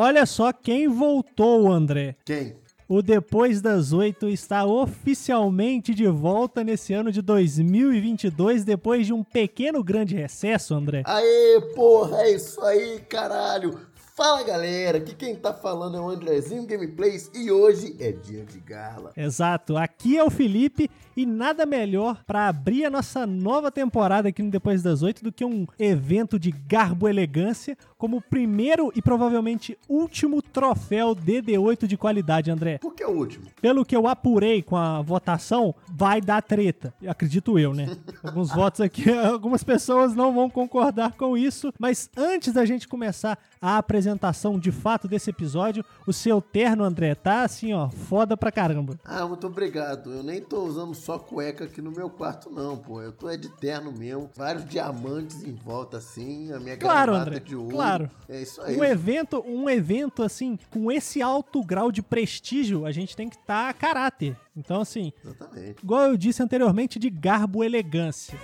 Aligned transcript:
olha 0.00 0.24
só 0.24 0.52
quem 0.52 0.88
voltou, 0.88 1.70
André. 1.70 2.16
Quem? 2.24 2.56
O 2.88 3.02
Depois 3.02 3.60
das 3.60 3.92
Oito 3.92 4.28
está 4.28 4.64
oficialmente 4.64 5.94
de 5.94 6.08
volta 6.08 6.64
nesse 6.64 6.92
ano 6.92 7.12
de 7.12 7.22
2022, 7.22 8.64
depois 8.64 9.06
de 9.06 9.12
um 9.12 9.22
pequeno 9.22 9.84
grande 9.84 10.16
recesso, 10.16 10.74
André. 10.74 11.02
Aê, 11.06 11.60
porra, 11.76 12.22
é 12.22 12.34
isso 12.34 12.60
aí, 12.62 12.98
caralho. 13.08 13.78
Fala 14.16 14.42
galera, 14.42 14.98
aqui 14.98 15.14
quem 15.14 15.34
tá 15.34 15.54
falando 15.54 15.96
é 15.96 16.00
o 16.00 16.08
Andrezinho 16.08 16.66
Gameplays 16.66 17.30
e 17.34 17.50
hoje 17.50 17.96
é 17.98 18.12
dia 18.12 18.44
de 18.44 18.60
gala. 18.60 19.12
Exato, 19.16 19.78
aqui 19.78 20.18
é 20.18 20.22
o 20.22 20.28
Felipe 20.28 20.90
e 21.16 21.24
nada 21.24 21.64
melhor 21.64 22.22
para 22.26 22.48
abrir 22.48 22.84
a 22.84 22.90
nossa 22.90 23.26
nova 23.26 23.70
temporada 23.70 24.28
aqui 24.28 24.42
no 24.42 24.50
Depois 24.50 24.82
das 24.82 25.02
Oito 25.02 25.24
do 25.24 25.32
que 25.32 25.44
um 25.44 25.66
evento 25.78 26.38
de 26.38 26.50
garbo 26.50 27.08
e 27.08 27.10
elegância 27.10 27.78
como 28.00 28.16
o 28.16 28.22
primeiro 28.22 28.90
e 28.96 29.02
provavelmente 29.02 29.78
último 29.86 30.40
troféu 30.40 31.14
DD8 31.14 31.86
de 31.86 31.98
qualidade, 31.98 32.50
André. 32.50 32.78
Por 32.78 32.94
que 32.94 33.04
o 33.04 33.10
último? 33.10 33.44
Pelo 33.60 33.84
que 33.84 33.94
eu 33.94 34.08
apurei 34.08 34.62
com 34.62 34.74
a 34.74 35.02
votação, 35.02 35.74
vai 35.86 36.18
dar 36.18 36.40
treta. 36.40 36.94
Acredito 37.06 37.58
eu, 37.58 37.74
né? 37.74 37.94
Alguns 38.24 38.50
votos 38.50 38.80
aqui, 38.80 39.10
algumas 39.12 39.62
pessoas 39.62 40.14
não 40.14 40.32
vão 40.32 40.48
concordar 40.48 41.12
com 41.12 41.36
isso, 41.36 41.72
mas 41.78 42.08
antes 42.16 42.54
da 42.54 42.64
gente 42.64 42.88
começar 42.88 43.38
a 43.60 43.76
apresentação 43.76 44.58
de 44.58 44.72
fato 44.72 45.06
desse 45.06 45.28
episódio, 45.28 45.84
o 46.06 46.12
seu 46.12 46.40
terno, 46.40 46.84
André, 46.84 47.14
tá 47.14 47.42
assim, 47.42 47.74
ó, 47.74 47.90
foda 47.90 48.34
pra 48.34 48.50
caramba. 48.50 48.98
Ah, 49.04 49.26
muito 49.26 49.46
obrigado. 49.46 50.10
Eu 50.10 50.22
nem 50.22 50.40
tô 50.40 50.62
usando 50.62 50.94
só 50.94 51.18
cueca 51.18 51.64
aqui 51.64 51.82
no 51.82 51.90
meu 51.90 52.08
quarto, 52.08 52.48
não, 52.50 52.78
pô. 52.78 53.02
Eu 53.02 53.12
tô 53.12 53.28
é 53.28 53.36
de 53.36 53.50
terno 53.56 53.92
mesmo, 53.92 54.30
vários 54.34 54.64
diamantes 54.64 55.42
em 55.42 55.52
volta, 55.52 55.98
assim, 55.98 56.50
a 56.52 56.58
minha 56.58 56.78
claro, 56.78 57.12
gravata 57.12 57.30
André, 57.30 57.40
de 57.40 57.56
ouro. 57.56 57.76
Claro. 57.76 57.89
É 58.28 58.42
isso 58.42 58.60
aí. 58.60 58.76
Um 58.76 58.84
evento, 58.84 59.44
um 59.46 59.68
evento 59.68 60.22
assim, 60.22 60.58
com 60.70 60.90
esse 60.90 61.22
alto 61.22 61.62
grau 61.64 61.90
de 61.90 62.02
prestígio, 62.02 62.86
a 62.86 62.92
gente 62.92 63.16
tem 63.16 63.28
que 63.28 63.36
estar 63.36 63.64
tá 63.64 63.68
a 63.68 63.72
caráter. 63.72 64.36
Então, 64.56 64.80
assim, 64.80 65.12
Exatamente. 65.24 65.82
igual 65.82 66.02
eu 66.04 66.16
disse 66.16 66.42
anteriormente, 66.42 66.98
de 66.98 67.10
garbo 67.10 67.64
elegância. 67.64 68.38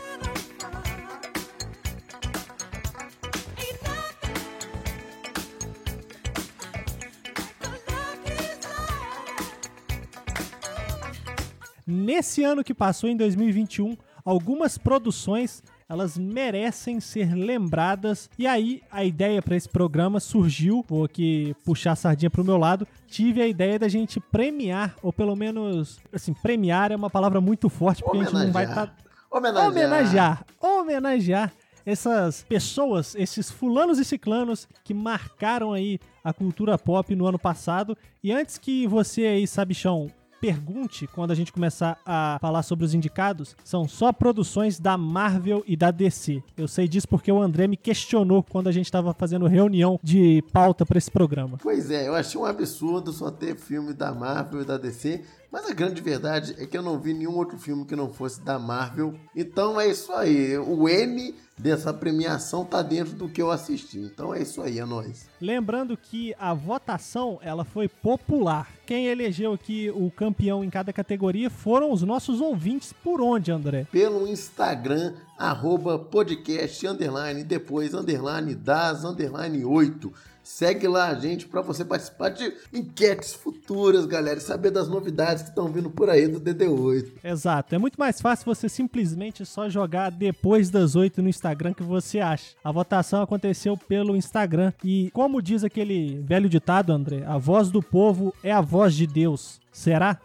Nesse 11.87 12.43
ano 12.43 12.65
que 12.65 12.75
passou, 12.75 13.09
em 13.09 13.17
2021, 13.17 13.97
algumas 14.25 14.77
produções 14.77 15.63
elas 15.89 16.19
merecem 16.19 17.01
ser 17.01 17.35
lembradas. 17.35 18.29
E 18.39 18.47
aí 18.47 18.83
a 18.91 19.05
ideia 19.05 19.41
para 19.41 19.57
esse 19.57 19.69
programa 19.69 20.21
surgiu, 20.21 20.85
vou 20.89 21.05
aqui 21.05 21.55
puxar 21.65 21.93
a 21.93 21.97
sardinha 21.97 22.31
pro 22.31 22.45
meu 22.45 22.57
lado. 22.57 22.87
Tive 23.07 23.41
a 23.41 23.47
ideia 23.47 23.79
da 23.79 23.89
gente 23.89 24.19
premiar, 24.21 24.97
ou 25.03 25.13
pelo 25.13 25.37
menos, 25.37 25.99
assim, 26.13 26.35
premiar 26.35 26.93
é 26.93 26.97
uma 26.97 27.11
palavra 27.11 27.41
muito 27.41 27.69
forte, 27.69 28.03
porque 28.03 28.19
a 28.19 28.23
gente 28.25 28.35
não 28.35 28.53
vai 28.53 28.65
estar. 28.65 28.87
Tá... 28.87 28.95
Homenagear. 29.31 29.67
Homenagear. 29.69 30.45
Homenagear 30.61 31.53
essas 31.87 32.43
pessoas, 32.43 33.15
esses 33.15 33.49
fulanos 33.49 34.01
e 34.01 34.05
ciclanos 34.05 34.67
que 34.83 34.93
marcaram 34.93 35.73
aí 35.73 36.01
a 36.25 36.33
cultura 36.33 36.77
pop 36.77 37.15
no 37.15 37.27
ano 37.27 37.39
passado. 37.39 37.97
E 38.23 38.33
antes 38.33 38.59
que 38.59 38.89
você 38.89 39.25
aí, 39.25 39.47
sabichão, 39.47 40.11
pergunte 40.47 41.09
quando 41.09 41.33
a 41.33 41.35
gente 41.35 41.53
começar 41.53 41.99
a 42.07 42.39
falar 42.41 42.63
sobre 42.63 42.85
os 42.85 42.95
indicados, 42.95 43.57
são 43.65 43.89
só 43.89 44.13
produções 44.13 44.79
da 44.79 44.97
Marvel 44.97 45.65
e 45.67 45.77
da 45.77 45.91
DC. 45.91 46.41
Eu 46.57 46.69
sei 46.69 46.87
disso 46.87 47.09
porque 47.09 47.33
o 47.33 47.43
André 47.43 47.67
me 47.67 47.77
questionou 47.77 48.45
quando 48.45 48.69
a 48.69 48.73
gente 48.73 48.85
estava 48.85 49.13
fazendo 49.13 49.49
reunião 49.49 49.99
de 50.05 50.45
pauta 50.53 50.87
para 50.87 50.99
esse 50.99 51.11
programa. 51.11 51.59
Pois 51.61 51.91
é, 51.91 52.07
eu 52.07 52.15
achei 52.15 52.41
um 52.41 52.45
absurdo 52.45 53.13
só 53.13 53.29
ter 53.29 53.57
filme 53.57 53.93
da 53.93 54.15
Marvel 54.15 54.63
e 54.63 54.65
da 54.65 54.79
DC, 54.79 55.25
mas 55.57 55.71
a 55.71 55.73
grande 55.73 56.03
verdade 56.03 56.55
é 56.59 56.67
que 56.67 56.77
eu 56.77 56.83
não 56.83 56.99
vi 56.99 57.15
nenhum 57.15 57.35
outro 57.35 57.57
filme 57.57 57.87
que 57.87 57.97
não 57.97 58.13
fosse 58.13 58.43
da 58.43 58.59
Marvel. 58.59 59.15
Então 59.35 59.81
é 59.81 59.89
isso 59.89 60.13
aí. 60.13 60.55
O 60.59 60.87
M 60.87 61.35
dessa 61.57 61.95
premiação 61.95 62.63
tá 62.63 62.83
dentro 62.83 63.15
do 63.15 63.27
que 63.27 63.41
eu 63.41 63.51
assisti. 63.51 63.99
Então 63.99 64.35
é 64.35 64.43
isso 64.43 64.61
aí, 64.61 64.79
é 64.79 64.85
nóis. 64.85 65.31
Lembrando 65.41 65.97
que 65.97 66.35
a 66.39 66.53
votação 66.53 67.39
ela 67.41 67.65
foi 67.65 67.89
popular. 67.89 68.71
Quem 68.85 69.07
elegeu 69.07 69.55
aqui 69.55 69.91
o 69.91 70.11
campeão 70.11 70.63
em 70.63 70.69
cada 70.69 70.93
categoria 70.93 71.49
foram 71.49 71.91
os 71.91 72.03
nossos 72.03 72.43
ouvintes. 72.43 72.93
Por 72.93 73.23
onde, 73.23 73.51
André? 73.51 73.87
Pelo 73.91 74.29
Instagram, 74.29 75.15
arroba 75.39 75.99
podcast, 75.99 76.87
underline, 76.87 77.43
depois, 77.43 77.95
underline, 77.95 78.55
das, 78.55 79.05
underline 79.05 79.65
8. 79.65 80.13
Segue 80.47 80.87
lá 80.87 81.09
a 81.09 81.15
gente 81.15 81.49
para 81.49 81.61
você 81.61 81.85
participar 81.85 82.29
de 82.29 82.53
enquetes 82.73 83.35
futuras, 83.35 84.07
galera, 84.07 84.39
e 84.39 84.41
saber 84.41 84.71
das 84.71 84.89
novidades 84.89 85.43
que 85.43 85.49
estão 85.49 85.67
vindo 85.67 85.91
por 85.91 86.09
aí 86.09 86.29
do 86.29 86.41
DD8. 86.41 87.15
Exato. 87.25 87.75
É 87.75 87.79
muito 87.79 87.99
mais 87.99 88.21
fácil 88.21 88.47
você 88.47 88.69
simplesmente 88.69 89.45
só 89.45 89.69
jogar 89.69 90.09
depois 90.11 90.71
das 90.71 90.95
8 90.95 91.21
no 91.21 91.29
Instagram 91.29 91.75
que 91.75 91.83
você 91.83 92.21
acha. 92.21 92.55
A 92.63 92.71
votação 92.71 93.23
aconteceu 93.23 93.77
pelo 93.77 94.15
Instagram 94.15 94.73
e, 94.85 95.11
como 95.13 95.43
diz 95.43 95.65
aquele 95.65 96.21
velho 96.23 96.49
ditado, 96.49 96.93
André, 96.93 97.25
a 97.27 97.39
voz 97.39 97.69
do 97.69 97.83
povo 97.83 98.33
é 98.41 98.53
a 98.53 98.61
voz 98.61 98.95
de 98.95 99.05
Deus. 99.05 99.61
Será? 99.73 100.21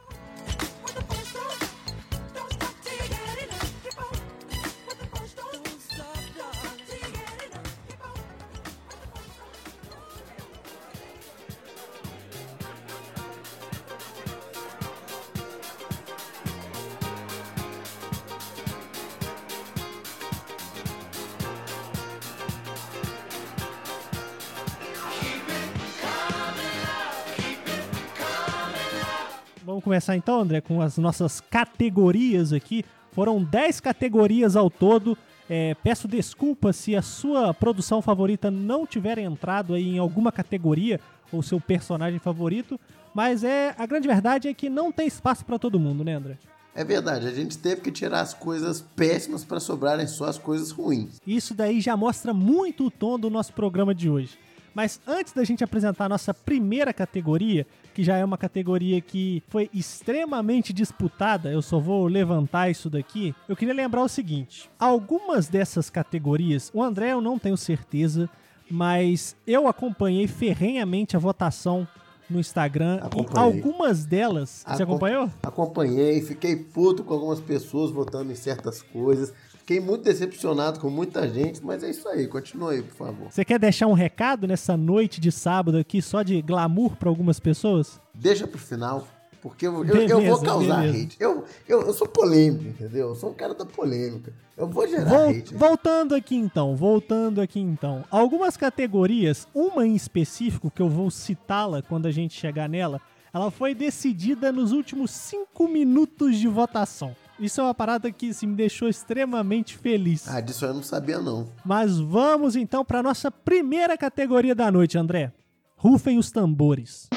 Vamos 29.82 29.86
começar 29.86 30.16
então, 30.16 30.40
André, 30.40 30.62
com 30.62 30.80
as 30.80 31.00
nossas 31.00 31.42
categorias 31.42 32.54
aqui. 32.54 32.86
Foram 33.14 33.44
10 33.44 33.80
categorias 33.80 34.56
ao 34.56 34.70
todo. 34.70 35.18
É, 35.50 35.76
peço 35.84 36.08
desculpas 36.08 36.76
se 36.76 36.96
a 36.96 37.02
sua 37.02 37.52
produção 37.52 38.00
favorita 38.00 38.52
não 38.52 38.86
tiver 38.86 39.18
entrado 39.18 39.74
aí 39.74 39.96
em 39.96 39.98
alguma 39.98 40.32
categoria 40.32 41.00
ou 41.32 41.42
seu 41.42 41.60
personagem 41.60 42.20
favorito, 42.20 42.80
mas 43.12 43.44
é 43.44 43.74
a 43.76 43.88
grande 43.88 44.08
verdade 44.08 44.48
é 44.48 44.54
que 44.54 44.70
não 44.70 44.92
tem 44.92 45.08
espaço 45.08 45.44
para 45.44 45.58
todo 45.58 45.80
mundo, 45.80 46.04
né, 46.04 46.14
André? 46.14 46.38
É 46.76 46.86
verdade, 46.86 47.28
a 47.28 47.32
gente 47.32 47.58
teve 47.58 47.82
que 47.82 47.92
tirar 47.92 48.22
as 48.22 48.36
coisas 48.36 48.82
péssimas 48.96 49.44
para 49.44 49.60
sobrarem 49.60 50.06
só 50.06 50.26
as 50.26 50.38
coisas 50.38 50.70
ruins. 50.70 51.20
Isso 51.26 51.56
daí 51.56 51.82
já 51.82 51.98
mostra 51.98 52.36
muito 52.36 52.86
o 52.86 52.92
tom 52.92 53.18
do 53.18 53.32
nosso 53.32 53.52
programa 53.52 53.96
de 53.96 54.08
hoje. 54.08 54.38
Mas 54.74 55.02
antes 55.06 55.34
da 55.34 55.44
gente 55.44 55.64
apresentar 55.64 56.06
a 56.06 56.10
nossa 56.10 56.34
primeira 56.34 56.94
categoria, 56.94 57.68
que 57.94 58.04
já 58.04 58.16
é 58.18 58.24
uma 58.24 58.38
categoria 58.38 59.02
que 59.02 59.44
foi 59.50 59.70
extremamente 59.74 60.72
disputada, 60.74 61.52
eu 61.52 61.62
só 61.62 61.78
vou 61.80 62.08
levantar 62.08 62.70
isso 62.70 62.90
daqui. 62.90 63.36
Eu 63.50 63.56
queria 63.56 63.74
lembrar 63.74 64.02
o 64.04 64.08
seguinte: 64.08 64.70
algumas 64.80 65.48
dessas 65.48 65.90
categorias, 65.90 66.72
o 66.74 66.82
André 66.82 67.12
eu 67.12 67.22
não 67.22 67.38
tenho 67.38 67.58
certeza, 67.58 68.30
mas 68.70 69.36
eu 69.46 69.68
acompanhei 69.68 70.28
ferrenhamente 70.28 71.16
a 71.16 71.20
votação 71.20 71.88
no 72.30 72.40
Instagram 72.40 73.00
Acompanhei. 73.02 73.28
e 73.36 73.38
algumas 73.58 74.06
delas. 74.06 74.64
Você 74.66 74.84
Acom- 74.84 74.94
acompanhou? 74.94 75.30
Acompanhei, 75.44 76.22
fiquei 76.22 76.56
puto 76.56 77.04
com 77.04 77.14
algumas 77.14 77.42
pessoas 77.42 77.92
votando 77.92 78.32
em 78.32 78.36
certas 78.36 78.82
coisas. 78.82 79.34
Fiquei 79.62 79.80
muito 79.80 80.04
decepcionado 80.04 80.80
com 80.80 80.90
muita 80.90 81.30
gente, 81.30 81.64
mas 81.64 81.84
é 81.84 81.90
isso 81.92 82.08
aí, 82.10 82.28
continua 82.28 82.72
aí, 82.72 82.82
por 82.82 82.96
favor. 82.96 83.28
Você 83.32 83.46
quer 83.46 83.60
deixar 83.60 83.86
um 83.88 83.94
recado 83.94 84.48
nessa 84.48 84.76
noite 84.76 85.22
de 85.22 85.32
sábado 85.32 85.78
aqui, 85.78 86.02
só 86.02 86.24
de 86.24 86.42
glamour 86.42 86.96
para 86.98 87.08
algumas 87.08 87.40
pessoas? 87.40 88.02
Deixa 88.14 88.48
pro 88.48 88.58
final, 88.58 89.08
porque 89.40 89.68
eu, 89.68 89.86
eu- 89.86 89.96
eu 89.96 90.08
vou 90.10 90.20
Beleza, 90.20 90.46
causar 90.46 90.82
beleza. 90.82 91.04
hate. 91.06 91.18
Eu, 91.20 91.46
eu, 91.70 91.82
eu 91.84 91.94
sou 91.94 92.08
polêmico, 92.08 92.66
entendeu? 92.70 93.10
Eu 93.10 93.16
sou 93.16 93.30
um 93.30 93.34
cara 93.34 93.54
da 93.54 93.66
polêmica. 93.66 94.34
Eu 94.58 94.68
vou 94.68 94.88
gerar 94.88 95.06
Vol- 95.10 95.30
hate. 95.30 95.54
voltando 95.56 96.16
aqui 96.16 96.36
então, 96.36 96.76
voltando 96.76 97.40
aqui 97.40 97.60
então. 97.60 98.04
Algumas 98.10 98.58
categorias, 98.58 99.48
uma 99.54 99.86
em 99.88 99.96
específico 99.96 100.72
que 100.72 100.82
eu 100.82 100.90
vou 100.90 101.10
citá-la 101.12 101.82
quando 101.84 102.08
a 102.08 102.12
gente 102.12 102.34
chegar 102.34 102.68
nela, 102.68 103.00
ela 103.34 103.50
foi 103.52 103.74
decidida 103.76 104.52
nos 104.52 104.72
últimos 104.72 105.12
cinco 105.12 105.68
minutos 105.68 106.38
de 106.38 106.48
votação. 106.48 107.16
Isso 107.42 107.60
é 107.60 107.64
uma 107.64 107.74
parada 107.74 108.12
que 108.12 108.30
assim, 108.30 108.46
me 108.46 108.56
deixou 108.56 108.88
extremamente 108.88 109.76
feliz. 109.76 110.28
Ah, 110.28 110.40
disso 110.40 110.64
eu 110.64 110.76
não 110.76 110.84
sabia, 110.84 111.20
não. 111.20 111.50
Mas 111.66 111.98
vamos 111.98 112.56
então 112.56 112.86
para 112.86 113.02
nossa 113.02 113.32
primeira 113.32 113.98
categoria 113.98 114.54
da 114.54 114.72
noite, 114.72 114.96
André. 114.96 115.34
Rufem 115.76 116.20
os 116.20 116.30
tambores. 116.30 117.10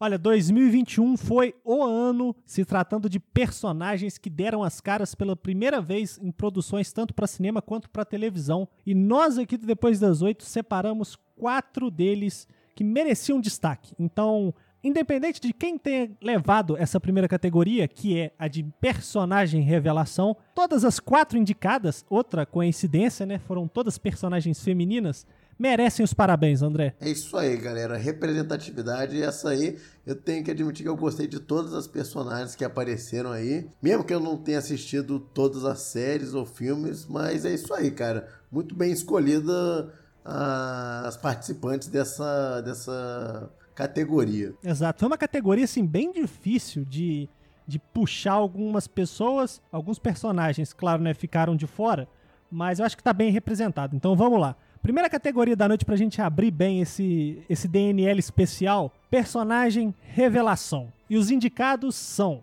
Olha, 0.00 0.16
2021 0.16 1.18
foi 1.18 1.54
o 1.62 1.82
ano 1.82 2.34
se 2.46 2.64
tratando 2.64 3.10
de 3.10 3.20
personagens 3.20 4.16
que 4.16 4.30
deram 4.30 4.62
as 4.62 4.80
caras 4.80 5.14
pela 5.14 5.36
primeira 5.36 5.82
vez 5.82 6.18
em 6.22 6.30
produções 6.30 6.90
tanto 6.94 7.12
para 7.12 7.26
cinema 7.26 7.60
quanto 7.60 7.90
para 7.90 8.06
televisão. 8.06 8.66
E 8.86 8.94
nós 8.94 9.36
aqui 9.36 9.58
do 9.58 9.66
Depois 9.66 10.00
das 10.00 10.22
Oito 10.22 10.44
separamos 10.44 11.18
quatro 11.36 11.90
deles 11.90 12.48
que 12.74 12.84
mereciam 12.84 13.40
destaque. 13.40 13.92
Então, 13.98 14.54
independente 14.82 15.40
de 15.40 15.52
quem 15.52 15.76
tenha 15.76 16.10
levado 16.22 16.76
essa 16.76 17.00
primeira 17.00 17.28
categoria, 17.28 17.88
que 17.88 18.18
é 18.18 18.32
a 18.38 18.48
de 18.48 18.62
personagem 18.80 19.62
revelação, 19.62 20.36
todas 20.54 20.84
as 20.84 21.00
quatro 21.00 21.38
indicadas, 21.38 22.04
outra 22.08 22.46
coincidência, 22.46 23.26
né? 23.26 23.38
Foram 23.38 23.66
todas 23.66 23.98
personagens 23.98 24.62
femininas 24.62 25.26
merecem 25.58 26.04
os 26.04 26.14
parabéns, 26.14 26.62
André. 26.62 26.94
É 27.00 27.10
isso 27.10 27.36
aí, 27.36 27.56
galera. 27.56 27.96
Representatividade, 27.96 29.20
essa 29.20 29.50
aí 29.50 29.76
eu 30.06 30.14
tenho 30.14 30.44
que 30.44 30.50
admitir 30.50 30.84
que 30.84 30.88
eu 30.88 30.96
gostei 30.96 31.26
de 31.26 31.40
todas 31.40 31.74
as 31.74 31.86
personagens 31.86 32.54
que 32.54 32.64
apareceram 32.64 33.32
aí. 33.32 33.68
Mesmo 33.82 34.04
que 34.04 34.14
eu 34.14 34.20
não 34.20 34.36
tenha 34.36 34.58
assistido 34.58 35.18
todas 35.18 35.64
as 35.64 35.80
séries 35.80 36.32
ou 36.32 36.46
filmes, 36.46 37.04
mas 37.06 37.44
é 37.44 37.52
isso 37.52 37.74
aí, 37.74 37.90
cara. 37.90 38.28
Muito 38.50 38.74
bem 38.74 38.92
escolhida 38.92 39.92
ah, 40.24 41.02
as 41.06 41.16
participantes 41.16 41.88
dessa, 41.88 42.60
dessa 42.60 43.50
categoria. 43.78 44.54
Exato. 44.64 44.98
Foi 44.98 45.06
uma 45.06 45.16
categoria 45.16 45.64
assim 45.64 45.86
bem 45.86 46.10
difícil 46.12 46.84
de, 46.84 47.28
de 47.64 47.78
puxar 47.78 48.32
algumas 48.32 48.88
pessoas, 48.88 49.62
alguns 49.70 50.00
personagens, 50.00 50.72
claro, 50.72 51.00
né, 51.00 51.14
ficaram 51.14 51.54
de 51.54 51.64
fora, 51.64 52.08
mas 52.50 52.80
eu 52.80 52.84
acho 52.84 52.96
que 52.96 53.02
tá 53.04 53.12
bem 53.12 53.30
representado. 53.30 53.94
Então 53.94 54.16
vamos 54.16 54.40
lá. 54.40 54.56
Primeira 54.82 55.08
categoria 55.08 55.54
da 55.54 55.68
noite 55.68 55.84
pra 55.84 55.94
gente 55.94 56.20
abrir 56.20 56.50
bem 56.50 56.80
esse, 56.80 57.40
esse 57.48 57.68
DNL 57.68 58.18
especial: 58.18 58.92
personagem 59.08 59.94
revelação. 60.00 60.92
E 61.08 61.16
os 61.16 61.30
indicados 61.30 61.94
são. 61.94 62.42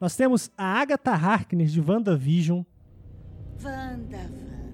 Nós 0.00 0.16
temos 0.16 0.50
a 0.56 0.64
Agatha 0.64 1.12
Harkness 1.12 1.70
de 1.70 1.80
WandaVision. 1.80 2.62
Wanda, 3.62 4.16
Wanda. 4.16 4.71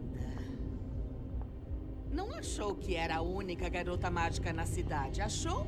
Não 2.13 2.33
achou 2.33 2.75
que 2.75 2.95
era 2.95 3.17
a 3.17 3.21
única 3.21 3.69
garota 3.69 4.11
mágica 4.11 4.53
na 4.53 4.67
cidade, 4.67 5.21
achou? 5.21 5.67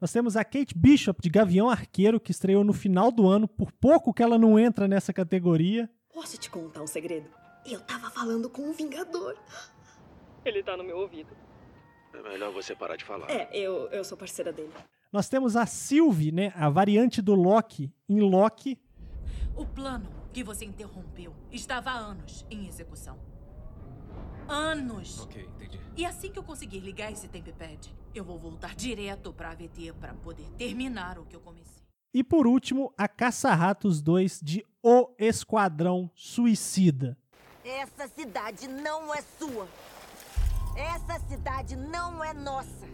Nós 0.00 0.12
temos 0.12 0.36
a 0.36 0.44
Kate 0.44 0.76
Bishop 0.76 1.20
de 1.22 1.30
Gavião 1.30 1.70
Arqueiro, 1.70 2.20
que 2.20 2.30
estreou 2.30 2.62
no 2.62 2.72
final 2.72 3.10
do 3.10 3.26
ano. 3.26 3.48
Por 3.48 3.72
pouco 3.72 4.12
que 4.12 4.22
ela 4.22 4.38
não 4.38 4.58
entra 4.58 4.86
nessa 4.86 5.12
categoria. 5.12 5.88
Posso 6.12 6.36
te 6.38 6.50
contar 6.50 6.82
um 6.82 6.86
segredo? 6.86 7.28
Eu 7.64 7.80
tava 7.80 8.10
falando 8.10 8.50
com 8.50 8.62
um 8.62 8.72
Vingador. 8.72 9.36
Ele 10.44 10.62
tá 10.62 10.76
no 10.76 10.84
meu 10.84 10.98
ouvido. 10.98 11.34
É 12.12 12.22
melhor 12.22 12.52
você 12.52 12.74
parar 12.74 12.96
de 12.96 13.04
falar. 13.04 13.30
É, 13.30 13.48
eu, 13.56 13.88
eu 13.88 14.04
sou 14.04 14.16
parceira 14.16 14.52
dele. 14.52 14.72
Nós 15.10 15.28
temos 15.28 15.56
a 15.56 15.64
Sylvie, 15.64 16.32
né? 16.32 16.52
A 16.54 16.68
variante 16.68 17.22
do 17.22 17.34
Loki 17.34 17.92
em 18.08 18.20
Loki. 18.20 18.78
O 19.56 19.64
plano 19.64 20.08
que 20.32 20.44
você 20.44 20.64
interrompeu 20.64 21.32
estava 21.50 21.90
há 21.90 21.96
anos 21.96 22.44
em 22.50 22.66
execução. 22.66 23.18
Anos! 24.48 25.20
Ok, 25.20 25.42
entendi. 25.42 25.80
E 25.96 26.04
assim 26.04 26.30
que 26.30 26.38
eu 26.38 26.42
conseguir 26.42 26.80
ligar 26.80 27.12
esse 27.12 27.28
Tempepad, 27.28 27.94
eu 28.14 28.24
vou 28.24 28.38
voltar 28.38 28.74
direto 28.74 29.32
pra 29.32 29.50
AVT 29.50 29.92
para 30.00 30.14
poder 30.14 30.46
terminar 30.58 31.18
o 31.18 31.24
que 31.24 31.36
eu 31.36 31.40
comecei. 31.40 31.82
E 32.12 32.22
por 32.22 32.46
último, 32.46 32.92
a 32.96 33.08
Caça-Ratos 33.08 34.00
2 34.02 34.40
de 34.42 34.64
O 34.82 35.08
Esquadrão 35.18 36.10
Suicida. 36.14 37.16
Essa 37.64 38.06
cidade 38.08 38.68
não 38.68 39.14
é 39.14 39.22
sua. 39.38 39.66
Essa 40.76 41.18
cidade 41.28 41.76
não 41.76 42.22
é 42.22 42.34
nossa. 42.34 42.86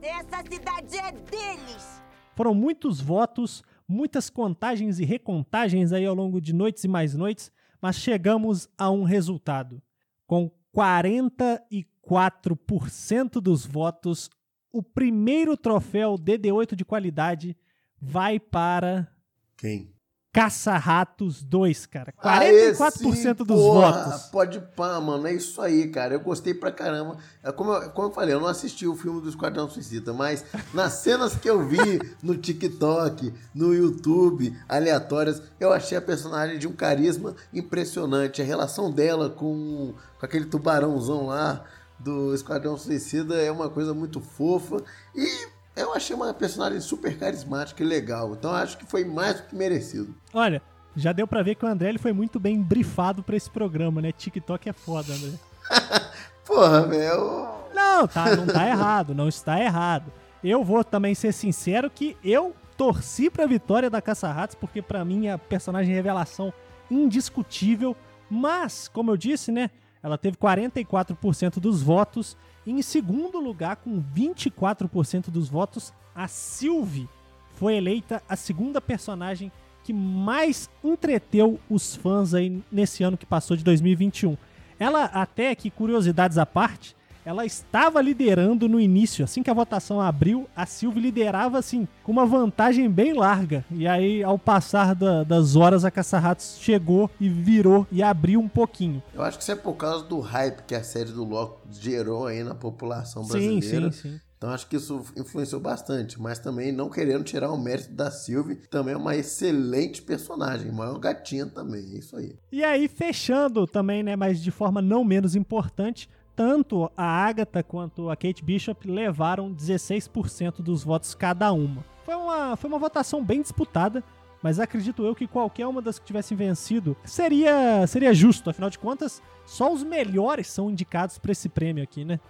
Essa 0.00 0.42
cidade 0.48 0.96
é 0.96 1.12
deles. 1.12 2.02
Foram 2.34 2.54
muitos 2.54 3.00
votos, 3.00 3.62
muitas 3.86 4.28
contagens 4.30 4.98
e 4.98 5.04
recontagens 5.04 5.92
aí 5.92 6.04
ao 6.04 6.14
longo 6.14 6.40
de 6.40 6.52
noites 6.52 6.82
e 6.84 6.88
mais 6.88 7.14
noites, 7.14 7.52
mas 7.80 7.96
chegamos 7.96 8.68
a 8.78 8.90
um 8.90 9.04
resultado. 9.04 9.82
Com 10.26 10.50
44% 10.74 13.40
dos 13.40 13.64
votos, 13.64 14.28
o 14.72 14.82
primeiro 14.82 15.56
troféu 15.56 16.16
DD8 16.16 16.74
de 16.74 16.84
qualidade 16.84 17.56
vai 18.00 18.40
para. 18.40 19.08
Quem? 19.56 19.93
Caça-Ratos 20.34 21.44
2, 21.44 21.86
cara. 21.86 22.12
44% 22.12 22.24
Aê, 22.24 22.74
sim, 22.74 23.32
dos 23.34 23.46
porra, 23.46 23.92
votos. 23.92 24.22
Pode 24.24 24.60
pá, 24.74 25.00
mano. 25.00 25.28
É 25.28 25.32
isso 25.32 25.62
aí, 25.62 25.86
cara. 25.86 26.14
Eu 26.14 26.20
gostei 26.20 26.52
pra 26.52 26.72
caramba. 26.72 27.16
É 27.40 27.52
como, 27.52 27.72
eu, 27.72 27.88
como 27.90 28.08
eu 28.08 28.12
falei, 28.12 28.34
eu 28.34 28.40
não 28.40 28.48
assisti 28.48 28.84
o 28.84 28.96
filme 28.96 29.20
do 29.20 29.28
Esquadrão 29.28 29.70
Suicida, 29.70 30.12
mas 30.12 30.44
nas 30.74 30.94
cenas 31.04 31.36
que 31.36 31.48
eu 31.48 31.64
vi 31.64 32.00
no 32.20 32.36
TikTok, 32.36 33.32
no 33.54 33.72
YouTube, 33.72 34.58
aleatórias, 34.68 35.40
eu 35.60 35.72
achei 35.72 35.96
a 35.96 36.02
personagem 36.02 36.58
de 36.58 36.66
um 36.66 36.72
carisma 36.72 37.36
impressionante. 37.52 38.42
A 38.42 38.44
relação 38.44 38.90
dela 38.90 39.30
com, 39.30 39.94
com 40.18 40.26
aquele 40.26 40.46
tubarãozão 40.46 41.26
lá 41.26 41.64
do 41.96 42.34
Esquadrão 42.34 42.76
Suicida 42.76 43.36
é 43.36 43.52
uma 43.52 43.70
coisa 43.70 43.94
muito 43.94 44.20
fofa. 44.20 44.82
E 45.14 45.46
eu 45.76 45.92
achei 45.94 46.14
uma 46.14 46.32
personagem 46.32 46.80
super 46.80 47.18
carismática 47.18 47.82
e 47.82 47.86
legal. 47.86 48.32
Então 48.32 48.52
acho 48.52 48.78
que 48.78 48.86
foi 48.86 49.04
mais 49.04 49.40
do 49.40 49.46
que 49.48 49.56
merecido. 49.56 50.14
Olha, 50.32 50.62
já 50.96 51.12
deu 51.12 51.26
pra 51.26 51.42
ver 51.42 51.56
que 51.56 51.64
o 51.64 51.68
André 51.68 51.88
ele 51.88 51.98
foi 51.98 52.12
muito 52.12 52.38
bem 52.38 52.62
brifado 52.62 53.22
pra 53.22 53.36
esse 53.36 53.50
programa, 53.50 54.00
né? 54.00 54.12
TikTok 54.12 54.68
é 54.68 54.72
foda, 54.72 55.12
André. 55.12 55.32
Porra, 56.46 56.86
velho. 56.86 57.48
Não, 57.74 58.06
tá, 58.06 58.36
não 58.36 58.46
tá 58.46 58.68
errado, 58.68 59.14
não 59.14 59.28
está 59.28 59.60
errado. 59.60 60.12
Eu 60.42 60.62
vou 60.62 60.84
também 60.84 61.14
ser 61.14 61.32
sincero 61.32 61.90
que 61.90 62.16
eu 62.22 62.54
torci 62.76 63.30
pra 63.30 63.46
vitória 63.46 63.88
da 63.88 64.02
Caça-Ratos, 64.02 64.54
porque 64.54 64.82
pra 64.82 65.04
mim 65.04 65.26
é 65.26 65.32
a 65.32 65.38
personagem 65.38 65.94
revelação 65.94 66.52
indiscutível. 66.90 67.96
Mas, 68.28 68.88
como 68.88 69.10
eu 69.10 69.16
disse, 69.16 69.50
né? 69.50 69.70
Ela 70.02 70.18
teve 70.18 70.36
44% 70.36 71.58
dos 71.58 71.82
votos. 71.82 72.36
Em 72.66 72.80
segundo 72.82 73.38
lugar, 73.38 73.76
com 73.76 74.02
24% 74.02 75.30
dos 75.30 75.48
votos, 75.48 75.92
a 76.14 76.26
Sylvie 76.26 77.08
foi 77.54 77.76
eleita 77.76 78.22
a 78.28 78.36
segunda 78.36 78.80
personagem 78.80 79.52
que 79.84 79.92
mais 79.92 80.70
entreteu 80.82 81.60
os 81.68 81.94
fãs 81.94 82.32
aí 82.32 82.62
nesse 82.72 83.04
ano 83.04 83.18
que 83.18 83.26
passou 83.26 83.56
de 83.56 83.62
2021. 83.62 84.36
Ela, 84.78 85.04
até 85.04 85.54
que 85.54 85.70
curiosidades 85.70 86.38
à 86.38 86.46
parte, 86.46 86.96
ela 87.24 87.44
estava 87.46 88.00
liderando 88.02 88.68
no 88.68 88.78
início. 88.78 89.24
Assim 89.24 89.42
que 89.42 89.50
a 89.50 89.54
votação 89.54 90.00
abriu, 90.00 90.46
a 90.54 90.66
Sylvie 90.66 91.00
liderava 91.00 91.58
assim, 91.58 91.88
com 92.02 92.12
uma 92.12 92.26
vantagem 92.26 92.88
bem 92.90 93.12
larga. 93.14 93.64
E 93.70 93.86
aí, 93.86 94.22
ao 94.22 94.38
passar 94.38 94.94
da- 94.94 95.24
das 95.24 95.56
horas, 95.56 95.84
a 95.84 95.90
Caça-Ratos 95.90 96.58
chegou 96.60 97.10
e 97.18 97.28
virou 97.28 97.86
e 97.90 98.02
abriu 98.02 98.40
um 98.40 98.48
pouquinho. 98.48 99.02
Eu 99.14 99.22
acho 99.22 99.38
que 99.38 99.42
isso 99.42 99.52
é 99.52 99.56
por 99.56 99.74
causa 99.74 100.04
do 100.04 100.20
hype 100.20 100.62
que 100.66 100.74
a 100.74 100.82
série 100.84 101.10
do 101.12 101.24
Loki 101.24 101.60
gerou 101.72 102.26
aí 102.26 102.42
na 102.44 102.54
população 102.54 103.24
Sim, 103.24 103.30
brasileira. 103.58 103.90
sim, 103.92 104.10
sim. 104.10 104.20
Então 104.36 104.52
acho 104.52 104.66
que 104.68 104.76
isso 104.76 105.02
influenciou 105.16 105.58
bastante, 105.58 106.20
mas 106.20 106.38
também 106.38 106.70
não 106.70 106.90
querendo 106.90 107.24
tirar 107.24 107.50
o 107.50 107.56
mérito 107.56 107.92
da 107.92 108.10
Sylvie, 108.10 108.56
também 108.68 108.92
é 108.92 108.96
uma 108.96 109.16
excelente 109.16 110.02
personagem, 110.02 110.70
maior 110.70 110.98
gatinha 110.98 111.46
também, 111.46 111.80
é 111.94 111.98
isso 111.98 112.14
aí. 112.14 112.36
E 112.52 112.62
aí, 112.62 112.86
fechando 112.86 113.66
também, 113.66 114.02
né, 114.02 114.16
mas 114.16 114.42
de 114.42 114.50
forma 114.50 114.82
não 114.82 115.02
menos 115.02 115.34
importante, 115.34 116.10
tanto 116.36 116.90
a 116.96 117.04
Agatha 117.04 117.62
quanto 117.62 118.10
a 118.10 118.16
Kate 118.16 118.44
Bishop 118.44 118.88
levaram 118.88 119.54
16% 119.54 120.62
dos 120.62 120.84
votos 120.84 121.14
cada 121.14 121.52
uma. 121.52 121.84
Foi 122.04 122.14
uma, 122.14 122.56
foi 122.56 122.68
uma 122.68 122.78
votação 122.78 123.24
bem 123.24 123.40
disputada, 123.40 124.02
mas 124.42 124.60
acredito 124.60 125.04
eu 125.04 125.14
que 125.14 125.26
qualquer 125.26 125.66
uma 125.66 125.80
das 125.80 125.98
que 125.98 126.04
tivessem 126.04 126.36
vencido 126.36 126.96
seria, 127.04 127.86
seria 127.86 128.12
justo. 128.12 128.50
Afinal 128.50 128.68
de 128.68 128.78
contas, 128.78 129.22
só 129.46 129.72
os 129.72 129.82
melhores 129.82 130.48
são 130.48 130.70
indicados 130.70 131.18
para 131.18 131.32
esse 131.32 131.48
prêmio 131.48 131.82
aqui, 131.82 132.04
né? 132.04 132.20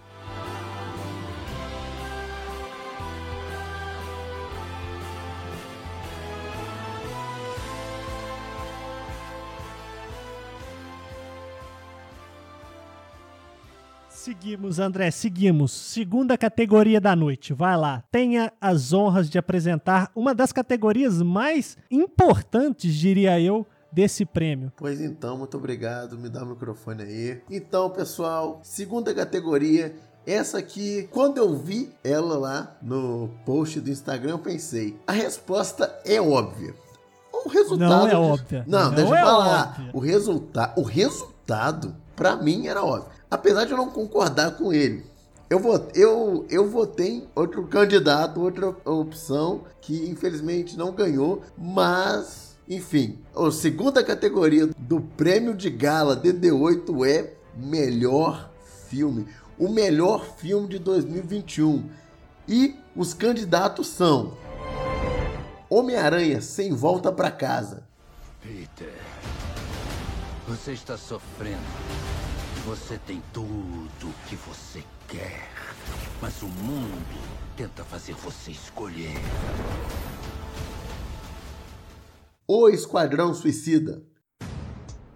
Seguimos, 14.24 14.78
André, 14.78 15.10
seguimos. 15.10 15.70
Segunda 15.70 16.38
categoria 16.38 16.98
da 16.98 17.14
noite, 17.14 17.52
vai 17.52 17.76
lá. 17.76 18.02
Tenha 18.10 18.50
as 18.58 18.90
honras 18.90 19.28
de 19.28 19.36
apresentar 19.36 20.10
uma 20.16 20.34
das 20.34 20.50
categorias 20.50 21.20
mais 21.20 21.76
importantes, 21.90 22.94
diria 22.94 23.38
eu, 23.38 23.66
desse 23.92 24.24
prêmio. 24.24 24.72
Pois 24.78 24.98
então, 24.98 25.36
muito 25.36 25.58
obrigado, 25.58 26.16
me 26.16 26.30
dá 26.30 26.42
o 26.42 26.46
microfone 26.46 27.02
aí. 27.02 27.42
Então, 27.50 27.90
pessoal, 27.90 28.60
segunda 28.62 29.12
categoria, 29.12 29.94
essa 30.26 30.56
aqui, 30.56 31.06
quando 31.10 31.36
eu 31.36 31.54
vi 31.54 31.92
ela 32.02 32.38
lá 32.38 32.78
no 32.80 33.28
post 33.44 33.78
do 33.78 33.90
Instagram, 33.90 34.30
eu 34.30 34.38
pensei, 34.38 34.98
a 35.06 35.12
resposta 35.12 36.00
é 36.02 36.18
óbvia. 36.18 36.74
O 37.30 37.50
resultado 37.50 37.90
Não 37.90 38.08
é 38.08 38.16
óbvia. 38.16 38.64
Não, 38.66 38.84
Não 38.84 38.94
deixa 38.94 39.10
eu 39.10 39.16
é 39.16 39.20
falar. 39.22 39.68
óbvia. 39.68 39.90
O 39.92 39.98
resultado, 39.98 40.80
o 40.80 40.82
resultado 40.82 41.94
para 42.16 42.36
mim 42.36 42.68
era 42.68 42.82
óbvio. 42.82 43.12
Apesar 43.34 43.64
de 43.64 43.72
eu 43.72 43.76
não 43.76 43.90
concordar 43.90 44.52
com 44.52 44.72
ele, 44.72 45.04
eu, 45.50 45.58
vot, 45.58 45.88
eu, 45.94 46.46
eu 46.48 46.70
votei 46.70 47.28
outro 47.34 47.66
candidato, 47.66 48.40
outra 48.40 48.74
opção, 48.84 49.64
que 49.80 50.08
infelizmente 50.08 50.76
não 50.76 50.92
ganhou, 50.92 51.42
mas, 51.58 52.56
enfim, 52.68 53.18
a 53.34 53.50
segunda 53.50 54.02
categoria 54.02 54.68
do 54.78 55.00
prêmio 55.00 55.54
de 55.54 55.68
gala 55.68 56.16
DD8 56.16 57.06
é 57.06 57.34
melhor 57.56 58.50
filme. 58.88 59.26
O 59.58 59.68
melhor 59.68 60.24
filme 60.36 60.68
de 60.68 60.78
2021. 60.78 61.84
E 62.48 62.76
os 62.96 63.14
candidatos 63.14 63.88
são 63.88 64.36
Homem-Aranha 65.68 66.40
sem 66.40 66.72
volta 66.72 67.10
para 67.10 67.30
casa. 67.30 67.82
Peter, 68.40 68.94
você 70.46 70.72
está 70.72 70.96
sofrendo. 70.96 72.13
Você 72.66 72.96
tem 72.96 73.22
tudo 73.30 74.08
o 74.08 74.12
que 74.26 74.36
você 74.36 74.82
quer. 75.06 75.50
Mas 76.22 76.40
o 76.40 76.46
mundo 76.46 77.20
tenta 77.54 77.84
fazer 77.84 78.14
você 78.14 78.52
escolher. 78.52 79.12
O 82.48 82.70
Esquadrão 82.70 83.34
Suicida. 83.34 84.02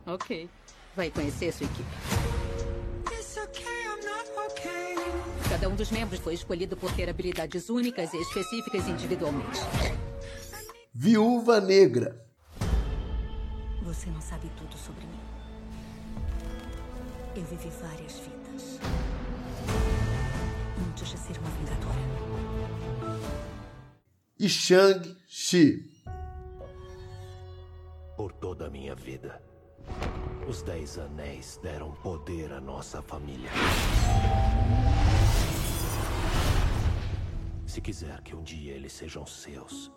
Ok. 0.05 0.51
Vai 0.95 1.11
conhecer 1.11 1.51
sua 1.53 1.65
equipe. 1.65 1.89
Cada 5.49 5.71
um 5.71 5.75
dos 5.75 5.91
membros 5.91 6.21
foi 6.21 6.35
escolhido 6.35 6.77
por 6.77 6.93
ter 6.93 7.09
habilidades 7.09 7.71
únicas 7.71 8.13
e 8.13 8.19
específicas 8.19 8.87
individualmente. 8.87 9.61
Viúva 10.93 11.63
Negra. 11.63 12.23
Você 13.83 14.11
não 14.11 14.21
sabe 14.21 14.51
tudo 14.59 14.77
sobre 14.77 15.07
mim. 15.07 15.38
Eu 17.39 17.45
vivi 17.45 17.71
várias 17.81 18.19
vidas. 18.19 18.81
Antes 20.89 21.09
de 21.09 21.17
ser 21.17 21.39
uma 21.39 21.49
vingadora. 21.51 22.01
E 24.41 24.49
Shang-Chi. 24.49 26.03
Por 28.17 28.33
toda 28.33 28.67
a 28.67 28.71
minha 28.71 28.97
vida, 28.97 29.41
os 30.49 30.63
Dez 30.63 30.99
Anéis 30.99 31.61
deram 31.63 31.93
poder 32.03 32.53
à 32.53 32.61
nossa 32.61 33.01
família. 33.03 33.51
Se 37.69 37.81
quiser 37.81 38.21
que 38.23 38.35
um 38.35 38.43
dia 38.43 38.73
eles 38.73 38.93
sejam 38.93 39.25
seus, 39.25 39.93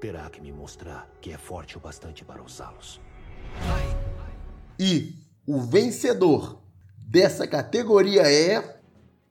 terá 0.00 0.30
que 0.30 0.40
me 0.40 0.52
mostrar 0.52 1.10
que 1.20 1.32
é 1.32 1.38
forte 1.38 1.76
o 1.76 1.80
bastante 1.80 2.24
para 2.24 2.40
usá-los. 2.40 3.00
E 4.78 5.31
o 5.46 5.60
vencedor 5.60 6.58
dessa 7.08 7.46
categoria 7.46 8.22
é 8.22 8.80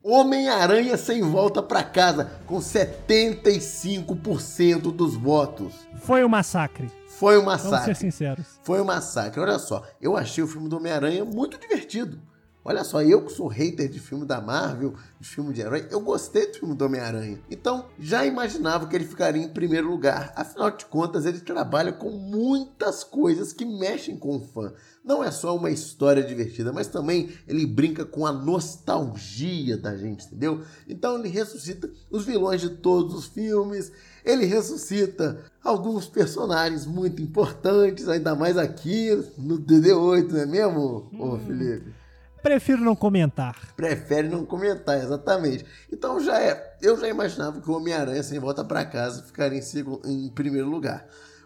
Homem-Aranha 0.04 0.98
sem 0.98 1.22
volta 1.22 1.62
para 1.62 1.84
casa, 1.84 2.32
com 2.46 2.58
75% 2.58 4.92
dos 4.92 5.16
votos. 5.16 5.76
Foi 6.02 6.26
um 6.26 6.30
massacre. 6.30 6.90
Foi 7.08 7.38
um 7.38 7.44
massacre. 7.44 7.72
Vamos 7.72 7.86
ser 7.86 7.96
sinceros. 7.96 8.60
Foi 8.64 8.82
um 8.82 8.86
massacre. 8.86 9.40
Olha 9.40 9.60
só, 9.60 9.84
eu 10.02 10.18
achei 10.18 10.44
o 10.44 10.48
filme 10.48 10.68
do 10.68 10.78
Homem-Aranha 10.78 11.24
muito 11.24 11.60
divertido. 11.60 12.20
Olha 12.64 12.84
só, 12.84 13.02
eu 13.02 13.26
que 13.26 13.34
sou 13.34 13.48
hater 13.48 13.90
de 13.90 14.00
filme 14.00 14.24
da 14.24 14.40
Marvel, 14.40 14.94
de 15.20 15.28
filme 15.28 15.52
de 15.52 15.62
herói, 15.62 15.88
eu 15.90 16.00
gostei 16.00 16.46
do 16.46 16.60
filme 16.60 16.76
do 16.76 16.86
Homem-Aranha. 16.86 17.42
Então, 17.50 17.88
já 17.98 18.24
imaginava 18.24 18.88
que 18.88 18.96
ele 18.96 19.06
ficaria 19.06 19.42
em 19.42 19.50
primeiro 19.50 19.90
lugar. 19.90 20.32
Afinal 20.36 20.70
de 20.70 20.86
contas, 20.86 21.26
ele 21.26 21.40
trabalha 21.40 21.92
com 21.92 22.12
muitas 22.12 23.04
coisas 23.04 23.52
que 23.52 23.66
mexem 23.66 24.16
com 24.16 24.38
o 24.38 24.40
fã. 24.42 24.72
Não 25.04 25.24
é 25.24 25.32
só 25.32 25.56
uma 25.56 25.72
história 25.72 26.22
divertida, 26.22 26.72
mas 26.72 26.88
também 26.88 27.32
ele 27.48 27.66
brinca 27.66 28.06
com 28.06 28.28
a 28.28 28.32
nostalgia 28.32 29.76
da 29.76 29.98
gente, 29.98 30.28
entendeu? 30.28 30.64
Então, 30.88 31.18
ele 31.18 31.30
ressuscita 31.30 31.90
os 32.12 32.26
vilões 32.26 32.62
de 32.62 32.70
todos 32.70 33.16
os 33.16 33.26
filmes, 33.26 33.92
ele 34.24 34.46
ressuscita 34.46 35.44
alguns 35.64 36.06
personagens 36.06 36.86
muito 36.86 37.24
importantes, 37.24 38.08
ainda 38.08 38.36
mais 38.36 38.56
aqui 38.56 39.10
no 39.36 39.58
DD8, 39.58 40.30
não 40.30 40.40
é 40.40 40.46
mesmo, 40.46 41.10
hum. 41.12 41.22
ô 41.22 41.40
Felipe? 41.40 42.01
Prefiro 42.42 42.82
não 42.82 42.96
comentar. 42.96 43.56
Prefere 43.76 44.28
não 44.28 44.46
comentar, 44.46 44.98
exatamente. 44.98 45.66
Então 45.92 46.20
já 46.20 46.40
é. 46.40 46.78
Eu 46.82 47.00
já 47.00 47.08
imaginava 47.08 47.62
que 47.62 47.70
o 47.70 47.76
Homem-Aranha 47.76 48.24
sem 48.24 48.40
volta 48.40 48.64
para 48.64 48.84
casa 48.86 49.24
ficaria 49.24 49.60
em, 49.60 49.62
segundo, 49.62 50.02
em 50.10 50.30
primeiro 50.30 50.70
lugar. 50.70 51.06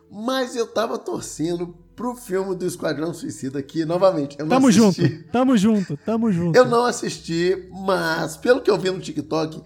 Mas 0.10 0.56
eu 0.56 0.68
tava 0.68 0.98
torcendo 0.98 1.76
pro 1.96 2.16
filme 2.16 2.56
do 2.56 2.66
Esquadrão 2.66 3.14
Suicida 3.14 3.60
aqui, 3.60 3.86
novamente. 3.86 4.38
Eu 4.40 4.48
tamo 4.48 4.72
junto, 4.72 5.02
tamo 5.32 5.58
junto, 5.58 5.98
tamo 5.98 6.32
junto. 6.32 6.56
Eu 6.56 6.66
não 6.66 6.86
assisti, 6.86 7.68
mas 7.72 8.38
pelo 8.38 8.62
que 8.62 8.70
eu 8.70 8.78
vi 8.78 8.90
no 8.92 9.00
TikTok, 9.00 9.62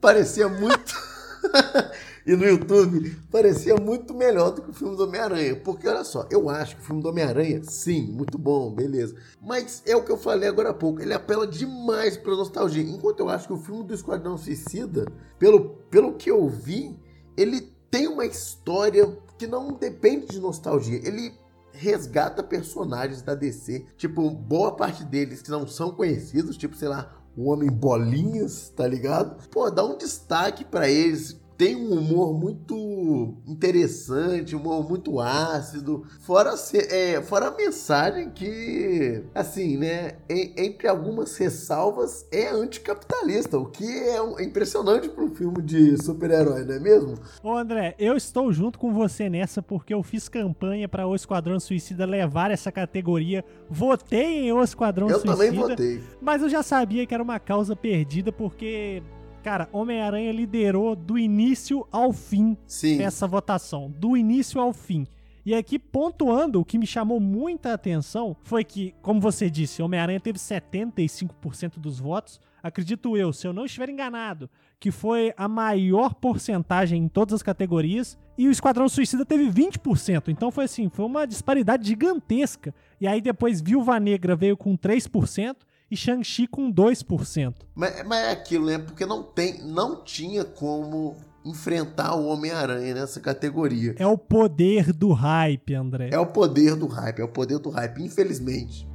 parecia 0.00 0.48
muito. 0.48 0.94
e 2.26 2.34
no 2.34 2.44
YouTube 2.44 3.16
parecia 3.30 3.76
muito 3.76 4.14
melhor 4.14 4.50
do 4.50 4.62
que 4.62 4.70
o 4.70 4.74
filme 4.74 4.96
do 4.96 5.04
Homem-Aranha. 5.04 5.56
Porque 5.56 5.86
olha 5.86 6.04
só, 6.04 6.26
eu 6.30 6.48
acho 6.48 6.76
que 6.76 6.82
o 6.82 6.84
filme 6.84 7.02
do 7.02 7.08
Homem-Aranha, 7.08 7.62
sim, 7.64 8.02
muito 8.02 8.38
bom, 8.38 8.72
beleza. 8.72 9.14
Mas 9.42 9.82
é 9.86 9.94
o 9.94 10.02
que 10.02 10.10
eu 10.10 10.16
falei 10.16 10.48
agora 10.48 10.70
há 10.70 10.74
pouco, 10.74 11.02
ele 11.02 11.12
apela 11.12 11.46
demais 11.46 12.16
pra 12.16 12.34
nostalgia. 12.34 12.82
Enquanto 12.82 13.20
eu 13.20 13.28
acho 13.28 13.46
que 13.46 13.52
o 13.52 13.58
filme 13.58 13.84
do 13.84 13.94
Esquadrão 13.94 14.38
Suicida, 14.38 15.06
pelo, 15.38 15.76
pelo 15.90 16.14
que 16.14 16.30
eu 16.30 16.48
vi, 16.48 16.98
ele 17.36 17.72
tem 17.90 18.08
uma 18.08 18.24
história 18.24 19.06
que 19.38 19.46
não 19.46 19.72
depende 19.72 20.26
de 20.26 20.40
nostalgia. 20.40 21.00
Ele 21.06 21.32
resgata 21.72 22.42
personagens 22.42 23.20
da 23.20 23.34
DC, 23.34 23.84
tipo, 23.96 24.30
boa 24.30 24.76
parte 24.76 25.04
deles 25.04 25.42
que 25.42 25.50
não 25.50 25.66
são 25.66 25.90
conhecidos, 25.90 26.56
tipo, 26.56 26.76
sei 26.76 26.88
lá, 26.88 27.12
o 27.36 27.50
Homem 27.50 27.68
Bolinhas, 27.68 28.72
tá 28.74 28.86
ligado? 28.86 29.48
Pô, 29.48 29.68
dá 29.70 29.84
um 29.84 29.98
destaque 29.98 30.64
para 30.64 30.88
eles, 30.88 31.40
tem 31.56 31.76
um 31.76 31.92
humor 31.92 32.34
muito 32.34 33.34
interessante, 33.46 34.56
um 34.56 34.60
humor 34.60 34.88
muito 34.88 35.20
ácido, 35.20 36.04
fora, 36.20 36.54
é, 36.90 37.22
fora 37.22 37.48
a 37.48 37.50
mensagem 37.50 38.30
que, 38.30 39.22
assim, 39.34 39.76
né, 39.76 40.16
entre 40.28 40.88
algumas 40.88 41.36
ressalvas, 41.36 42.26
é 42.32 42.48
anticapitalista, 42.48 43.58
o 43.58 43.66
que 43.66 43.84
é 43.84 44.42
impressionante 44.42 45.08
para 45.08 45.24
um 45.24 45.34
filme 45.34 45.62
de 45.62 46.02
super-herói, 46.02 46.64
não 46.64 46.74
é 46.74 46.80
mesmo? 46.80 47.14
Ô 47.42 47.56
André, 47.56 47.94
eu 47.98 48.16
estou 48.16 48.52
junto 48.52 48.78
com 48.78 48.92
você 48.92 49.28
nessa 49.28 49.62
porque 49.62 49.94
eu 49.94 50.02
fiz 50.02 50.28
campanha 50.28 50.88
para 50.88 51.06
o 51.06 51.14
Esquadrão 51.14 51.58
Suicida 51.60 52.04
levar 52.04 52.50
essa 52.50 52.72
categoria, 52.72 53.44
votei 53.68 54.46
em 54.46 54.52
O 54.52 54.62
Esquadrão 54.62 55.08
eu 55.08 55.20
Suicida. 55.20 55.44
Eu 55.44 55.50
também 55.50 55.68
votei. 55.68 56.02
Mas 56.20 56.42
eu 56.42 56.48
já 56.48 56.62
sabia 56.62 57.06
que 57.06 57.14
era 57.14 57.22
uma 57.22 57.38
causa 57.38 57.76
perdida 57.76 58.32
porque 58.32 59.02
Cara, 59.44 59.68
Homem-Aranha 59.72 60.32
liderou 60.32 60.96
do 60.96 61.18
início 61.18 61.86
ao 61.92 62.14
fim 62.14 62.56
Sim. 62.66 63.02
essa 63.02 63.26
votação. 63.26 63.90
Do 63.90 64.16
início 64.16 64.58
ao 64.58 64.72
fim. 64.72 65.06
E 65.44 65.54
aqui, 65.54 65.78
pontuando, 65.78 66.58
o 66.62 66.64
que 66.64 66.78
me 66.78 66.86
chamou 66.86 67.20
muita 67.20 67.74
atenção 67.74 68.34
foi 68.42 68.64
que, 68.64 68.94
como 69.02 69.20
você 69.20 69.50
disse, 69.50 69.82
Homem-Aranha 69.82 70.18
teve 70.18 70.38
75% 70.38 71.78
dos 71.78 72.00
votos. 72.00 72.40
Acredito 72.62 73.18
eu, 73.18 73.34
se 73.34 73.46
eu 73.46 73.52
não 73.52 73.66
estiver 73.66 73.90
enganado, 73.90 74.48
que 74.80 74.90
foi 74.90 75.34
a 75.36 75.46
maior 75.46 76.14
porcentagem 76.14 77.02
em 77.02 77.08
todas 77.08 77.34
as 77.34 77.42
categorias. 77.42 78.16
E 78.38 78.48
o 78.48 78.50
Esquadrão 78.50 78.88
Suicida 78.88 79.26
teve 79.26 79.50
20%. 79.50 80.28
Então 80.28 80.50
foi 80.50 80.64
assim, 80.64 80.88
foi 80.88 81.04
uma 81.04 81.26
disparidade 81.26 81.86
gigantesca. 81.86 82.74
E 82.98 83.06
aí 83.06 83.20
depois 83.20 83.60
Viúva 83.60 84.00
Negra 84.00 84.34
veio 84.34 84.56
com 84.56 84.74
3% 84.74 85.54
e 85.94 85.96
Shang-Chi 85.96 86.46
com 86.48 86.72
2%. 86.72 87.54
Mas, 87.74 88.04
mas 88.04 88.18
é 88.24 88.30
aquilo, 88.32 88.66
né? 88.66 88.78
Porque 88.78 89.06
não, 89.06 89.22
tem, 89.22 89.62
não 89.62 90.04
tinha 90.04 90.44
como 90.44 91.16
enfrentar 91.44 92.16
o 92.16 92.26
Homem-Aranha 92.26 92.94
nessa 92.94 93.20
categoria. 93.20 93.94
É 93.98 94.06
o 94.06 94.18
poder 94.18 94.92
do 94.92 95.12
hype, 95.12 95.74
André. 95.74 96.10
É 96.12 96.18
o 96.18 96.26
poder 96.26 96.74
do 96.74 96.86
hype, 96.86 97.20
é 97.20 97.24
o 97.24 97.28
poder 97.28 97.58
do 97.58 97.70
hype, 97.70 98.02
infelizmente. 98.02 98.88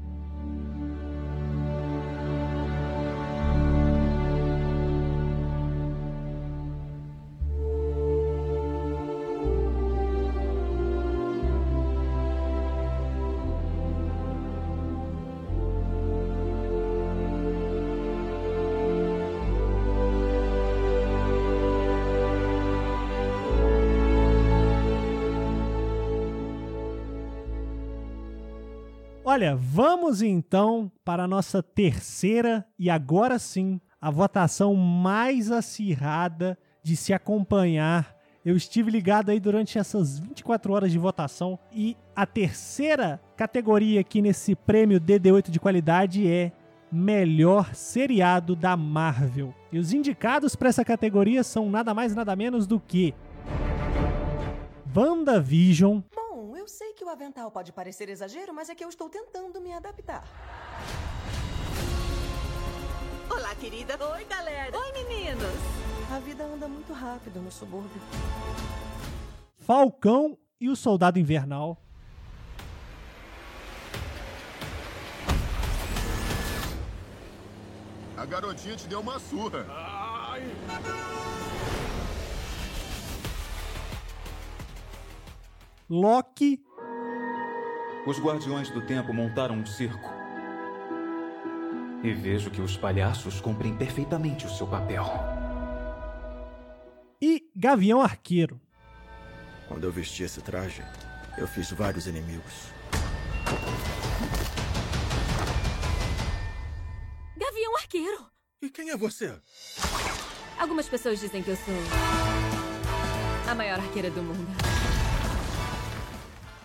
Olha, 29.40 29.56
vamos 29.56 30.22
então 30.22 30.92
para 31.06 31.24
a 31.24 31.28
nossa 31.28 31.64
terceira 31.64 32.66
e 32.78 32.90
agora 32.90 33.40
sim 33.40 33.80
a 34.02 34.12
votação 34.12 34.76
mais 34.76 35.50
acirrada 35.50 36.58
de 36.84 36.98
se 36.98 37.14
acompanhar. 37.14 38.18
Eu 38.44 38.58
estive 38.58 38.92
ligado 38.92 39.30
aí 39.30 39.40
durante 39.40 39.80
essas 39.80 40.20
24 40.20 40.74
horas 40.74 40.92
de 40.92 40.98
votação 40.98 41.58
e 41.72 41.96
a 42.14 42.26
terceira 42.26 43.22
categoria 43.38 44.02
aqui 44.02 44.22
nesse 44.22 44.56
prêmio 44.56 45.00
DD8 45.00 45.50
de 45.50 45.60
qualidade 45.62 46.30
é 46.30 46.52
melhor 46.92 47.74
seriado 47.74 48.58
da 48.58 48.76
Marvel. 48.76 49.56
E 49.72 49.80
os 49.80 49.94
indicados 49.94 50.54
para 50.54 50.68
essa 50.68 50.84
categoria 50.84 51.46
são 51.46 51.70
nada 51.70 51.94
mais 51.94 52.14
nada 52.14 52.36
menos 52.36 52.68
do 52.68 52.78
que 52.78 53.16
WandaVision. 54.94 56.02
Bom, 56.14 56.29
eu 56.60 56.68
sei 56.68 56.92
que 56.94 57.06
o 57.06 57.10
avental 57.10 57.50
pode 57.50 57.72
parecer 57.72 58.10
exagero, 58.10 58.54
mas 58.54 58.70
é 58.70 58.76
que 58.76 58.84
eu 58.84 58.90
estou 58.90 59.10
tentando 59.10 59.62
me 59.62 59.72
adaptar. 59.72 60.28
Olá, 63.30 63.56
querida. 63.56 63.98
Oi, 64.14 64.26
galera. 64.26 64.78
Oi, 64.78 64.92
meninos. 64.92 65.56
A 66.12 66.20
vida 66.20 66.44
anda 66.44 66.68
muito 66.68 66.92
rápido 66.92 67.40
no 67.42 67.50
subúrbio. 67.50 68.02
Falcão 69.58 70.38
e 70.60 70.70
o 70.70 70.76
Soldado 70.76 71.18
Invernal. 71.18 71.78
A 78.18 78.26
garotinha 78.26 78.76
te 78.76 78.86
deu 78.86 79.00
uma 79.00 79.18
surra. 79.18 79.66
Ai. 79.70 80.44
Loki. 85.90 86.64
Os 88.06 88.20
Guardiões 88.20 88.70
do 88.70 88.80
Tempo 88.86 89.12
montaram 89.12 89.56
um 89.56 89.66
circo. 89.66 90.08
E 92.04 92.14
vejo 92.14 92.52
que 92.52 92.62
os 92.62 92.78
palhaços 92.78 93.42
cumprem 93.42 93.76
perfeitamente 93.76 94.46
o 94.46 94.50
seu 94.52 94.68
papel. 94.68 95.04
E 97.20 97.50
Gavião 97.56 98.02
Arqueiro. 98.02 98.62
Quando 99.68 99.86
eu 99.86 99.92
vesti 99.92 100.22
esse 100.22 100.42
traje, 100.42 100.84
eu 101.40 101.48
fiz 101.48 101.72
vários 101.72 102.06
inimigos. 102.06 102.70
Gavião 107.36 107.76
Arqueiro! 107.78 108.28
E 108.62 108.70
quem 108.70 108.92
é 108.92 108.96
você? 108.96 109.36
Algumas 110.60 110.88
pessoas 110.88 111.20
dizem 111.20 111.42
que 111.42 111.50
eu 111.50 111.56
sou 111.56 111.74
a 113.50 113.56
maior 113.56 113.80
arqueira 113.80 114.12
do 114.12 114.22
mundo. 114.22 114.99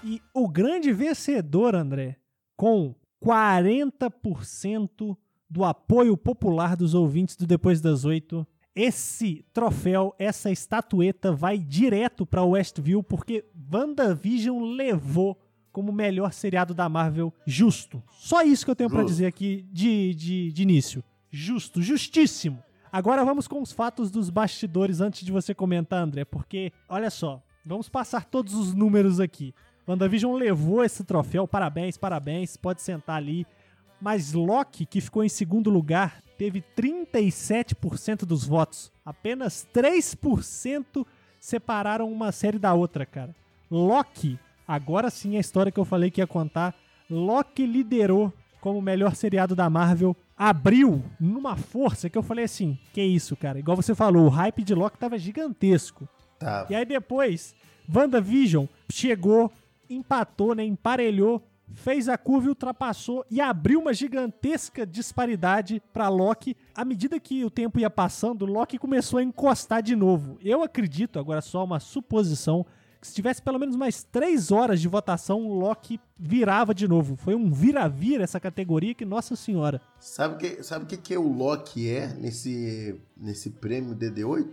E 0.05 0.21
o 0.35 0.47
grande 0.47 0.93
vencedor, 0.93 1.75
André, 1.75 2.19
com 2.55 2.95
40% 3.25 5.17
do 5.49 5.65
apoio 5.65 6.15
popular 6.15 6.77
dos 6.77 6.93
ouvintes 6.93 7.37
do 7.37 7.47
Depois 7.47 7.81
das 7.81 8.05
Oito, 8.05 8.47
esse 8.77 9.47
troféu, 9.53 10.15
essa 10.19 10.51
estatueta 10.51 11.33
vai 11.33 11.59
direto 11.59 12.27
para 12.27 12.45
Westview 12.45 13.03
porque 13.03 13.47
WandaVision 13.73 14.63
levou 14.75 15.41
como 15.73 15.91
melhor 15.91 16.33
seriado 16.33 16.75
da 16.75 16.89
Marvel 16.89 17.33
justo. 17.47 18.03
Só 18.11 18.43
isso 18.43 18.65
que 18.65 18.71
eu 18.71 18.77
tenho 18.77 18.91
para 18.91 19.05
dizer 19.05 19.27
aqui 19.27 19.67
de, 19.73 20.15
de, 20.15 20.53
de 20.53 20.63
início. 20.63 21.03
Justo, 21.31 21.81
justíssimo. 21.81 22.63
Agora 22.93 23.25
vamos 23.25 23.49
com 23.49 23.63
os 23.63 23.73
fatos 23.73 24.11
dos 24.11 24.29
bastidores 24.29 25.01
antes 25.01 25.25
de 25.25 25.33
você 25.33 25.55
comentar, 25.55 26.01
André, 26.01 26.25
porque 26.25 26.73
olha 26.89 27.11
só, 27.11 27.43
vamos 27.65 27.89
passar 27.89 28.25
todos 28.25 28.55
os 28.55 28.75
números 28.75 29.19
aqui. 29.19 29.55
WandaVision 29.87 30.35
levou 30.35 30.83
esse 30.83 31.05
troféu, 31.05 31.47
parabéns, 31.47 31.97
parabéns, 31.97 32.57
pode 32.57 32.83
sentar 32.83 33.17
ali. 33.17 33.47
Mas 34.01 34.33
Loki, 34.33 34.87
que 34.87 35.01
ficou 35.01 35.23
em 35.23 35.29
segundo 35.29 35.71
lugar, 35.71 36.21
teve 36.39 36.63
37% 36.77 38.25
dos 38.25 38.47
votos. 38.47 38.91
Apenas 39.05 39.67
3% 39.75 41.07
separaram 41.39 42.11
uma 42.11 42.33
série 42.33 42.59
da 42.59 42.75
outra, 42.75 43.05
cara. 43.05 43.35
Loki, 43.71 44.39
agora 44.67 45.11
sim 45.11 45.37
a 45.37 45.41
história 45.41 45.71
que 45.71 45.79
eu 45.79 45.85
falei 45.85 46.11
que 46.11 46.21
ia 46.21 46.27
contar. 46.27 46.75
Loki 47.11 47.67
liderou 47.67 48.33
como 48.61 48.81
melhor 48.81 49.15
seriado 49.15 49.55
da 49.55 49.69
Marvel. 49.69 50.17
Abriu 50.37 51.05
numa 51.21 51.55
força 51.55 52.09
que 52.09 52.17
eu 52.17 52.23
falei 52.23 52.47
assim: 52.47 52.79
que 52.93 53.03
isso, 53.03 53.37
cara? 53.37 53.59
Igual 53.59 53.77
você 53.77 53.95
falou, 53.95 54.25
o 54.25 54.31
hype 54.31 54.65
de 54.65 54.75
Loki 54.75 54.99
tava 54.99 55.19
gigantesco. 55.19 56.09
Tá. 56.39 56.67
E 56.71 56.75
aí 56.75 56.85
depois, 56.85 57.55
WandaVision 57.95 58.67
chegou, 58.91 59.53
empatou, 59.95 60.55
né? 60.55 60.65
Emparelhou 60.65 61.43
fez 61.73 62.09
a 62.09 62.17
curva 62.17 62.47
e 62.47 62.49
ultrapassou 62.51 63.25
e 63.31 63.41
abriu 63.41 63.81
uma 63.81 63.93
gigantesca 63.93 64.87
disparidade 64.87 65.83
para 65.93 66.09
Loki. 66.09 66.57
À 66.75 66.85
medida 66.85 67.19
que 67.19 67.45
o 67.45 67.51
tempo 67.51 67.79
ia 67.79 67.91
passando, 67.91 68.47
Loki 68.47 68.79
começou 68.79 69.19
a 69.19 69.23
encostar 69.23 69.83
de 69.83 69.97
novo. 69.97 70.39
Eu 70.43 70.63
acredito, 70.63 71.19
agora 71.19 71.41
só 71.41 71.65
uma 71.65 71.81
suposição, 71.81 72.65
que 73.01 73.09
se 73.09 73.15
tivesse 73.15 73.43
pelo 73.43 73.59
menos 73.59 73.77
mais 73.77 74.03
três 74.03 74.51
horas 74.51 74.81
de 74.81 74.89
votação, 74.89 75.47
o 75.47 75.55
Loki 75.55 76.01
virava 76.19 76.75
de 76.75 76.89
novo. 76.89 77.17
Foi 77.17 77.35
um 77.35 77.51
vira-vira 77.51 78.25
essa 78.25 78.41
categoria 78.41 78.95
que, 78.95 79.05
nossa 79.05 79.37
senhora. 79.37 79.81
Sabe 79.99 80.37
que 80.39 80.63
sabe 80.63 80.87
que 80.87 80.97
que 80.97 81.17
o 81.17 81.29
Loki 81.31 81.89
é 81.89 82.09
nesse 82.15 82.99
nesse 83.17 83.51
prêmio 83.51 83.95
DD8? 83.95 84.49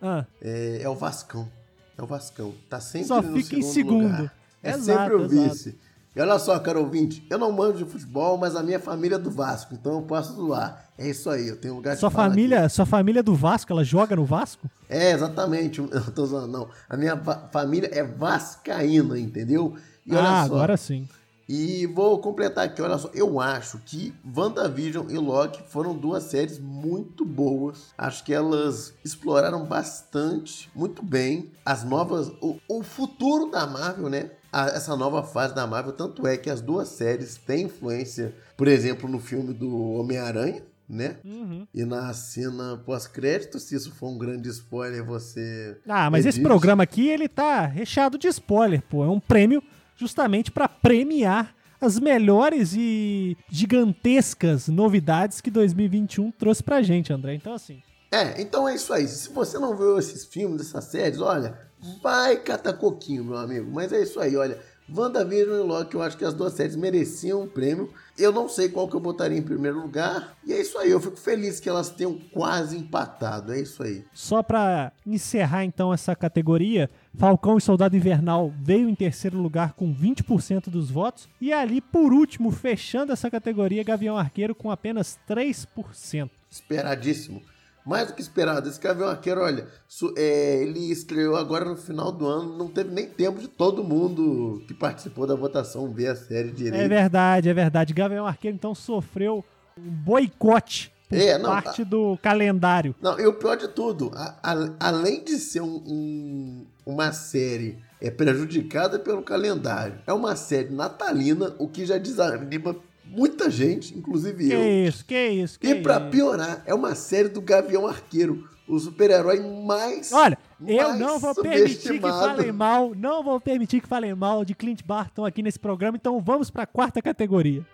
Ah. 0.00 0.24
É, 0.40 0.80
é 0.82 0.88
o 0.88 0.94
Vascão. 0.94 1.48
É 1.96 2.02
o 2.02 2.06
Vascão. 2.06 2.54
Tá 2.68 2.80
sempre 2.80 3.08
Só 3.08 3.20
no 3.20 3.36
fica 3.36 3.56
em 3.56 3.62
segundo 3.62 3.72
segundo. 4.00 4.16
lugar. 4.16 4.41
É 4.62 4.70
Exato, 4.70 4.84
sempre 4.84 5.14
o 5.14 5.24
exato. 5.24 5.50
vice. 5.50 5.78
E 6.14 6.20
olha 6.20 6.38
só, 6.38 6.58
caro 6.58 6.80
ouvinte, 6.80 7.26
eu 7.30 7.38
não 7.38 7.50
manjo 7.50 7.84
de 7.84 7.90
futebol, 7.90 8.36
mas 8.36 8.54
a 8.54 8.62
minha 8.62 8.78
família 8.78 9.16
é 9.16 9.18
do 9.18 9.30
Vasco, 9.30 9.72
então 9.72 9.94
eu 9.94 10.02
posso 10.02 10.34
zoar. 10.34 10.84
É 10.98 11.08
isso 11.08 11.30
aí, 11.30 11.48
eu 11.48 11.56
tenho 11.56 11.74
lugar 11.74 11.94
de 11.94 12.00
Sua 12.00 12.10
fala 12.10 12.28
família, 12.28 12.68
sua 12.68 12.84
família 12.84 13.20
é 13.20 13.22
do 13.22 13.34
Vasco, 13.34 13.72
ela 13.72 13.82
joga 13.82 14.14
no 14.14 14.26
Vasco? 14.26 14.70
É, 14.90 15.12
exatamente. 15.12 15.80
Eu 15.80 16.12
tô 16.14 16.26
zoando, 16.26 16.48
não. 16.48 16.68
A 16.88 16.96
minha 16.98 17.16
família 17.50 17.88
é 17.90 18.04
vascaína, 18.04 19.18
entendeu? 19.18 19.74
E 20.04 20.14
olha 20.14 20.42
ah, 20.42 20.46
só. 20.46 20.54
agora 20.54 20.76
sim. 20.76 21.08
E 21.48 21.86
vou 21.86 22.18
completar 22.18 22.66
aqui, 22.66 22.80
olha 22.82 22.98
só. 22.98 23.10
Eu 23.14 23.40
acho 23.40 23.78
que 23.78 24.14
WandaVision 24.36 25.10
e 25.10 25.18
Loki 25.18 25.62
foram 25.66 25.94
duas 25.96 26.24
séries 26.24 26.58
muito 26.58 27.24
boas. 27.24 27.92
Acho 27.96 28.22
que 28.22 28.32
elas 28.32 28.94
exploraram 29.04 29.64
bastante, 29.64 30.70
muito 30.74 31.02
bem, 31.02 31.50
as 31.64 31.84
novas. 31.84 32.28
O, 32.40 32.58
o 32.68 32.82
futuro 32.82 33.50
da 33.50 33.66
Marvel, 33.66 34.08
né? 34.08 34.30
A- 34.52 34.66
essa 34.68 34.94
nova 34.96 35.22
fase 35.22 35.54
da 35.54 35.66
Marvel. 35.66 35.92
Tanto 35.92 36.26
é 36.26 36.36
que 36.36 36.50
as 36.50 36.60
duas 36.60 36.88
séries 36.88 37.36
têm 37.36 37.64
influência, 37.64 38.34
por 38.56 38.68
exemplo, 38.68 39.08
no 39.08 39.18
filme 39.18 39.52
do 39.54 39.74
Homem-Aranha. 39.94 40.62
Né? 40.88 41.16
Uhum. 41.24 41.66
E 41.72 41.84
na 41.86 42.12
cena 42.12 42.76
pós-crédito, 42.84 43.58
se 43.58 43.74
isso 43.74 43.94
for 43.94 44.08
um 44.10 44.18
grande 44.18 44.50
spoiler, 44.50 45.02
você. 45.02 45.78
Ah, 45.88 46.10
mas 46.10 46.26
esse 46.26 46.36
edite. 46.38 46.46
programa 46.46 46.82
aqui, 46.82 47.08
ele 47.08 47.28
tá 47.28 47.64
recheado 47.64 48.18
de 48.18 48.26
spoiler, 48.28 48.82
pô. 48.82 49.02
É 49.02 49.08
um 49.08 49.20
prêmio 49.20 49.62
justamente 49.96 50.50
pra 50.50 50.68
premiar 50.68 51.54
as 51.80 51.98
melhores 51.98 52.74
e 52.76 53.38
gigantescas 53.48 54.68
novidades 54.68 55.40
que 55.40 55.50
2021 55.50 56.30
trouxe 56.30 56.62
pra 56.62 56.82
gente, 56.82 57.12
André. 57.12 57.34
Então, 57.34 57.54
assim, 57.54 57.80
É, 58.12 58.42
então 58.42 58.68
é 58.68 58.74
isso 58.74 58.92
aí. 58.92 59.08
Se 59.08 59.30
você 59.30 59.58
não 59.58 59.74
viu 59.74 59.98
esses 59.98 60.22
filmes, 60.26 60.60
essas 60.60 60.84
séries, 60.84 61.18
olha, 61.18 61.58
vai 62.02 62.36
catar 62.36 62.74
coquinho, 62.74 63.24
meu 63.24 63.38
amigo. 63.38 63.70
Mas 63.72 63.90
é 63.90 64.02
isso 64.02 64.20
aí, 64.20 64.36
olha. 64.36 64.60
WandaVision 64.94 65.60
e 65.60 65.66
Loki, 65.66 65.94
eu 65.94 66.02
acho 66.02 66.18
que 66.18 66.24
as 66.24 66.34
duas 66.34 66.52
séries 66.52 66.76
mereciam 66.76 67.42
um 67.42 67.48
prêmio. 67.48 67.88
Eu 68.18 68.30
não 68.30 68.48
sei 68.48 68.68
qual 68.68 68.86
que 68.86 68.94
eu 68.94 69.00
botaria 69.00 69.38
em 69.38 69.42
primeiro 69.42 69.80
lugar. 69.80 70.36
E 70.44 70.52
é 70.52 70.60
isso 70.60 70.76
aí, 70.76 70.90
eu 70.90 71.00
fico 71.00 71.16
feliz 71.16 71.58
que 71.58 71.68
elas 71.68 71.88
tenham 71.88 72.18
quase 72.32 72.76
empatado. 72.76 73.54
É 73.54 73.60
isso 73.60 73.82
aí. 73.82 74.04
só 74.12 74.42
pra 74.42 74.92
encerrar 75.06 75.64
então 75.64 75.94
essa 75.94 76.14
categoria, 76.14 76.90
Falcão 77.16 77.56
e 77.56 77.62
Soldado 77.62 77.96
Invernal 77.96 78.52
veio 78.60 78.88
em 78.88 78.94
terceiro 78.94 79.38
lugar 79.38 79.72
com 79.72 79.94
20% 79.94 80.68
dos 80.68 80.90
votos. 80.90 81.26
E 81.40 81.50
ali, 81.50 81.80
por 81.80 82.12
último, 82.12 82.50
fechando 82.50 83.12
essa 83.12 83.30
categoria, 83.30 83.82
Gavião 83.82 84.18
Arqueiro 84.18 84.54
com 84.54 84.70
apenas 84.70 85.18
3%. 85.26 86.28
Esperadíssimo. 86.50 87.40
Mais 87.84 88.06
do 88.08 88.14
que 88.14 88.22
esperado. 88.22 88.68
Esse 88.68 88.80
Gavião 88.80 89.08
Arqueiro, 89.08 89.40
olha, 89.40 89.66
su- 89.88 90.14
é, 90.16 90.62
ele 90.62 90.90
estreou 90.90 91.36
agora 91.36 91.64
no 91.64 91.76
final 91.76 92.12
do 92.12 92.26
ano. 92.26 92.56
Não 92.56 92.68
teve 92.68 92.90
nem 92.94 93.06
tempo 93.08 93.40
de 93.40 93.48
todo 93.48 93.82
mundo 93.82 94.62
que 94.68 94.74
participou 94.74 95.26
da 95.26 95.34
votação 95.34 95.92
ver 95.92 96.08
a 96.08 96.14
série 96.16 96.50
direito. 96.52 96.82
É 96.84 96.88
verdade, 96.88 97.48
é 97.48 97.54
verdade. 97.54 97.92
Gavião 97.92 98.26
Arqueiro 98.26 98.56
então 98.56 98.74
sofreu 98.74 99.44
um 99.76 99.90
boicote 99.90 100.92
por 101.08 101.18
É, 101.18 101.36
não, 101.36 101.50
parte 101.50 101.84
do 101.84 102.16
calendário. 102.22 102.94
Não, 103.02 103.18
e 103.18 103.26
o 103.26 103.34
pior 103.34 103.56
de 103.56 103.68
tudo, 103.68 104.10
a- 104.14 104.36
a- 104.42 104.70
além 104.88 105.22
de 105.24 105.36
ser 105.38 105.60
um- 105.60 105.82
um- 105.86 106.66
uma 106.86 107.12
série 107.12 107.78
é 108.00 108.10
prejudicada 108.10 108.98
pelo 108.98 109.22
calendário, 109.22 109.96
é 110.06 110.12
uma 110.12 110.34
série 110.36 110.70
natalina, 110.70 111.54
o 111.58 111.68
que 111.68 111.84
já 111.84 111.98
desanima 111.98 112.76
muita 113.12 113.50
gente, 113.50 113.96
inclusive 113.96 114.46
Que 114.48 114.52
eu. 114.54 114.88
isso, 114.88 115.04
que 115.04 115.28
isso, 115.28 115.58
que 115.60 115.68
E 115.68 115.82
pra 115.82 115.98
isso. 116.00 116.10
piorar, 116.10 116.62
é 116.66 116.74
uma 116.74 116.94
série 116.94 117.28
do 117.28 117.40
Gavião 117.40 117.86
Arqueiro, 117.86 118.48
o 118.66 118.78
super-herói 118.78 119.40
mais. 119.64 120.12
Olha, 120.12 120.38
eu 120.66 120.88
mais 120.88 120.98
não 120.98 121.18
vou 121.18 121.34
permitir 121.34 121.92
que 121.94 122.00
falem 122.00 122.52
mal, 122.52 122.94
não 122.94 123.22
vou 123.22 123.40
permitir 123.40 123.80
que 123.80 123.86
falem 123.88 124.14
mal 124.14 124.44
de 124.44 124.54
Clint 124.54 124.82
Barton 124.84 125.24
aqui 125.24 125.42
nesse 125.42 125.58
programa, 125.58 125.96
então 125.96 126.20
vamos 126.20 126.50
pra 126.50 126.66
quarta 126.66 127.00
categoria. 127.02 127.64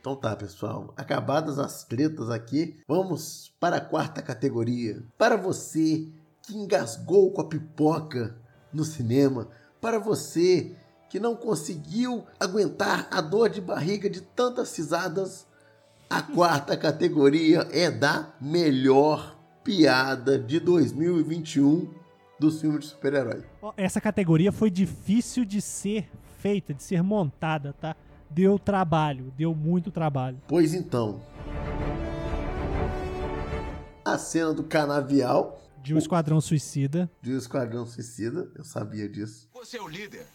Então 0.00 0.16
tá, 0.16 0.36
pessoal. 0.36 0.92
Acabadas 0.96 1.58
as 1.58 1.82
tretas 1.84 2.28
aqui, 2.28 2.76
vamos 2.86 3.52
para 3.58 3.76
a 3.76 3.80
quarta 3.80 4.20
categoria. 4.20 5.02
Para 5.16 5.36
você 5.36 6.06
que 6.46 6.56
engasgou 6.56 7.30
com 7.30 7.40
a 7.40 7.48
pipoca 7.48 8.36
no 8.72 8.84
cinema, 8.84 9.48
para 9.80 9.98
você 9.98 10.74
que 11.08 11.20
não 11.20 11.36
conseguiu 11.36 12.24
aguentar 12.38 13.08
a 13.10 13.20
dor 13.20 13.48
de 13.48 13.60
barriga 13.60 14.10
de 14.10 14.20
tantas 14.20 14.76
risadas, 14.76 15.46
a 16.10 16.20
quarta 16.20 16.76
categoria 16.76 17.68
é 17.70 17.90
da 17.90 18.34
melhor 18.40 19.38
piada 19.62 20.38
de 20.38 20.60
2021 20.60 21.88
dos 22.38 22.60
filmes 22.60 22.80
de 22.80 22.86
super-herói. 22.90 23.42
Essa 23.76 24.00
categoria 24.00 24.52
foi 24.52 24.70
difícil 24.70 25.44
de 25.44 25.60
ser 25.60 26.10
feita, 26.38 26.74
de 26.74 26.82
ser 26.82 27.02
montada, 27.02 27.72
tá? 27.80 27.96
Deu 28.28 28.58
trabalho, 28.58 29.32
deu 29.36 29.54
muito 29.54 29.90
trabalho. 29.90 30.38
Pois 30.48 30.74
então. 30.74 31.22
A 34.04 34.18
cena 34.18 34.52
do 34.52 34.64
canavial. 34.64 35.63
De 35.84 35.92
um 35.92 35.98
esquadrão 35.98 36.40
suicida. 36.40 37.10
De 37.20 37.30
um 37.30 37.36
esquadrão 37.36 37.84
suicida, 37.84 38.50
eu 38.56 38.64
sabia 38.64 39.06
disso. 39.06 39.50
Você 39.52 39.76
é 39.76 39.82
o 39.82 39.86
líder. 39.86 40.26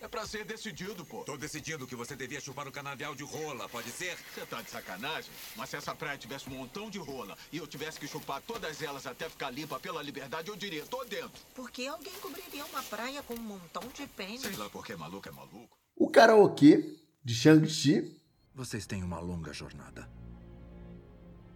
É 0.00 0.08
pra 0.08 0.26
ser 0.26 0.46
decidido, 0.46 1.04
pô. 1.04 1.24
Tô 1.24 1.36
decidindo 1.36 1.86
que 1.86 1.94
você 1.94 2.16
devia 2.16 2.40
chupar 2.40 2.66
o 2.66 2.72
canavial 2.72 3.14
de 3.14 3.22
rola, 3.22 3.68
pode 3.68 3.90
ser? 3.90 4.16
Você 4.34 4.46
tá 4.46 4.62
de 4.62 4.70
sacanagem? 4.70 5.30
Mas 5.56 5.68
se 5.68 5.76
essa 5.76 5.94
praia 5.94 6.16
tivesse 6.16 6.48
um 6.48 6.54
montão 6.54 6.88
de 6.88 6.98
rola 6.98 7.36
e 7.52 7.58
eu 7.58 7.66
tivesse 7.66 8.00
que 8.00 8.08
chupar 8.08 8.40
todas 8.40 8.80
elas 8.80 9.06
até 9.06 9.28
ficar 9.28 9.50
limpa 9.50 9.78
pela 9.78 10.02
liberdade, 10.02 10.48
eu 10.48 10.56
diria, 10.56 10.86
tô 10.86 11.04
dentro. 11.04 11.32
Por 11.54 11.70
que 11.70 11.86
alguém 11.86 12.14
cobriria 12.14 12.64
uma 12.64 12.82
praia 12.84 13.22
com 13.22 13.34
um 13.34 13.42
montão 13.42 13.82
de 13.94 14.06
pênis? 14.06 14.40
Sei 14.40 14.56
lá 14.56 14.70
porque 14.70 14.96
maluco 14.96 15.28
é 15.28 15.32
maluco. 15.32 15.76
O 15.94 16.08
karaokê 16.08 16.96
de 17.22 17.34
Shang-Chi. 17.34 18.22
Vocês 18.54 18.86
têm 18.86 19.02
uma 19.02 19.20
longa 19.20 19.52
jornada. 19.52 20.08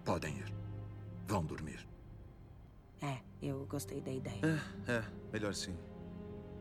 Podem 0.04 0.36
ir. 0.36 0.52
Vão 1.26 1.42
dormir. 1.46 1.87
Eu 3.40 3.64
gostei 3.66 4.00
da 4.00 4.10
ideia. 4.10 4.40
É, 4.86 4.92
é. 4.92 5.04
Melhor 5.32 5.54
sim. 5.54 5.76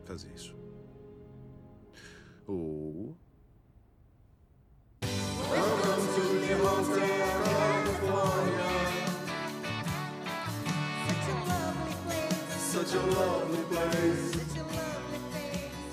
Fazer 0.06 0.32
isso. 0.34 0.56
Ou. 2.46 3.18
Welcome 5.02 6.08
to 6.14 6.22
the 6.46 6.54
Hotel 6.56 7.28
California. 7.44 8.68
Such 12.60 12.96
a 12.96 13.02
lovely 13.02 13.64
place. 13.70 14.38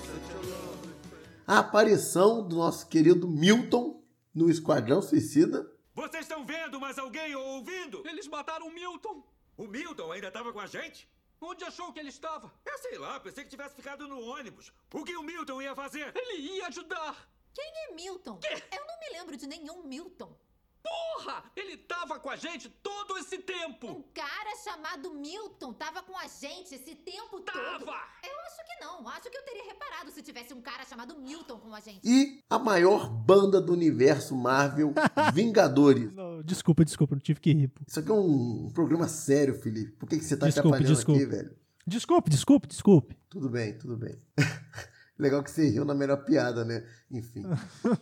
Such 0.05 0.31
a 0.31 0.37
lovely 0.37 0.91
place. 1.01 1.35
A 1.47 1.59
aparição 1.59 2.47
do 2.47 2.57
nosso 2.57 2.87
querido 2.87 3.27
Milton 3.27 4.03
no 4.33 4.49
Esquadrão 4.51 5.01
Suicida. 5.01 5.67
Vocês 5.95 6.23
estão 6.25 6.45
vendo 6.45 6.79
mais 6.79 6.99
alguém 6.99 7.35
ouvindo? 7.35 8.07
Eles 8.07 8.27
mataram 8.27 8.67
o 8.67 8.73
Milton. 8.73 9.23
O 9.57 9.67
Milton 9.67 10.11
ainda 10.11 10.27
estava 10.27 10.51
com 10.51 10.59
a 10.59 10.67
gente? 10.67 11.09
Onde 11.39 11.63
achou 11.63 11.93
que 11.93 11.99
ele 11.99 12.09
estava? 12.09 12.51
Eu 12.65 12.77
sei 12.79 12.97
lá, 12.97 13.19
pensei 13.19 13.43
que 13.43 13.49
tivesse 13.49 13.75
ficado 13.75 14.07
no 14.07 14.19
ônibus. 14.21 14.71
O 14.93 15.03
que 15.03 15.15
o 15.15 15.23
Milton 15.23 15.61
ia 15.61 15.75
fazer? 15.75 16.11
Ele 16.15 16.57
ia 16.57 16.67
ajudar. 16.67 17.29
Quem 17.53 17.65
é 17.65 17.93
Milton? 17.93 18.37
Quê? 18.39 18.63
Eu 18.71 18.85
não 18.85 18.99
me 18.99 19.17
lembro 19.17 19.37
de 19.37 19.47
nenhum 19.47 19.83
Milton. 19.83 20.37
Porra! 20.85 21.43
Ele 21.55 21.77
tava 21.77 22.19
com 22.19 22.29
a 22.29 22.35
gente 22.35 22.69
todo 22.69 23.17
esse 23.17 23.39
tempo! 23.39 23.87
Um 23.87 24.03
cara 24.13 24.55
chamado 24.63 25.13
Milton 25.13 25.73
tava 25.73 26.03
com 26.03 26.17
a 26.17 26.27
gente 26.27 26.75
esse 26.75 26.95
tempo 26.95 27.39
tava. 27.41 27.79
todo. 27.79 27.85
Eu 27.85 28.39
acho 28.45 28.57
que 28.67 28.85
não. 28.85 29.07
Acho 29.09 29.29
que 29.29 29.37
eu 29.37 29.43
teria 29.43 29.65
reparado 29.65 30.11
se 30.11 30.21
tivesse 30.21 30.53
um 30.53 30.61
cara 30.61 30.85
chamado 30.85 31.17
Milton 31.19 31.57
com 31.59 31.73
a 31.73 31.79
gente. 31.79 32.01
E 32.03 32.43
a 32.49 32.59
maior 32.59 33.09
banda 33.09 33.59
do 33.59 33.73
universo 33.73 34.35
Marvel, 34.35 34.93
Vingadores. 35.33 36.13
Não, 36.13 36.41
desculpa, 36.43 36.85
desculpa, 36.85 37.15
não 37.15 37.21
tive 37.21 37.39
que 37.39 37.53
rir. 37.53 37.67
Pô. 37.69 37.81
Isso 37.87 37.99
aqui 37.99 38.09
é 38.11 38.13
um, 38.13 38.65
um 38.67 38.71
programa 38.71 39.07
sério, 39.07 39.55
Felipe. 39.55 39.91
Por 39.93 40.07
que, 40.07 40.17
que 40.19 40.23
você 40.25 40.37
tá 40.37 40.45
desculpe, 40.45 40.67
atrapalhando 40.69 40.95
desculpe. 40.95 41.21
aqui, 41.21 41.31
velho? 41.31 41.55
Desculpe, 41.87 42.29
desculpe, 42.29 42.67
desculpe. 42.67 43.17
Tudo 43.29 43.49
bem, 43.49 43.77
tudo 43.77 43.97
bem. 43.97 44.19
Legal 45.17 45.41
que 45.41 45.49
você 45.49 45.69
riu 45.69 45.85
na 45.85 45.93
melhor 45.93 46.17
piada, 46.17 46.65
né? 46.65 46.83
Enfim. 47.09 47.45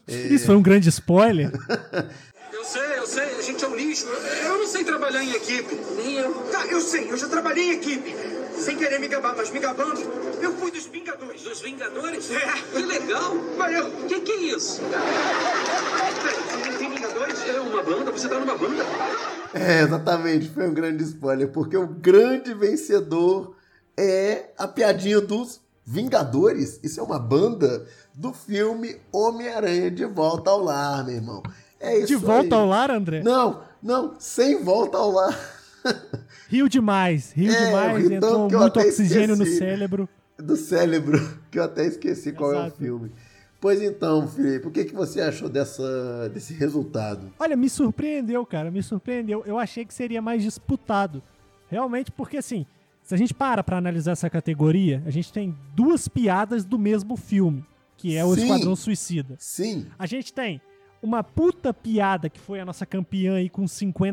É... 0.08 0.14
Isso 0.34 0.48
foi 0.48 0.56
um 0.56 0.62
grande 0.62 0.90
spoiler. 0.90 1.52
Eu 2.54 2.64
sei, 2.64 2.98
eu 3.00 3.08
sei, 3.08 3.24
a 3.24 3.42
gente 3.42 3.66
é 3.66 3.68
um 3.68 3.76
lixo. 3.76 4.06
Eu 4.08 4.60
não 4.60 4.68
sei 4.68 4.84
trabalhar 4.84 5.24
em 5.24 5.32
equipe. 5.32 5.76
Nem 5.98 6.18
eu. 6.18 6.32
Tá, 6.52 6.66
eu 6.68 6.80
sei, 6.80 7.12
eu 7.12 7.18
já 7.18 7.28
trabalhei 7.28 7.64
em 7.66 7.72
equipe. 7.72 8.16
Sem 8.56 8.78
querer 8.78 9.00
me 9.00 9.08
gabar, 9.08 9.36
mas 9.36 9.50
me 9.50 9.60
gabando, 9.60 10.00
eu 10.40 10.56
fui 10.56 10.70
dos 10.70 10.86
Vingadores. 10.86 11.42
Dos 11.42 11.62
Vingadores? 11.62 12.30
É. 12.32 12.52
Que 12.72 12.86
legal. 12.86 13.36
Mas 13.58 13.76
eu... 13.76 13.88
O 13.88 14.08
que, 14.08 14.22
que 14.22 14.32
é 14.32 14.36
isso? 14.56 14.82
Peraí, 14.84 16.78
tem 16.78 16.90
Vingadores? 16.92 17.50
É 17.50 17.60
uma 17.60 17.84
banda? 17.84 18.12
Você 18.12 18.30
tá 18.30 18.40
numa 18.40 18.56
banda? 18.56 18.84
É, 19.54 19.82
exatamente, 19.82 20.50
foi 20.50 20.68
um 20.68 20.74
grande 20.74 21.04
spoiler, 21.04 21.52
porque 21.52 21.76
o 21.76 21.88
grande 21.88 22.54
vencedor 22.54 23.56
é 23.98 24.52
a 24.58 24.68
piadinha 24.68 25.20
dos 25.20 25.63
Vingadores. 25.86 26.80
Isso 26.84 27.00
é 27.00 27.04
uma 27.04 27.20
banda 27.20 27.86
do 28.14 28.32
filme 28.34 28.96
Homem-Aranha 29.12 29.92
de 29.92 30.06
Volta 30.06 30.50
ao 30.52 30.62
Lar, 30.64 31.06
meu 31.06 31.16
irmão. 31.16 31.44
É 31.80 31.98
isso 31.98 32.08
De 32.08 32.16
volta 32.16 32.56
aí. 32.56 32.62
ao 32.62 32.68
lar, 32.68 32.90
André? 32.90 33.22
Não, 33.22 33.62
não, 33.82 34.16
sem 34.18 34.64
volta 34.64 34.98
ao 34.98 35.12
lar. 35.12 35.38
Riu 36.48 36.70
demais, 36.70 37.34
riu 37.34 37.52
É, 37.52 37.66
demais, 37.66 38.10
entrou 38.10 38.50
muito 38.50 38.80
oxigênio 38.80 39.36
no 39.36 39.46
cérebro. 39.46 40.08
Do 40.38 40.56
cérebro, 40.56 41.20
que 41.52 41.60
eu 41.60 41.64
até 41.64 41.86
esqueci 41.86 42.32
qual 42.32 42.54
é 42.54 42.56
o 42.56 42.60
Exato. 42.62 42.78
filme. 42.78 43.12
Pois 43.60 43.82
então, 43.82 44.28
Felipe, 44.28 44.68
o 44.68 44.72
que, 44.72 44.86
que 44.86 44.94
você 44.96 45.20
achou 45.22 45.50
dessa, 45.50 46.30
desse 46.34 46.54
resultado? 46.54 47.32
Olha, 47.40 47.56
me 47.58 47.70
surpreendeu, 47.70 48.46
cara, 48.46 48.72
me 48.72 48.82
surpreendeu. 48.82 49.44
Eu 49.46 49.58
achei 49.60 49.84
que 49.86 49.94
seria 49.94 50.22
mais 50.22 50.42
disputado. 50.42 51.22
Realmente, 51.70 52.12
porque 52.12 52.38
assim, 52.38 52.66
se 53.04 53.14
a 53.14 53.18
gente 53.18 53.34
para 53.34 53.64
pra 53.64 53.78
analisar 53.78 54.14
essa 54.14 54.30
categoria, 54.30 55.04
a 55.06 55.10
gente 55.12 55.32
tem 55.32 55.56
duas 55.76 56.08
piadas 56.08 56.64
do 56.66 56.80
mesmo 56.80 57.16
filme, 57.18 57.66
que 57.98 58.16
é 58.18 58.24
o 58.26 58.34
Sim. 58.34 58.42
Esquadrão 58.44 58.76
Suicida. 58.76 59.36
Sim. 59.38 59.86
A 60.00 60.06
gente 60.06 60.34
tem 60.34 60.60
uma 61.02 61.22
puta 61.24 61.74
piada 61.74 62.30
que 62.30 62.40
foi 62.40 62.60
a 62.62 62.66
nossa 62.66 62.86
campeã 62.86 63.36
aí 63.36 63.50
com 63.50 63.68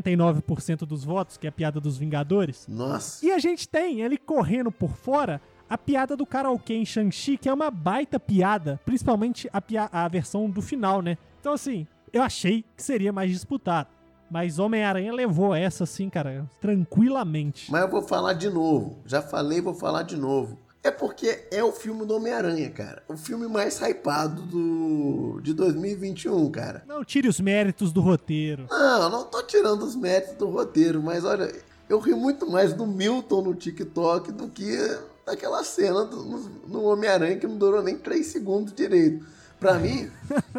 59% 0.05 0.79
dos 0.87 1.05
votos, 1.05 1.37
que 1.37 1.47
é 1.47 1.51
a 1.51 1.53
piada 1.53 1.81
dos 1.81 1.97
Vingadores. 1.97 2.67
Nossa. 2.69 3.25
E 3.25 3.31
a 3.31 3.39
gente 3.39 3.69
tem 3.69 4.01
ele 4.01 4.17
correndo 4.19 4.71
por 4.73 4.91
fora 4.97 5.41
a 5.69 5.79
piada 5.79 6.17
do 6.17 6.27
karaokê 6.27 6.75
em 6.75 6.85
Shang-Chi, 6.85 7.37
que 7.37 7.49
é 7.49 7.53
uma 7.55 7.71
baita 7.71 8.19
piada, 8.19 8.81
principalmente 8.85 9.49
a, 9.53 9.61
pia- 9.61 9.89
a 9.93 10.09
versão 10.09 10.51
do 10.51 10.61
final, 10.61 11.01
né? 11.01 11.17
Então, 11.39 11.53
assim, 11.53 11.87
eu 12.13 12.23
achei 12.23 12.65
que 12.77 12.83
seria 12.83 13.13
mais 13.13 13.31
disputado. 13.31 13.89
Mas 14.31 14.59
Homem-Aranha 14.59 15.13
levou 15.13 15.55
essa, 15.55 15.85
assim, 15.85 16.09
cara, 16.09 16.49
tranquilamente. 16.61 17.71
Mas 17.71 17.83
eu 17.83 17.89
vou 17.89 18.03
falar 18.03 18.35
de 18.35 18.49
novo. 18.49 18.99
Já 19.05 19.21
falei, 19.21 19.61
vou 19.61 19.75
falar 19.75 20.05
de 20.05 20.17
novo. 20.17 20.57
É 20.83 20.91
porque 20.91 21.47
é 21.51 21.63
o 21.63 21.73
filme 21.73 22.07
do 22.07 22.15
Homem-Aranha, 22.15 22.71
cara. 22.71 23.03
O 23.07 23.17
filme 23.17 23.47
mais 23.47 23.79
hypado 23.81 24.41
do, 24.43 25.41
de 25.43 25.53
2021, 25.53 26.51
cara. 26.51 26.83
Não 26.87 27.05
tire 27.05 27.29
os 27.29 27.39
méritos 27.41 27.93
do 27.93 28.01
roteiro. 28.01 28.67
Não, 28.71 29.11
não 29.11 29.25
tô 29.25 29.43
tirando 29.43 29.83
os 29.83 29.95
méritos 29.95 30.37
do 30.37 30.49
roteiro, 30.49 31.03
mas 31.03 31.25
olha, 31.25 31.53
eu 31.89 31.99
ri 31.99 32.15
muito 32.15 32.49
mais 32.49 32.73
do 32.73 32.87
Milton 32.87 33.43
no 33.43 33.55
TikTok 33.55 34.33
do 34.33 34.49
que 34.49 34.79
daquela 35.27 35.63
cena 35.65 36.05
do, 36.05 36.17
no, 36.25 36.39
no 36.69 36.85
Homem-Aranha 36.85 37.37
que 37.37 37.47
não 37.47 37.59
durou 37.59 37.83
nem 37.83 37.99
3 37.99 38.25
segundos 38.25 38.73
direito. 38.73 39.27
Pra 39.59 39.75
mim, 39.75 40.11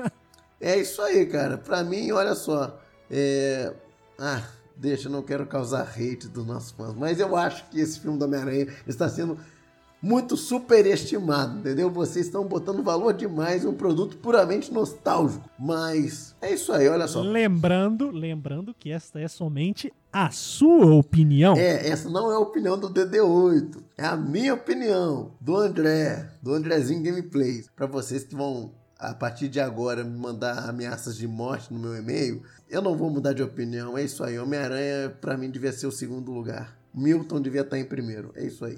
é 0.62 0.78
isso 0.78 1.02
aí, 1.02 1.26
cara. 1.26 1.58
Pra 1.58 1.84
mim, 1.84 2.12
olha 2.12 2.36
só. 2.36 2.81
É... 3.12 3.74
Ah, 4.17 4.43
deixa, 4.76 5.08
eu 5.08 5.12
não 5.12 5.21
quero 5.21 5.45
causar 5.45 5.84
hate 5.84 6.28
dos 6.28 6.45
nossos 6.45 6.71
fãs, 6.71 6.95
mas 6.95 7.19
eu 7.19 7.36
acho 7.36 7.69
que 7.69 7.80
esse 7.80 8.00
filme 8.00 8.17
do 8.17 8.26
Homem-Aranha 8.26 8.67
está 8.88 9.10
sendo 9.10 9.38
muito 10.02 10.36
superestimado, 10.36 11.60
entendeu? 11.60 11.89
Vocês 11.89 12.26
estão 12.26 12.43
botando 12.43 12.82
valor 12.82 13.13
demais 13.13 13.63
em 13.63 13.67
um 13.67 13.74
produto 13.74 14.17
puramente 14.17 14.74
nostálgico. 14.74 15.47
Mas 15.60 16.36
é 16.41 16.54
isso 16.54 16.74
aí, 16.74 16.89
olha 16.89 17.08
só. 17.08 17.21
Lembrando, 17.21 18.10
lembrando 18.10 18.74
que 18.74 18.91
esta 18.91 19.19
é 19.19 19.28
somente 19.28 19.93
a 20.12 20.32
sua 20.32 20.95
opinião. 20.95 21.56
É, 21.56 21.88
essa 21.88 22.10
não 22.10 22.32
é 22.32 22.36
a 22.36 22.39
opinião 22.39 22.78
do 22.80 22.89
DD8. 22.89 23.78
É 23.97 24.06
a 24.06 24.17
minha 24.17 24.56
opinião, 24.56 25.32
do 25.39 25.56
André, 25.56 26.28
do 26.41 26.54
Andrezinho 26.54 27.04
Gameplays. 27.04 27.69
Pra 27.76 27.86
vocês 27.86 28.24
que 28.24 28.36
vão, 28.36 28.71
a 29.02 29.16
partir 29.16 29.50
de 29.50 29.60
agora, 29.60 30.04
me 30.04 30.16
mandar 30.16 30.70
ameaças 30.70 31.18
de 31.18 31.28
morte 31.28 31.74
no 31.74 31.80
meu 31.80 31.96
e-mail, 31.98 32.44
eu 32.70 32.84
não 32.84 32.96
vou 32.96 33.10
mudar 33.10 33.34
de 33.34 33.42
opinião. 33.42 33.98
É 33.98 34.04
isso 34.04 34.24
aí. 34.24 34.38
Homem-Aranha, 34.38 35.10
pra 35.20 35.36
mim, 35.36 35.50
devia 35.50 35.72
ser 35.72 35.88
o 35.88 35.92
segundo 35.92 36.32
lugar. 36.32 36.78
Milton 36.94 37.42
devia 37.42 37.62
estar 37.62 37.80
em 37.80 37.84
primeiro. 37.84 38.32
É 38.36 38.46
isso 38.46 38.64
aí. 38.64 38.78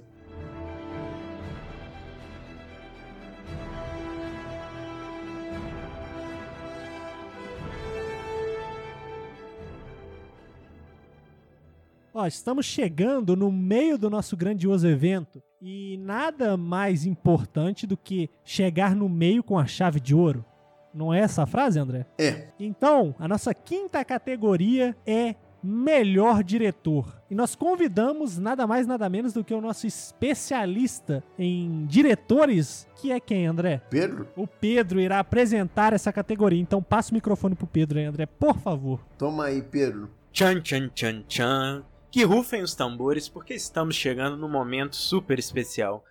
Ó, 12.13 12.28
estamos 12.28 12.67
chegando 12.67 13.36
no 13.36 13.52
meio 13.52 13.97
do 13.97 14.08
nosso 14.08 14.38
grandioso 14.38 14.88
evento 14.88 15.41
e 15.60 15.97
nada 15.97 16.56
mais 16.56 17.08
importante 17.08 17.88
do 17.88 17.97
que 17.97 18.30
chegar 18.43 18.95
no 18.95 19.10
meio 19.10 19.41
com 19.41 19.58
a 19.58 19.65
chave 19.65 19.99
de 19.99 20.13
ouro. 20.13 20.45
Não 20.93 21.12
é 21.12 21.21
essa 21.21 21.41
a 21.41 21.47
frase, 21.47 21.80
André? 21.80 22.06
É. 22.19 22.49
Então, 22.60 23.15
a 23.17 23.28
nossa 23.28 23.52
quinta 23.52 24.06
categoria 24.06 24.95
é 25.08 25.34
melhor 25.63 26.43
diretor. 26.43 27.19
E 27.32 27.34
nós 27.34 27.56
convidamos 27.56 28.38
nada 28.38 28.67
mais, 28.67 28.86
nada 28.86 29.10
menos 29.10 29.34
do 29.34 29.43
que 29.43 29.54
o 29.54 29.62
nosso 29.62 29.88
especialista 29.88 31.23
em 31.39 31.84
diretores, 31.88 32.88
que 32.95 33.12
é 33.12 33.19
quem, 33.19 33.47
André? 33.47 33.82
Pedro. 33.89 34.28
O 34.36 34.45
Pedro 34.45 34.99
irá 34.99 35.17
apresentar 35.17 35.93
essa 35.93 36.13
categoria. 36.13 36.62
Então 36.62 36.84
passa 36.84 37.10
o 37.10 37.15
microfone 37.15 37.56
pro 37.56 37.65
Pedro 37.65 37.97
aí, 37.97 38.06
André, 38.06 38.28
por 38.28 38.60
favor. 38.60 39.04
Toma 39.17 39.45
aí, 39.45 39.63
Pedro. 39.63 40.12
Tchan, 40.32 40.62
tchan, 40.62 40.89
tchan, 40.89 41.23
tchan. 41.28 41.84
Que 42.13 42.23
rufem 42.23 42.62
os 42.62 42.76
tambores, 42.76 43.28
porque 43.28 43.56
estamos 43.56 43.95
chegando 43.95 44.38
num 44.38 44.47
momento 44.47 44.95
super 44.95 45.39
especial. 45.39 46.06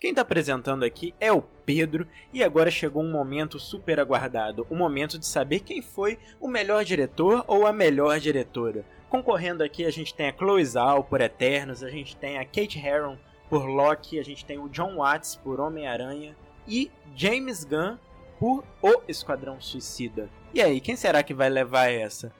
Quem 0.00 0.10
está 0.10 0.22
apresentando 0.22 0.82
aqui 0.82 1.14
é 1.20 1.30
o 1.30 1.40
Pedro 1.40 2.08
e 2.32 2.42
agora 2.42 2.72
chegou 2.72 3.04
um 3.04 3.12
momento 3.12 3.60
super 3.60 4.00
aguardado, 4.00 4.66
o 4.68 4.74
momento 4.74 5.16
de 5.16 5.26
saber 5.26 5.60
quem 5.60 5.80
foi 5.80 6.18
o 6.40 6.48
melhor 6.48 6.84
diretor 6.84 7.44
ou 7.46 7.68
a 7.68 7.72
melhor 7.72 8.18
diretora. 8.18 8.84
Concorrendo 9.08 9.62
aqui 9.62 9.84
a 9.84 9.92
gente 9.92 10.12
tem 10.12 10.30
a 10.30 10.36
Chloe 10.36 10.64
Zhao 10.64 11.04
por 11.04 11.20
Eternos, 11.20 11.84
a 11.84 11.88
gente 11.88 12.16
tem 12.16 12.36
a 12.36 12.44
Kate 12.44 12.80
Herron 12.84 13.16
por 13.48 13.64
Loki, 13.64 14.18
a 14.18 14.24
gente 14.24 14.44
tem 14.44 14.58
o 14.58 14.68
John 14.68 14.96
Watts 14.96 15.36
por 15.36 15.60
Homem-Aranha 15.60 16.36
e 16.66 16.90
James 17.14 17.62
Gunn 17.62 17.96
por 18.40 18.64
O 18.82 19.02
Esquadrão 19.06 19.60
Suicida. 19.60 20.28
E 20.54 20.62
aí, 20.62 20.80
quem 20.80 20.94
será 20.94 21.20
que 21.24 21.34
vai 21.34 21.50
levar 21.50 21.90
essa? 21.90 22.32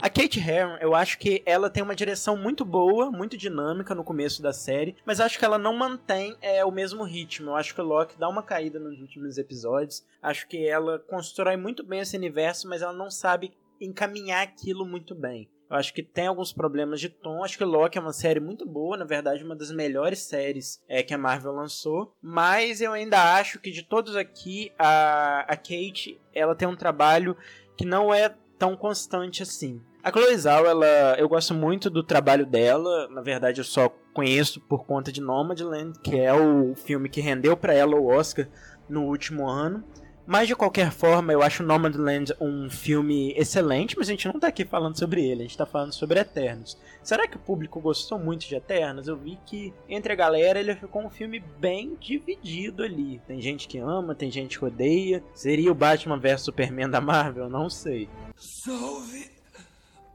A 0.00 0.08
Kate 0.08 0.38
Herron, 0.38 0.76
eu 0.80 0.94
acho 0.94 1.18
que 1.18 1.42
ela 1.44 1.68
tem 1.68 1.82
uma 1.82 1.96
direção 1.96 2.36
muito 2.36 2.64
boa, 2.64 3.10
muito 3.10 3.36
dinâmica 3.36 3.96
no 3.96 4.04
começo 4.04 4.40
da 4.40 4.52
série, 4.52 4.94
mas 5.04 5.18
acho 5.18 5.40
que 5.40 5.44
ela 5.44 5.58
não 5.58 5.74
mantém 5.74 6.36
é, 6.40 6.64
o 6.64 6.70
mesmo 6.70 7.02
ritmo. 7.02 7.50
Eu 7.50 7.56
acho 7.56 7.74
que 7.74 7.80
o 7.80 7.84
Loki 7.84 8.16
dá 8.16 8.28
uma 8.28 8.44
caída 8.44 8.78
nos 8.78 9.00
últimos 9.00 9.38
episódios. 9.38 10.06
Acho 10.22 10.46
que 10.46 10.68
ela 10.68 11.00
constrói 11.00 11.56
muito 11.56 11.82
bem 11.82 11.98
esse 11.98 12.16
universo, 12.16 12.68
mas 12.68 12.80
ela 12.80 12.92
não 12.92 13.10
sabe 13.10 13.52
encaminhar 13.80 14.42
aquilo 14.42 14.86
muito 14.86 15.16
bem. 15.16 15.48
Eu 15.74 15.78
acho 15.80 15.92
que 15.92 16.04
tem 16.04 16.28
alguns 16.28 16.52
problemas 16.52 17.00
de 17.00 17.08
tom. 17.08 17.42
Acho 17.42 17.58
que 17.58 17.64
Loki 17.64 17.98
é 17.98 18.00
uma 18.00 18.12
série 18.12 18.38
muito 18.38 18.64
boa, 18.64 18.96
na 18.96 19.04
verdade, 19.04 19.42
uma 19.42 19.56
das 19.56 19.72
melhores 19.72 20.20
séries 20.20 20.80
é, 20.88 21.02
que 21.02 21.12
a 21.12 21.18
Marvel 21.18 21.50
lançou. 21.50 22.14
Mas 22.22 22.80
eu 22.80 22.92
ainda 22.92 23.34
acho 23.34 23.58
que 23.58 23.72
de 23.72 23.82
todos 23.82 24.14
aqui, 24.14 24.70
a, 24.78 25.40
a 25.40 25.56
Kate 25.56 26.20
ela 26.32 26.54
tem 26.54 26.68
um 26.68 26.76
trabalho 26.76 27.36
que 27.76 27.84
não 27.84 28.14
é 28.14 28.32
tão 28.56 28.76
constante 28.76 29.42
assim. 29.42 29.82
A 30.00 30.12
Chloe 30.12 30.36
Zhao, 30.36 30.64
ela, 30.64 31.16
eu 31.18 31.28
gosto 31.28 31.52
muito 31.52 31.90
do 31.90 32.04
trabalho 32.04 32.46
dela. 32.46 33.08
Na 33.08 33.20
verdade, 33.20 33.60
eu 33.60 33.64
só 33.64 33.88
conheço 34.12 34.60
por 34.60 34.86
conta 34.86 35.10
de 35.10 35.20
Nomadland, 35.20 35.98
que 35.98 36.16
é 36.16 36.32
o 36.32 36.76
filme 36.76 37.08
que 37.08 37.20
rendeu 37.20 37.56
para 37.56 37.74
ela 37.74 37.96
o 37.96 38.06
Oscar 38.06 38.46
no 38.88 39.06
último 39.06 39.48
ano. 39.48 39.82
Mas 40.26 40.48
de 40.48 40.56
qualquer 40.56 40.90
forma, 40.90 41.32
eu 41.32 41.42
acho 41.42 41.62
Nomadland 41.62 42.32
um 42.40 42.70
filme 42.70 43.34
excelente, 43.36 43.94
mas 43.96 44.08
a 44.08 44.10
gente 44.10 44.26
não 44.26 44.40
tá 44.40 44.48
aqui 44.48 44.64
falando 44.64 44.98
sobre 44.98 45.22
ele, 45.22 45.42
a 45.42 45.44
gente 45.44 45.56
tá 45.56 45.66
falando 45.66 45.92
sobre 45.92 46.18
Eternos. 46.18 46.78
Será 47.02 47.28
que 47.28 47.36
o 47.36 47.40
público 47.40 47.78
gostou 47.78 48.18
muito 48.18 48.46
de 48.46 48.54
Eternos? 48.54 49.06
Eu 49.06 49.16
vi 49.16 49.38
que 49.44 49.74
entre 49.86 50.14
a 50.14 50.16
galera 50.16 50.58
ele 50.58 50.74
ficou 50.74 51.04
um 51.04 51.10
filme 51.10 51.40
bem 51.58 51.94
dividido 52.00 52.82
ali. 52.82 53.20
Tem 53.26 53.38
gente 53.38 53.68
que 53.68 53.76
ama, 53.76 54.14
tem 54.14 54.30
gente 54.30 54.58
que 54.58 54.64
odeia. 54.64 55.22
Seria 55.34 55.70
o 55.70 55.74
Batman 55.74 56.18
vs 56.18 56.40
Superman 56.40 56.88
da 56.88 57.02
Marvel? 57.02 57.50
Não 57.50 57.68
sei. 57.68 58.08
Salve 58.34 59.30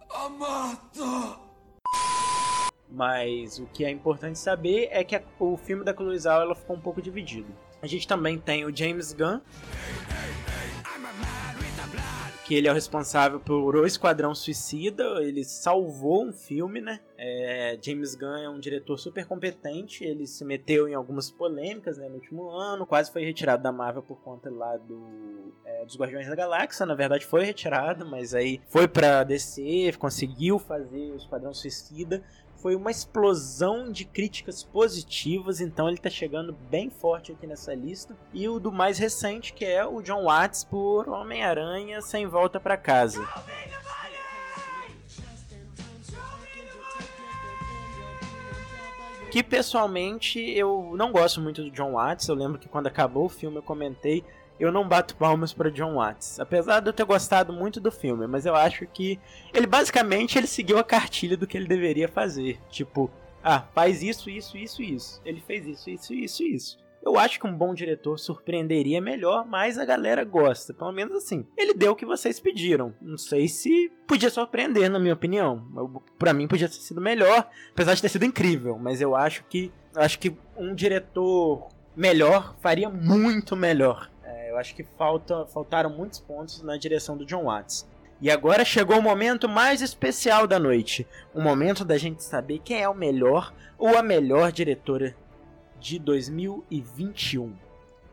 a 0.10 0.28
mata! 0.28 1.40
Mas 2.90 3.60
o 3.60 3.68
que 3.68 3.86
é 3.86 3.92
importante 3.92 4.40
saber 4.40 4.88
é 4.90 5.04
que 5.04 5.16
a, 5.16 5.22
o 5.40 5.56
filme 5.56 5.86
da 5.86 5.94
Zhao 6.18 6.42
ela 6.42 6.56
ficou 6.56 6.76
um 6.76 6.82
pouco 6.82 7.00
dividido. 7.00 7.54
A 7.82 7.88
gente 7.88 8.08
também 8.08 8.38
tem 8.38 8.66
o 8.66 8.76
James 8.76 9.14
Gunn, 9.14 9.40
que 12.50 12.56
ele 12.56 12.68
é 12.68 12.72
o 12.72 12.74
responsável 12.74 13.40
por 13.40 13.76
O 13.76 13.86
Esquadrão 13.86 14.34
Suicida, 14.34 15.04
ele 15.22 15.44
salvou 15.44 16.26
um 16.26 16.34
filme, 16.34 16.82
né? 16.82 17.00
É, 17.16 17.78
James 17.80 18.16
Gunn 18.16 18.38
é 18.38 18.50
um 18.50 18.60
diretor 18.60 18.98
super 18.98 19.24
competente, 19.28 20.04
ele 20.04 20.26
se 20.26 20.44
meteu 20.44 20.88
em 20.88 20.96
algumas 20.96 21.30
polêmicas 21.30 22.00
né, 22.00 22.10
no 22.10 22.16
último 22.16 22.50
ano, 22.50 22.88
quase 22.88 23.12
foi 23.12 23.24
retirado 23.24 23.62
da 23.62 23.72
Marvel 23.72 24.02
por 24.02 24.20
conta 24.22 24.50
lá 24.50 24.76
do, 24.78 25.54
é, 25.64 25.86
dos 25.86 25.96
Guardiões 25.96 26.28
da 26.28 26.36
Galáxia, 26.36 26.88
na 26.88 26.96
verdade 26.96 27.24
foi 27.24 27.46
retirado, 27.46 28.04
mas 28.04 28.34
aí 28.34 28.60
foi 28.68 28.88
pra 28.88 29.24
DC, 29.24 29.94
conseguiu 30.00 30.58
fazer 30.58 31.12
o 31.12 31.18
Esquadrão 31.18 31.54
Suicida, 31.54 32.24
foi 32.62 32.76
uma 32.76 32.92
explosão 32.92 33.92
de 33.92 34.06
críticas 34.06 34.64
positivas, 34.64 35.62
então 35.62 35.88
ele 35.88 35.98
tá 35.98 36.10
chegando 36.10 36.54
bem 36.70 36.90
forte 36.90 37.32
aqui 37.32 37.48
nessa 37.48 37.74
lista. 37.74 38.16
E 38.34 38.48
o 38.48 38.60
do 38.60 38.72
mais 38.72 38.98
recente, 38.98 39.54
que 39.54 39.66
é 39.66 39.86
o 39.86 40.02
John 40.02 40.26
Watts 40.26 40.64
por 40.64 41.08
Homem-Aranha 41.08 42.02
Sem 42.02 42.28
Volta 42.28 42.60
para 42.60 42.78
Casa. 42.78 43.28
Que 49.32 49.44
pessoalmente 49.44 50.40
eu 50.40 50.94
não 50.96 51.12
gosto 51.12 51.40
muito 51.40 51.64
do 51.64 51.70
John 51.70 51.94
Watts. 51.94 52.28
Eu 52.28 52.36
lembro 52.36 52.58
que 52.58 52.68
quando 52.68 52.88
acabou 52.88 53.26
o 53.26 53.30
filme 53.30 53.58
eu 53.58 53.64
comentei 53.64 54.26
eu 54.60 54.72
não 54.72 54.88
bato 54.88 55.16
palmas 55.16 55.54
para 55.54 55.72
John 55.72 55.96
Watts. 55.96 56.40
Apesar 56.40 56.82
de 56.82 56.90
eu 56.90 56.94
ter 56.94 57.06
gostado 57.06 57.54
muito 57.54 57.80
do 57.80 57.92
filme, 57.92 58.28
mas 58.28 58.46
eu 58.46 58.56
acho 58.56 58.86
que 58.88 59.20
ele 59.54 59.66
basicamente 59.66 60.38
ele 60.38 60.48
seguiu 60.48 60.78
a 60.78 60.84
cartilha 60.84 61.38
do 61.38 61.48
que 61.48 61.58
ele 61.58 61.68
deveria 61.68 62.08
fazer. 62.08 62.60
Tipo, 62.70 63.10
ah, 63.44 63.62
faz 63.74 64.04
isso, 64.04 64.30
isso, 64.30 64.58
isso, 64.58 64.82
isso. 64.82 65.22
Ele 65.24 65.40
fez 65.40 65.66
isso, 65.66 65.90
isso, 65.90 66.14
isso, 66.14 66.44
isso. 66.44 66.90
Eu 67.02 67.18
acho 67.18 67.40
que 67.40 67.48
um 67.48 67.56
bom 67.56 67.74
diretor 67.74 68.20
surpreenderia 68.20 69.00
melhor, 69.00 69.46
mas 69.48 69.78
a 69.78 69.86
galera 69.86 70.26
gosta. 70.26 70.74
Pelo 70.74 70.92
menos 70.92 71.16
assim. 71.16 71.48
Ele 71.58 71.74
deu 71.74 71.94
o 71.94 71.96
que 71.96 72.06
vocês 72.06 72.42
pediram. 72.42 72.94
Não 73.02 73.18
sei 73.18 73.48
se 73.48 73.90
podia 74.06 74.30
surpreender, 74.30 74.90
na 74.92 75.00
minha 75.00 75.14
opinião. 75.14 75.66
Para 76.18 76.34
mim 76.34 76.48
podia 76.48 76.68
ter 76.68 76.76
sido 76.76 77.00
melhor, 77.00 77.50
apesar 77.72 77.94
de 77.94 78.02
ter 78.02 78.10
sido 78.10 78.26
incrível. 78.26 78.78
Mas 78.78 79.00
eu 79.00 79.16
acho 79.16 79.46
que 79.46 79.72
acho 79.96 80.20
que 80.20 80.36
um 80.58 80.76
diretor 80.76 81.70
melhor 81.96 82.56
faria 82.60 82.90
muito 82.90 83.56
melhor 83.56 84.10
eu 84.50 84.58
acho 84.58 84.76
que 84.76 84.84
falta, 84.84 85.46
faltaram 85.46 85.90
muitos 85.90 86.20
pontos 86.20 86.62
na 86.62 86.76
direção 86.76 87.16
do 87.16 87.26
John 87.26 87.46
Watts. 87.46 87.88
E 88.22 88.30
agora 88.30 88.66
chegou 88.66 88.98
o 88.98 89.02
momento 89.02 89.48
mais 89.48 89.82
especial 89.82 90.46
da 90.46 90.60
noite. 90.60 91.08
O 91.34 91.42
momento 91.42 91.86
da 91.86 91.98
gente 91.98 92.24
saber 92.24 92.60
quem 92.60 92.82
é 92.82 92.90
o 92.90 92.94
melhor 92.94 93.54
ou 93.78 93.98
a 93.98 94.04
melhor 94.04 94.52
diretora 94.52 95.16
de 95.80 95.98
2021. 96.00 97.56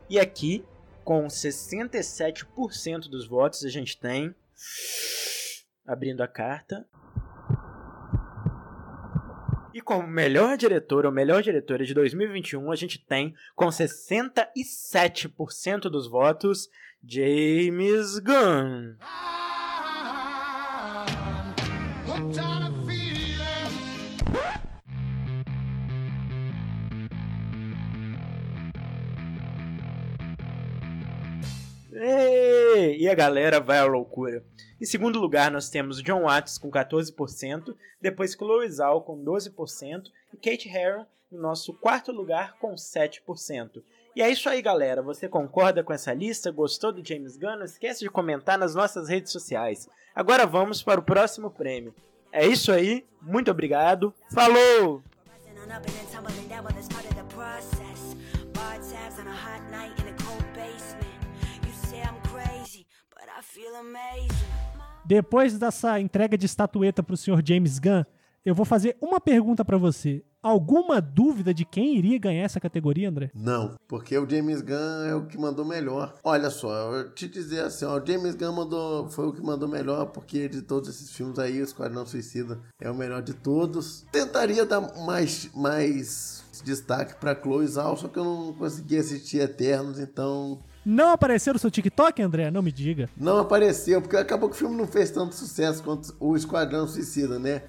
E 0.09 0.17
aqui, 0.17 0.63
com 1.03 1.27
67% 1.27 3.09
dos 3.09 3.27
votos, 3.27 3.65
a 3.65 3.69
gente 3.69 3.97
tem. 3.97 4.33
Abrindo 5.85 6.21
a 6.21 6.27
carta. 6.27 6.87
E 9.77 9.81
como 9.81 10.07
melhor 10.07 10.57
diretor 10.57 11.05
ou 11.05 11.11
melhor 11.11 11.43
diretora 11.43 11.85
de 11.85 11.93
2021, 11.93 12.71
a 12.71 12.75
gente 12.75 12.97
tem, 12.97 13.35
com 13.55 13.67
67% 13.67 15.81
dos 15.81 16.07
votos, 16.07 16.67
James 17.07 18.17
Gunn. 18.17 18.95
E 32.97 33.07
a 33.07 33.13
galera 33.13 33.59
vai 33.59 33.77
à 33.77 33.85
loucura. 33.85 34.43
Em 34.79 34.85
segundo 34.85 35.19
lugar, 35.19 35.49
nós 35.49 35.69
temos 35.69 36.01
John 36.03 36.23
Watts 36.23 36.57
com 36.57 36.69
14%, 36.69 37.75
depois 38.01 38.33
Chloe 38.33 38.69
Zhao 38.69 39.01
com 39.01 39.23
12% 39.23 40.03
e 40.33 40.37
Kate 40.37 40.69
Herron 40.69 41.05
no 41.31 41.41
nosso 41.41 41.73
quarto 41.73 42.11
lugar 42.11 42.57
com 42.59 42.73
7%. 42.75 43.81
E 44.15 44.21
é 44.21 44.29
isso 44.29 44.49
aí, 44.49 44.61
galera. 44.61 45.01
Você 45.01 45.27
concorda 45.27 45.83
com 45.83 45.93
essa 45.93 46.13
lista? 46.13 46.51
Gostou 46.51 46.91
do 46.91 47.05
James 47.05 47.37
Gunn? 47.37 47.57
Não 47.57 47.65
esquece 47.65 47.99
de 47.99 48.09
comentar 48.09 48.57
nas 48.57 48.73
nossas 48.73 49.09
redes 49.09 49.31
sociais. 49.31 49.87
Agora 50.15 50.45
vamos 50.45 50.81
para 50.81 50.99
o 50.99 51.03
próximo 51.03 51.51
prêmio. 51.51 51.93
É 52.31 52.45
isso 52.45 52.71
aí. 52.71 53.05
Muito 53.21 53.51
obrigado. 53.51 54.13
Falou! 54.31 55.03
Depois 65.07 65.57
dessa 65.57 66.01
entrega 66.01 66.37
de 66.37 66.45
estatueta 66.45 67.01
pro 67.01 67.15
senhor 67.15 67.41
James 67.45 67.79
Gunn, 67.79 68.03
eu 68.45 68.53
vou 68.53 68.65
fazer 68.65 68.97
uma 69.01 69.21
pergunta 69.21 69.63
pra 69.63 69.77
você. 69.77 70.21
Alguma 70.43 70.99
dúvida 70.99 71.53
de 71.53 71.63
quem 71.63 71.97
iria 71.97 72.19
ganhar 72.19 72.43
essa 72.43 72.59
categoria, 72.59 73.07
André? 73.07 73.31
Não, 73.33 73.75
porque 73.87 74.17
o 74.17 74.29
James 74.29 74.61
Gunn 74.61 75.05
é 75.07 75.15
o 75.15 75.25
que 75.25 75.37
mandou 75.37 75.63
melhor. 75.63 76.13
Olha 76.21 76.49
só, 76.49 76.93
eu 76.93 77.13
te 77.13 77.25
dizer 77.27 77.61
assim, 77.61 77.85
ó, 77.85 77.97
o 77.97 78.05
James 78.05 78.35
Gunn 78.35 78.51
mandou, 78.51 79.09
foi 79.09 79.27
o 79.27 79.33
que 79.33 79.41
mandou 79.41 79.69
melhor, 79.69 80.07
porque 80.07 80.49
de 80.49 80.61
todos 80.61 80.89
esses 80.89 81.09
filmes 81.13 81.39
aí, 81.39 81.61
o 81.61 81.63
Esquadrão 81.63 82.05
Suicida 82.05 82.59
é 82.77 82.91
o 82.91 82.95
melhor 82.95 83.21
de 83.21 83.33
todos. 83.33 84.05
Tentaria 84.11 84.65
dar 84.65 84.81
mais, 85.05 85.49
mais 85.55 86.43
destaque 86.65 87.15
pra 87.15 87.33
Chloe 87.33 87.65
Zhao, 87.65 87.95
só 87.95 88.09
que 88.09 88.19
eu 88.19 88.25
não 88.25 88.53
consegui 88.53 88.97
assistir 88.97 89.39
Eternos, 89.39 89.99
então 89.99 90.59
Não 90.89 91.11
apareceu 91.11 91.51
no 91.51 91.59
seu 91.59 91.69
TikTok, 91.69 92.21
André? 92.21 92.49
Não 92.49 92.61
me 92.61 92.71
diga. 92.71 93.09
não 93.17 93.39
apareceu, 93.39 94.01
porque 94.01 94.15
acabou 94.15 94.47
que 94.47 94.55
o 94.55 94.57
filme 94.57 94.77
não 94.77 94.87
fez 94.87 95.11
tanto 95.11 95.35
sucesso 95.35 95.83
quanto 95.83 96.15
o 96.17 96.33
Esquadrão 96.33 96.87
Suicida, 96.87 97.37
né? 97.37 97.63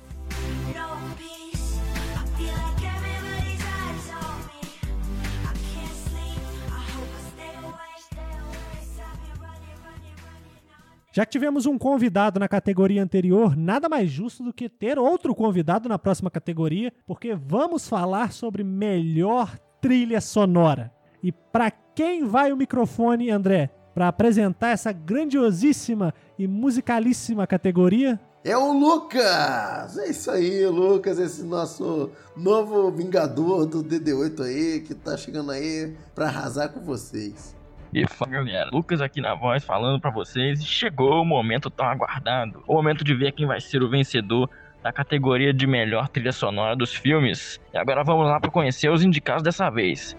Já 11.11 11.27
que 11.27 11.33
tivemos 11.33 11.67
um 11.67 11.77
convidado 11.77 12.39
na 12.39 12.47
categoria 12.47 13.03
anterior, 13.03 13.57
nada 13.57 13.89
mais 13.89 14.09
justo 14.09 14.45
do 14.45 14.53
que 14.53 14.69
ter 14.69 14.97
outro 14.97 15.35
convidado 15.35 15.89
na 15.89 15.99
próxima 15.99 16.31
categoria, 16.31 16.93
porque 17.05 17.35
vamos 17.35 17.89
falar 17.89 18.33
sobre 18.33 18.63
melhor 18.63 19.59
trilha 19.81 20.21
sonora. 20.21 20.97
E 21.23 21.33
para 21.33 21.71
quem 21.71 22.25
vai 22.25 22.53
o 22.53 22.57
microfone, 22.57 23.31
André, 23.31 23.71
para 23.95 24.09
apresentar 24.09 24.69
essa 24.69 24.93
grandiosíssima 24.93 26.15
e 26.39 26.47
musicalíssima 26.47 27.47
categoria? 27.47 28.21
É 28.45 28.57
o 28.57 28.73
Lucas! 28.73 29.99
É 29.99 30.09
isso 30.09 30.31
aí, 30.31 30.65
Lucas, 30.67 31.19
esse 31.19 31.43
nosso 31.43 32.11
novo 32.37 32.91
vingador 32.93 33.67
do 33.67 33.83
DD8 33.83 34.41
aí, 34.41 34.81
que 34.81 34.95
tá 34.95 35.17
chegando 35.17 35.51
aí 35.51 35.93
pra 36.15 36.27
arrasar 36.27 36.69
com 36.69 36.81
vocês. 36.81 37.57
E 37.93 38.07
fala 38.07 38.33
galera, 38.33 38.71
Lucas 38.73 39.01
aqui 39.01 39.21
na 39.21 39.35
voz 39.35 39.65
falando 39.65 40.01
pra 40.01 40.11
vocês. 40.11 40.65
Chegou 40.65 41.23
o 41.23 41.25
momento 41.25 41.69
tão 41.69 41.87
aguardado. 41.87 42.63
O 42.67 42.75
momento 42.75 43.03
de 43.03 43.15
ver 43.15 43.33
quem 43.33 43.47
vai 43.47 43.61
ser 43.61 43.83
o 43.83 43.89
vencedor 43.89 44.49
da 44.83 44.93
categoria 44.93 45.53
de 45.53 45.67
melhor 45.67 46.09
trilha 46.09 46.33
sonora 46.33 46.77
dos 46.77 46.95
filmes. 46.95 47.59
E 47.73 47.79
agora 47.79 48.05
vamos 48.05 48.27
lá 48.27 48.39
para 48.39 48.51
conhecer 48.51 48.91
os 48.91 49.03
indicados 49.03 49.43
dessa 49.43 49.71
vez. 49.71 50.17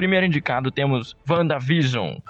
Primeiro 0.00 0.24
indicado 0.24 0.70
temos 0.70 1.14
WandaVision. 1.28 2.20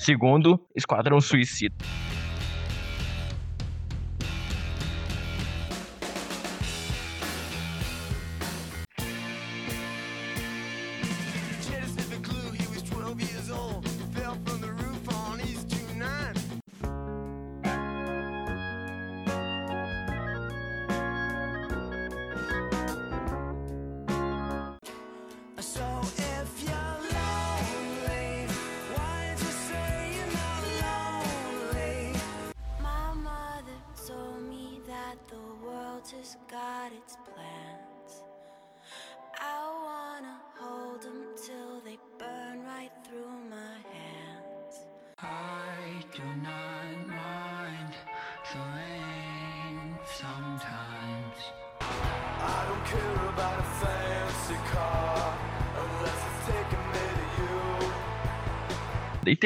Segundo, 0.00 0.58
Esquadrão 0.74 1.20
Suicida. 1.20 1.74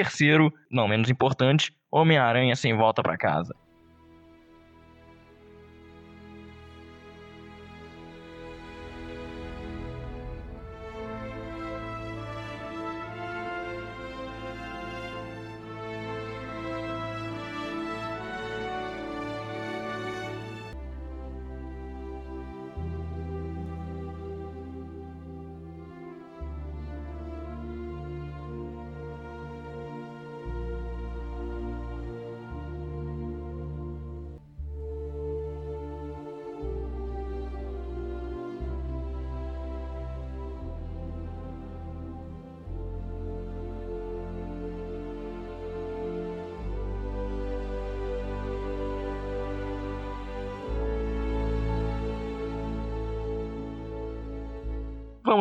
Terceiro, 0.05 0.53
não 0.71 0.87
menos 0.87 1.09
importante, 1.09 1.75
Homem-Aranha 1.91 2.55
sem 2.55 2.77
volta 2.77 3.03
pra 3.03 3.17
casa. 3.17 3.55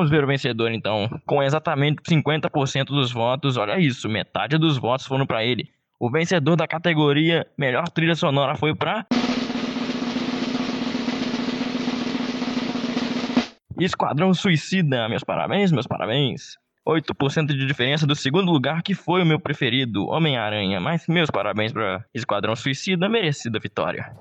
Vamos 0.04 0.12
ver 0.12 0.26
o 0.26 0.28
vencedor 0.28 0.70
então. 0.74 1.10
Com 1.26 1.42
exatamente 1.42 2.04
50% 2.04 2.88
dos 2.88 3.14
votos, 3.14 3.56
olha 3.56 3.80
isso, 3.80 4.10
metade 4.10 4.58
dos 4.58 4.78
votos 4.78 5.06
foram 5.06 5.26
pra 5.26 5.46
ele. 5.46 5.70
O 5.98 6.12
vencedor 6.12 6.58
da 6.58 6.68
categoria 6.68 7.48
Melhor 7.58 7.88
Trilha 7.88 8.14
Sonora 8.14 8.54
foi 8.54 8.76
pra. 8.76 9.06
Esquadrão 13.80 14.34
Suicida. 14.34 15.08
Meus 15.08 15.24
parabéns, 15.24 15.72
meus 15.72 15.88
parabéns. 15.88 16.58
8% 16.86 17.46
de 17.46 17.66
diferença 17.66 18.06
do 18.06 18.14
segundo 18.14 18.52
lugar, 18.52 18.84
que 18.84 18.94
foi 18.94 19.22
o 19.22 19.26
meu 19.26 19.40
preferido, 19.40 20.06
Homem-Aranha. 20.08 20.82
Mas 20.82 21.08
meus 21.08 21.32
parabéns 21.32 21.72
pra 21.72 22.04
Esquadrão 22.14 22.58
Suicida, 22.58 23.08
merecida 23.08 23.58
vitória. 23.58 24.14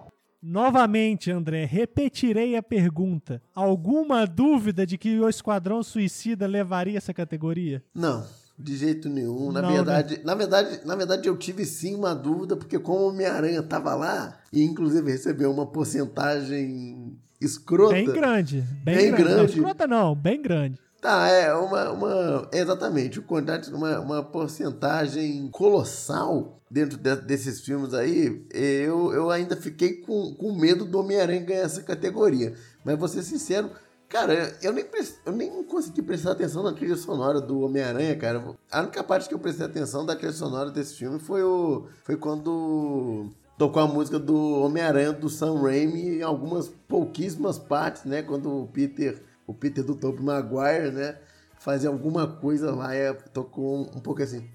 Novamente, 0.43 1.31
André, 1.31 1.65
repetirei 1.65 2.57
a 2.57 2.63
pergunta. 2.63 3.41
Alguma 3.55 4.27
dúvida 4.27 4.85
de 4.85 4.99
que 4.99 5.21
o 5.21 5.29
Esquadrão 5.29 5.83
Suicida 5.83 6.47
levaria 6.49 6.99
essa 6.99 7.15
categoria? 7.15 7.81
Não, 7.95 8.27
de 8.59 8.77
jeito 8.77 9.09
nenhum. 9.09 9.53
Na 9.53 9.63
Não, 9.63 9.73
verdade, 9.73 10.21
na 10.25 10.35
verdade, 10.35 10.81
na 10.85 10.97
verdade 10.97 11.29
eu 11.29 11.37
tive 11.37 11.65
sim 11.65 11.95
uma 11.95 12.13
dúvida 12.15 12.57
porque 12.57 12.79
como 12.79 13.05
o 13.05 13.09
Homem-Aranha 13.11 13.63
tava 13.63 13.95
lá 13.95 14.37
e 14.53 14.63
inclusive 14.65 15.13
recebeu 15.13 15.51
uma 15.53 15.65
porcentagem 15.67 17.17
escrota. 17.41 17.95
Bem 17.95 18.07
grande. 18.07 18.61
Bem, 18.83 18.97
Bem 18.97 19.11
grande. 19.11 19.23
Não, 19.25 19.35
grande. 19.37 19.53
escrota 19.53 19.87
não, 19.87 20.15
bem 20.15 20.43
grande. 20.43 20.79
Tá, 21.03 21.27
é 21.27 21.53
uma, 21.53 21.91
uma 21.91 22.49
exatamente, 22.53 23.19
o 23.19 23.25
quantidade, 23.25 23.69
uma, 23.75 23.99
uma 23.99 24.23
porcentagem 24.23 25.49
colossal 25.51 26.61
dentro 26.71 26.97
de- 26.97 27.17
desses 27.23 27.61
filmes 27.61 27.93
aí, 27.93 28.47
eu, 28.53 29.13
eu 29.13 29.29
ainda 29.29 29.57
fiquei 29.57 29.95
com, 29.95 30.33
com 30.33 30.55
medo 30.55 30.85
do 30.85 31.01
Homem-Aranha 31.01 31.41
ganhar 31.43 31.63
essa 31.63 31.83
categoria. 31.83 32.55
Mas 32.85 32.97
vou 32.97 33.09
ser 33.09 33.25
sincero, 33.25 33.69
Cara, 34.09 34.55
eu 34.63 34.75
nem, 34.75 34.85
eu 35.25 35.33
nem 35.33 35.65
consegui 35.65 36.03
prestar 36.03 36.33
atenção 36.33 36.63
na 36.63 36.75
trilha 36.75 36.97
sonora 36.97 37.41
do 37.41 37.63
Homem-Aranha, 37.63 38.15
cara. 38.15 38.45
A 38.71 38.83
única 38.83 39.03
parte 39.03 39.27
que 39.27 39.35
eu 39.35 39.39
prestei 39.39 39.65
atenção 39.65 40.05
da 40.05 40.15
trilha 40.15 40.35
sonora 40.35 40.71
desse 40.71 40.97
filme 40.97 41.19
foi, 41.19 41.43
o, 41.43 41.87
foi 42.05 42.19
quando 42.19 43.31
tocou 43.57 43.83
a 43.83 43.89
música 43.89 44.19
do 44.19 44.37
Homem-Aranha 44.61 45.15
do 45.15 45.31
Sam 45.31 45.63
Raimi 45.63 46.19
em 46.19 46.23
algumas 46.23 46.69
pouquíssimas 46.87 47.59
partes, 47.59 48.05
né? 48.05 48.21
Quando 48.23 48.65
o 48.65 48.67
Peter, 48.67 49.23
o 49.47 49.55
Peter 49.55 49.85
do 49.85 49.95
Tobey 49.95 50.23
Maguire, 50.23 50.91
né? 50.91 51.19
Fazia 51.59 51.89
alguma 51.89 52.27
coisa 52.27 52.75
lá 52.75 52.95
e 52.97 53.15
tocou 53.33 53.79
um, 53.79 53.97
um 53.97 54.01
pouco 54.01 54.23
assim. 54.23 54.51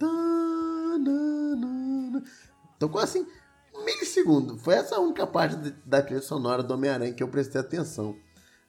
Tocou 2.78 3.02
assim, 3.02 3.26
um 3.74 3.86
milissegundo. 3.86 4.58
Foi 4.58 4.76
essa 4.76 4.98
a 4.98 5.00
única 5.00 5.26
parte 5.26 5.56
da 5.86 6.02
trilha 6.02 6.22
sonora 6.22 6.62
do 6.62 6.74
Homem-Aranha 6.74 7.14
que 7.14 7.24
eu 7.24 7.28
prestei 7.28 7.62
atenção. 7.62 8.16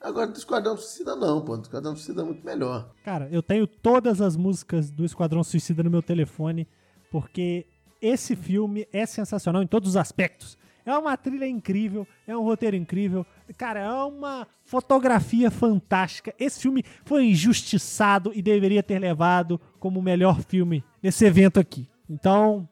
Agora, 0.01 0.29
do 0.29 0.39
Esquadrão 0.39 0.77
Suicida 0.77 1.17
não, 1.17 1.45
pô. 1.45 1.57
Do 1.57 1.65
Esquadrão 1.65 1.97
Suicida 1.97 2.23
é 2.23 2.25
muito 2.25 2.45
melhor. 2.45 2.93
Cara, 3.05 3.29
eu 3.33 3.43
tenho 3.43 3.67
todas 3.67 4.21
as 4.21 4.37
músicas 4.37 4.91
do 4.91 5.05
Esquadrão 5.05 5.43
Suicida 5.43 5.83
no 5.83 5.91
meu 5.91 6.03
telefone, 6.03 6.69
porque 7.11 7.67
esse 8.01 8.37
filme 8.37 8.87
é 8.93 9.05
sensacional 9.05 9.63
em 9.63 9.67
todos 9.67 9.91
os 9.91 9.97
aspectos. 9.97 10.57
É 10.87 10.97
uma 10.97 11.17
trilha 11.17 11.47
incrível, 11.47 12.07
é 12.27 12.37
um 12.37 12.43
roteiro 12.43 12.75
incrível, 12.77 13.27
cara, 13.57 13.81
é 13.81 13.91
uma 13.91 14.47
fotografia 14.65 15.51
fantástica. 15.51 16.35
Esse 16.39 16.61
filme 16.61 16.83
foi 17.05 17.27
injustiçado 17.27 18.33
e 18.35 18.41
deveria 18.41 18.83
ter 18.83 18.99
levado 18.99 19.61
como 19.79 20.01
o 20.01 20.03
melhor 20.03 20.41
filme 20.43 20.83
nesse 21.03 21.25
evento 21.27 21.61
aqui. 21.61 21.89
Então, 22.09 22.69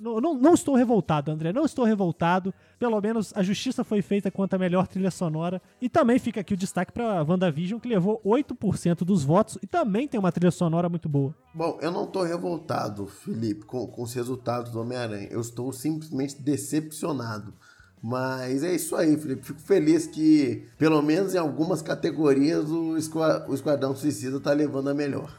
não, 0.00 0.20
não- 0.20 0.34
não 0.34 0.54
estou 0.54 0.74
revoltado, 0.74 1.30
André, 1.30 1.52
não 1.52 1.64
estou 1.64 1.84
revoltado. 1.84 2.52
Pelo 2.84 3.00
menos 3.00 3.32
a 3.34 3.42
justiça 3.42 3.82
foi 3.82 4.02
feita 4.02 4.30
quanto 4.30 4.52
a 4.52 4.58
melhor 4.58 4.86
trilha 4.86 5.10
sonora. 5.10 5.62
E 5.80 5.88
também 5.88 6.18
fica 6.18 6.40
aqui 6.42 6.52
o 6.52 6.56
destaque 6.56 6.92
para 6.92 7.22
WandaVision, 7.24 7.80
que 7.80 7.88
levou 7.88 8.20
8% 8.22 8.96
dos 9.06 9.24
votos 9.24 9.56
e 9.62 9.66
também 9.66 10.06
tem 10.06 10.20
uma 10.20 10.30
trilha 10.30 10.50
sonora 10.50 10.86
muito 10.86 11.08
boa. 11.08 11.34
Bom, 11.54 11.78
eu 11.80 11.90
não 11.90 12.06
tô 12.06 12.22
revoltado, 12.22 13.06
Felipe, 13.06 13.64
com, 13.64 13.86
com 13.86 14.02
os 14.02 14.12
resultados 14.12 14.70
do 14.70 14.82
Homem-Aranha. 14.82 15.28
Eu 15.30 15.40
estou 15.40 15.72
simplesmente 15.72 16.36
decepcionado. 16.42 17.54
Mas 18.02 18.62
é 18.62 18.74
isso 18.74 18.94
aí, 18.96 19.16
Felipe. 19.16 19.46
Fico 19.46 19.60
feliz 19.62 20.06
que, 20.06 20.68
pelo 20.76 21.00
menos 21.00 21.34
em 21.34 21.38
algumas 21.38 21.80
categorias, 21.80 22.70
o, 22.70 22.98
Esqua- 22.98 23.46
o 23.48 23.54
Esquadrão 23.54 23.96
Suicida 23.96 24.38
tá 24.38 24.52
levando 24.52 24.90
a 24.90 24.94
melhor. 24.94 25.32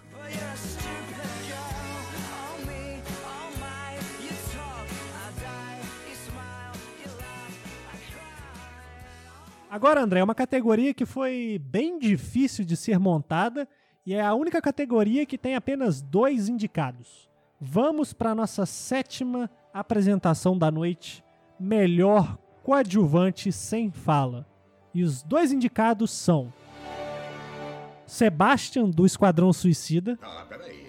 Agora, 9.76 10.02
André, 10.02 10.22
é 10.22 10.24
uma 10.24 10.34
categoria 10.34 10.94
que 10.94 11.06
foi 11.06 11.62
bem 11.62 12.00
difícil 12.00 12.64
de 12.64 12.78
ser 12.78 12.98
montada 12.98 13.68
e 14.06 14.14
é 14.14 14.22
a 14.22 14.34
única 14.34 14.62
categoria 14.62 15.26
que 15.26 15.38
tem 15.38 15.54
apenas 15.54 16.02
dois 16.02 16.48
indicados. 16.48 17.30
Vamos 17.60 18.14
para 18.14 18.30
a 18.32 18.36
nossa 18.36 18.66
sétima 18.66 19.52
apresentação 19.74 20.58
da 20.58 20.72
noite: 20.72 21.22
melhor 21.60 22.38
coadjuvante 22.64 23.52
sem 23.52 23.92
fala. 23.92 24.48
E 24.94 25.04
os 25.04 25.22
dois 25.22 25.52
indicados 25.52 26.10
são 26.10 26.54
Sebastian 28.08 28.90
do 28.90 29.06
Esquadrão 29.06 29.52
Suicida 29.52 30.18
Ah, 30.22 30.46
peraí. 30.48 30.85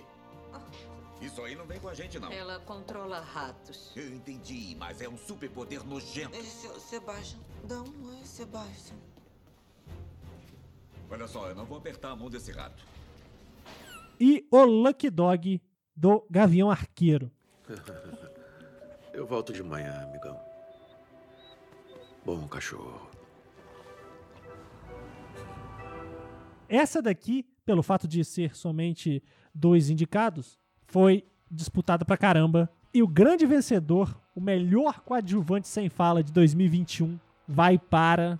Com 1.86 1.90
a 1.90 1.94
gente, 1.94 2.18
não. 2.18 2.32
Ela 2.32 2.58
controla 2.58 3.20
ratos. 3.20 3.92
Eu 3.94 4.08
entendi, 4.12 4.74
mas 4.76 5.00
é 5.00 5.08
um 5.08 5.16
superpoder 5.16 5.84
nojento. 5.86 6.34
Se- 6.42 6.80
Sebastian, 6.80 7.38
dá 7.62 7.80
um 7.80 8.08
oi, 8.08 8.24
Sebastian. 8.24 8.96
Olha 11.08 11.28
só, 11.28 11.48
eu 11.48 11.54
não 11.54 11.64
vou 11.64 11.78
apertar 11.78 12.10
a 12.10 12.16
mão 12.16 12.28
desse 12.28 12.50
rato. 12.50 12.82
e 14.18 14.44
o 14.50 14.64
Lucky 14.64 15.08
Dog 15.10 15.62
do 15.94 16.26
Gavião 16.28 16.68
Arqueiro. 16.70 17.30
Eu 19.14 19.24
volto 19.26 19.50
de 19.52 19.62
manhã, 19.62 20.02
amigão. 20.02 20.38
Bom 22.24 22.46
cachorro. 22.48 23.08
Essa 26.68 27.00
daqui, 27.00 27.44
pelo 27.64 27.82
fato 27.82 28.06
de 28.08 28.22
ser 28.24 28.54
somente 28.56 29.22
dois 29.54 29.88
indicados, 29.88 30.58
foi 30.86 31.24
disputada 31.50 32.04
pra 32.04 32.16
caramba. 32.16 32.70
E 32.92 33.02
o 33.02 33.08
grande 33.08 33.44
vencedor, 33.46 34.16
o 34.34 34.40
melhor 34.40 35.00
coadjuvante 35.00 35.68
sem 35.68 35.88
fala 35.88 36.22
de 36.22 36.32
2021, 36.32 37.18
vai 37.46 37.78
para 37.78 38.38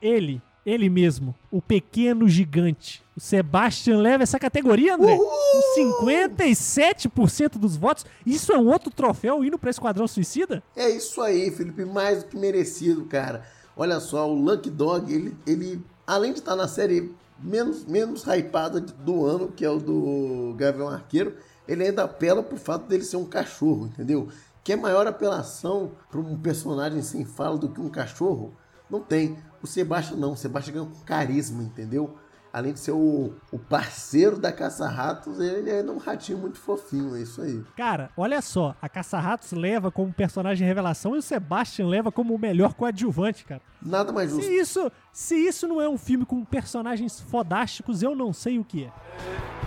ele, 0.00 0.40
ele 0.64 0.88
mesmo, 0.88 1.34
o 1.50 1.60
pequeno 1.60 2.28
gigante. 2.28 3.02
O 3.16 3.20
Sebastian 3.20 3.98
leva 3.98 4.22
essa 4.22 4.38
categoria, 4.38 4.94
André, 4.94 5.16
com 5.16 6.00
57% 6.06 7.58
dos 7.58 7.76
votos. 7.76 8.06
Isso 8.24 8.52
é 8.52 8.58
um 8.58 8.68
outro 8.68 8.90
troféu 8.90 9.44
indo 9.44 9.58
pra 9.58 9.70
Esquadrão 9.70 10.08
Suicida? 10.08 10.62
É 10.74 10.88
isso 10.88 11.20
aí, 11.20 11.50
Felipe, 11.50 11.84
mais 11.84 12.22
do 12.22 12.30
que 12.30 12.36
merecido, 12.36 13.04
cara. 13.04 13.44
Olha 13.76 14.00
só, 14.00 14.30
o 14.30 14.34
Lucky 14.34 14.70
Dog, 14.70 15.12
ele, 15.12 15.36
ele 15.46 15.82
além 16.06 16.32
de 16.32 16.40
estar 16.40 16.56
na 16.56 16.66
série 16.66 17.14
menos, 17.38 17.84
menos 17.84 18.24
hypada 18.26 18.80
do 18.80 19.24
ano, 19.24 19.48
que 19.48 19.64
é 19.64 19.70
o 19.70 19.78
do 19.78 20.54
Gavião 20.56 20.88
Arqueiro, 20.88 21.34
ele 21.70 21.84
ainda 21.84 22.02
apela 22.02 22.42
pro 22.42 22.56
fato 22.56 22.86
dele 22.86 23.04
ser 23.04 23.16
um 23.16 23.24
cachorro, 23.24 23.86
entendeu? 23.86 24.28
Que 24.64 24.72
é 24.72 24.76
maior 24.76 25.06
apelação 25.06 25.92
para 26.10 26.18
um 26.18 26.36
personagem 26.36 27.00
sem 27.00 27.24
fala 27.24 27.56
do 27.56 27.68
que 27.68 27.80
um 27.80 27.88
cachorro? 27.88 28.52
Não 28.90 29.00
tem. 29.00 29.38
O 29.62 29.68
Sebastião 29.68 30.18
não, 30.18 30.32
o 30.32 30.36
Sebastião 30.36 30.74
ganha 30.74 30.86
com 30.86 31.04
carisma, 31.04 31.62
entendeu? 31.62 32.16
Além 32.52 32.72
de 32.72 32.80
ser 32.80 32.90
o, 32.90 33.34
o 33.52 33.58
parceiro 33.60 34.36
da 34.36 34.50
Caça-Ratos, 34.50 35.38
ele 35.38 35.70
é 35.70 35.80
um 35.84 35.98
ratinho 35.98 36.38
muito 36.38 36.58
fofinho, 36.58 37.14
é 37.14 37.22
isso 37.22 37.40
aí. 37.40 37.62
Cara, 37.76 38.10
olha 38.16 38.42
só, 38.42 38.74
a 38.82 38.88
Caça-Ratos 38.88 39.52
leva 39.52 39.92
como 39.92 40.12
personagem 40.12 40.66
revelação 40.66 41.14
e 41.14 41.18
o 41.18 41.22
Sebastian 41.22 41.86
leva 41.86 42.10
como 42.10 42.34
o 42.34 42.38
melhor 42.38 42.74
coadjuvante, 42.74 43.44
cara. 43.44 43.62
Nada 43.80 44.12
mais 44.12 44.30
justo. 44.30 44.44
Se 44.44 44.52
isso, 44.52 44.92
se 45.12 45.36
isso 45.36 45.68
não 45.68 45.80
é 45.80 45.88
um 45.88 45.96
filme 45.96 46.24
com 46.24 46.44
personagens 46.44 47.20
fodásticos, 47.20 48.02
eu 48.02 48.16
não 48.16 48.32
sei 48.32 48.58
o 48.58 48.64
que 48.64 48.86
é. 48.86 49.59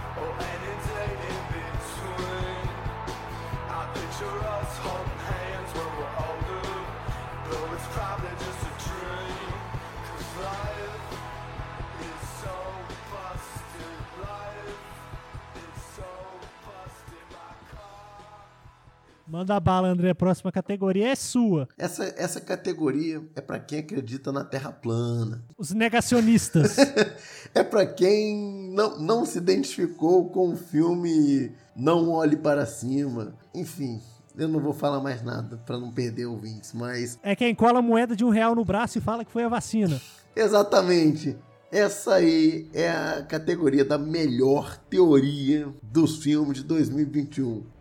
Manda 19.33 19.59
bala, 19.59 19.87
André. 19.87 20.11
A 20.11 20.15
próxima 20.15 20.51
categoria 20.51 21.07
é 21.07 21.15
sua. 21.15 21.67
Essa, 21.75 22.03
essa 22.15 22.39
categoria 22.39 23.19
é 23.35 23.41
para 23.41 23.57
quem 23.57 23.79
acredita 23.79 24.31
na 24.31 24.43
Terra 24.43 24.71
plana. 24.71 25.43
Os 25.57 25.71
negacionistas. 25.71 26.77
é 27.55 27.63
para 27.63 27.83
quem 27.83 28.69
não, 28.75 28.99
não 28.99 29.25
se 29.25 29.39
identificou 29.39 30.29
com 30.29 30.51
o 30.51 30.55
filme 30.55 31.51
Não 31.75 32.11
Olhe 32.11 32.35
Para 32.35 32.67
Cima. 32.67 33.33
Enfim, 33.55 33.99
eu 34.37 34.47
não 34.47 34.59
vou 34.59 34.71
falar 34.71 34.99
mais 34.99 35.23
nada 35.23 35.57
para 35.65 35.79
não 35.79 35.91
perder 35.91 36.27
ouvintes, 36.27 36.71
mas 36.71 37.17
é 37.23 37.35
quem 37.35 37.55
cola 37.55 37.79
a 37.79 37.81
moeda 37.81 38.15
de 38.15 38.23
um 38.23 38.29
real 38.29 38.53
no 38.53 38.63
braço 38.63 38.99
e 38.99 39.01
fala 39.01 39.25
que 39.25 39.31
foi 39.31 39.45
a 39.45 39.49
vacina. 39.49 39.99
exatamente. 40.35 41.35
Essa 41.71 42.13
aí 42.13 42.69
é 42.71 42.87
a 42.87 43.23
categoria 43.23 43.83
da 43.83 43.97
melhor 43.97 44.77
teoria 44.91 45.73
dos 45.81 46.17
filmes 46.17 46.57
de 46.57 46.63
2021. 46.65 47.72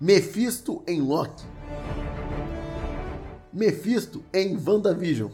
Mephisto 0.00 0.80
em 0.86 1.00
Loki. 1.00 1.44
Mephisto 3.52 4.22
em 4.32 4.56
WandaVision. 4.56 5.28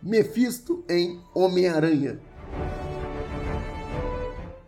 Mephisto 0.00 0.84
em 0.88 1.20
Homem-Aranha. 1.34 2.20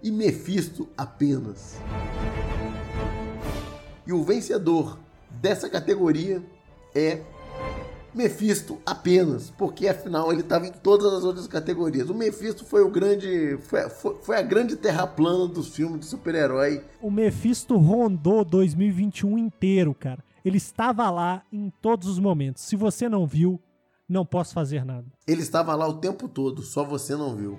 E 0.03 0.11
Mephisto 0.11 0.89
apenas. 0.97 1.77
E 4.05 4.13
o 4.13 4.25
vencedor 4.25 4.99
dessa 5.31 5.71
categoria 5.71 6.43
é 6.93 7.23
Mephisto 8.15 8.79
apenas, 8.87 9.51
porque 9.51 9.89
afinal 9.89 10.33
ele 10.33 10.43
estava 10.43 10.67
em 10.67 10.73
todas 10.73 11.13
as 11.13 11.25
outras 11.25 11.47
categorias. 11.47 12.09
O 12.09 12.15
Mephisto 12.15 12.65
foi 12.65 12.83
o 12.83 12.91
grande. 12.91 13.59
Foi, 13.63 13.89
foi, 13.91 14.17
foi 14.23 14.37
a 14.37 14.43
grande 14.43 14.77
terra 14.77 15.07
plana 15.07 15.47
dos 15.47 15.75
filmes 15.75 16.01
de 16.01 16.07
super-herói. 16.07 16.85
O 17.03 17.11
Mephisto 17.11 17.77
rondou 17.77 18.45
2021 18.45 19.37
inteiro, 19.39 19.95
cara. 19.95 20.23
Ele 20.45 20.59
estava 20.59 21.11
lá 21.11 21.43
em 21.53 21.73
todos 21.83 22.09
os 22.09 22.19
momentos. 22.19 22.63
Se 22.63 22.77
você 22.77 23.09
não 23.09 23.27
viu, 23.27 23.61
não 24.09 24.25
posso 24.25 24.55
fazer 24.55 24.85
nada. 24.85 25.07
Ele 25.27 25.43
estava 25.43 25.75
lá 25.75 25.89
o 25.89 25.95
tempo 25.95 26.29
todo, 26.29 26.63
só 26.63 26.85
você 26.85 27.17
não 27.17 27.35
viu. 27.35 27.59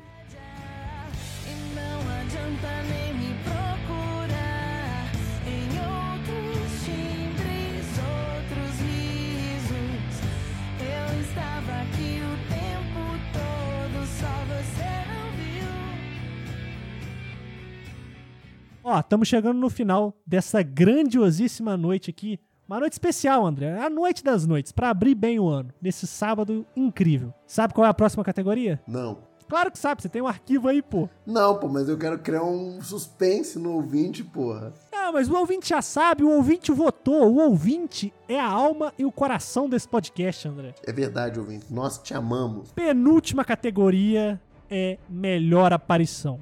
Ó, 18.87 18.99
estamos 18.99 19.27
chegando 19.27 19.57
no 19.57 19.67
final 19.67 20.13
dessa 20.27 20.61
grandiosíssima 20.61 21.75
noite 21.75 22.11
aqui. 22.11 22.39
Uma 22.67 22.79
noite 22.79 22.93
especial, 22.93 23.43
André. 23.43 23.65
É 23.65 23.83
a 23.83 23.89
noite 23.89 24.23
das 24.23 24.45
noites, 24.45 24.71
pra 24.71 24.91
abrir 24.91 25.15
bem 25.15 25.39
o 25.39 25.47
ano. 25.47 25.73
Nesse 25.81 26.05
sábado 26.05 26.63
incrível. 26.75 27.33
Sabe 27.47 27.73
qual 27.73 27.87
é 27.87 27.89
a 27.89 27.95
próxima 27.95 28.23
categoria? 28.23 28.79
Não. 28.87 29.17
Claro 29.49 29.71
que 29.71 29.79
sabe, 29.79 30.03
você 30.03 30.09
tem 30.09 30.21
um 30.21 30.27
arquivo 30.27 30.67
aí, 30.67 30.83
pô. 30.83 31.09
Não, 31.25 31.57
pô, 31.57 31.67
mas 31.67 31.89
eu 31.89 31.97
quero 31.97 32.19
criar 32.19 32.43
um 32.43 32.79
suspense 32.79 33.57
no 33.57 33.71
ouvinte, 33.71 34.23
porra. 34.23 34.71
Ah, 34.93 35.11
mas 35.11 35.31
o 35.31 35.35
ouvinte 35.35 35.69
já 35.69 35.81
sabe, 35.81 36.23
o 36.23 36.29
ouvinte 36.29 36.71
votou. 36.71 37.33
O 37.33 37.39
ouvinte 37.39 38.13
é 38.29 38.39
a 38.39 38.47
alma 38.47 38.93
e 38.99 39.05
o 39.05 39.11
coração 39.11 39.67
desse 39.67 39.87
podcast, 39.87 40.47
André. 40.47 40.75
É 40.83 40.93
verdade, 40.93 41.39
ouvinte. 41.39 41.65
Nós 41.73 41.97
te 41.97 42.13
amamos. 42.13 42.71
Penúltima 42.73 43.43
categoria 43.43 44.39
é 44.69 44.99
melhor 45.09 45.73
aparição. 45.73 46.39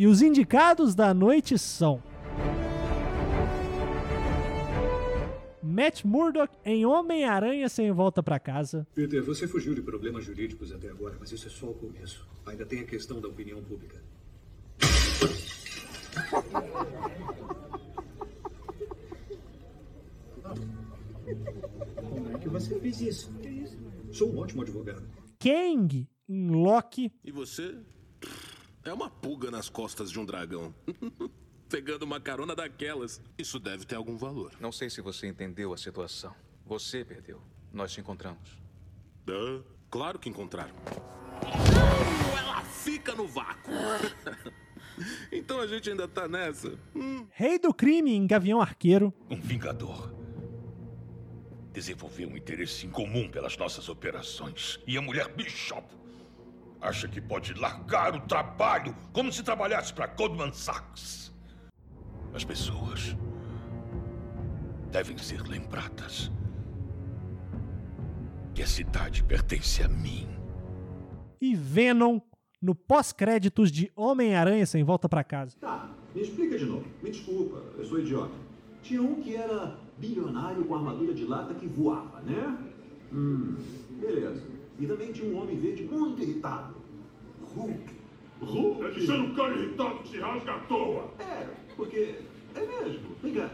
E 0.00 0.06
os 0.06 0.22
indicados 0.22 0.94
da 0.94 1.12
noite 1.12 1.58
são 1.58 2.02
Matt 5.62 6.04
Murdock 6.06 6.56
em 6.64 6.86
Homem-Aranha 6.86 7.68
Sem 7.68 7.92
Volta 7.92 8.22
Pra 8.22 8.40
Casa. 8.40 8.86
Peter, 8.94 9.22
você 9.22 9.46
fugiu 9.46 9.74
de 9.74 9.82
problemas 9.82 10.24
jurídicos 10.24 10.72
até 10.72 10.88
agora, 10.88 11.18
mas 11.20 11.30
isso 11.32 11.48
é 11.48 11.50
só 11.50 11.66
o 11.66 11.74
começo. 11.74 12.26
Ainda 12.46 12.64
tem 12.64 12.80
a 12.80 12.84
questão 12.84 13.20
da 13.20 13.28
opinião 13.28 13.62
pública. 13.62 14.02
Como 21.94 22.30
é 22.30 22.38
que 22.38 22.48
você 22.48 22.80
fez 22.80 23.02
isso? 23.02 23.30
Que 23.42 23.48
isso? 23.50 23.76
Sou 24.12 24.32
um 24.32 24.38
ótimo 24.38 24.62
advogado. 24.62 25.06
Kang 25.38 26.08
em 26.26 26.48
Loki. 26.48 27.12
E 27.22 27.30
você? 27.30 27.76
É 28.82 28.92
uma 28.92 29.10
pulga 29.10 29.50
nas 29.50 29.68
costas 29.68 30.10
de 30.10 30.18
um 30.18 30.24
dragão. 30.24 30.74
Pegando 31.68 32.02
uma 32.04 32.18
carona 32.18 32.56
daquelas. 32.56 33.20
Isso 33.36 33.60
deve 33.60 33.84
ter 33.84 33.94
algum 33.94 34.16
valor. 34.16 34.52
Não 34.58 34.72
sei 34.72 34.88
se 34.88 35.02
você 35.02 35.26
entendeu 35.26 35.72
a 35.72 35.76
situação. 35.76 36.34
Você 36.64 37.04
perdeu. 37.04 37.40
Nós 37.72 37.92
te 37.92 38.00
encontramos. 38.00 38.58
Ah, 39.28 39.62
claro 39.90 40.18
que 40.18 40.30
encontraram. 40.30 40.74
Oh, 41.44 42.38
ela 42.38 42.64
fica 42.64 43.14
no 43.14 43.28
vácuo. 43.28 43.70
então 45.30 45.60
a 45.60 45.66
gente 45.66 45.90
ainda 45.90 46.08
tá 46.08 46.26
nessa. 46.26 46.78
Hum. 46.96 47.26
Rei 47.32 47.58
do 47.58 47.74
crime 47.74 48.12
em 48.12 48.26
Gavião 48.26 48.62
Arqueiro. 48.62 49.12
Um 49.28 49.40
vingador. 49.40 50.14
Desenvolveu 51.70 52.30
um 52.30 52.36
interesse 52.36 52.86
em 52.86 52.90
comum 52.90 53.30
pelas 53.30 53.56
nossas 53.58 53.90
operações. 53.90 54.80
E 54.86 54.96
a 54.96 55.02
mulher 55.02 55.28
Bishop 55.28 55.99
acha 56.80 57.06
que 57.08 57.20
pode 57.20 57.54
largar 57.54 58.14
o 58.14 58.20
trabalho 58.20 58.96
como 59.12 59.32
se 59.32 59.42
trabalhasse 59.42 59.92
para 59.92 60.06
Goldman 60.06 60.52
Sachs. 60.52 61.32
As 62.34 62.44
pessoas 62.44 63.16
devem 64.90 65.18
ser 65.18 65.42
lembradas 65.42 66.30
que 68.54 68.62
a 68.62 68.66
cidade 68.66 69.22
pertence 69.24 69.82
a 69.82 69.88
mim. 69.88 70.28
E 71.40 71.54
Venom 71.54 72.20
no 72.60 72.74
pós-créditos 72.74 73.70
de 73.70 73.90
Homem-Aranha 73.96 74.66
Sem 74.66 74.84
Volta 74.84 75.08
Pra 75.08 75.24
Casa. 75.24 75.56
Tá, 75.60 75.88
me 76.14 76.22
explica 76.22 76.58
de 76.58 76.66
novo. 76.66 76.84
Me 77.02 77.10
desculpa, 77.10 77.62
eu 77.78 77.84
sou 77.84 78.00
idiota. 78.00 78.34
Tinha 78.82 79.02
um 79.02 79.16
que 79.22 79.36
era 79.36 79.78
bilionário 79.98 80.64
com 80.64 80.74
armadura 80.74 81.14
de 81.14 81.24
lata 81.24 81.54
que 81.54 81.66
voava, 81.66 82.20
né? 82.20 82.58
Hum, 83.12 83.56
beleza. 84.00 84.59
E 84.80 84.86
também 84.86 85.12
tinha 85.12 85.30
um 85.30 85.42
homem 85.42 85.58
verde 85.58 85.84
muito 85.84 86.22
irritado. 86.22 86.74
Hulk. 87.54 88.00
Hulk? 88.40 88.82
É 88.82 88.90
deixando 88.92 89.24
um 89.24 89.34
cara 89.34 89.54
irritado 89.54 89.98
que 89.98 90.08
se 90.08 90.18
rasga 90.18 90.54
à 90.54 90.60
toa. 90.60 91.12
É, 91.18 91.46
porque 91.76 92.14
é 92.54 92.66
mesmo. 92.66 93.14
Vem 93.22 93.34
cá. 93.34 93.50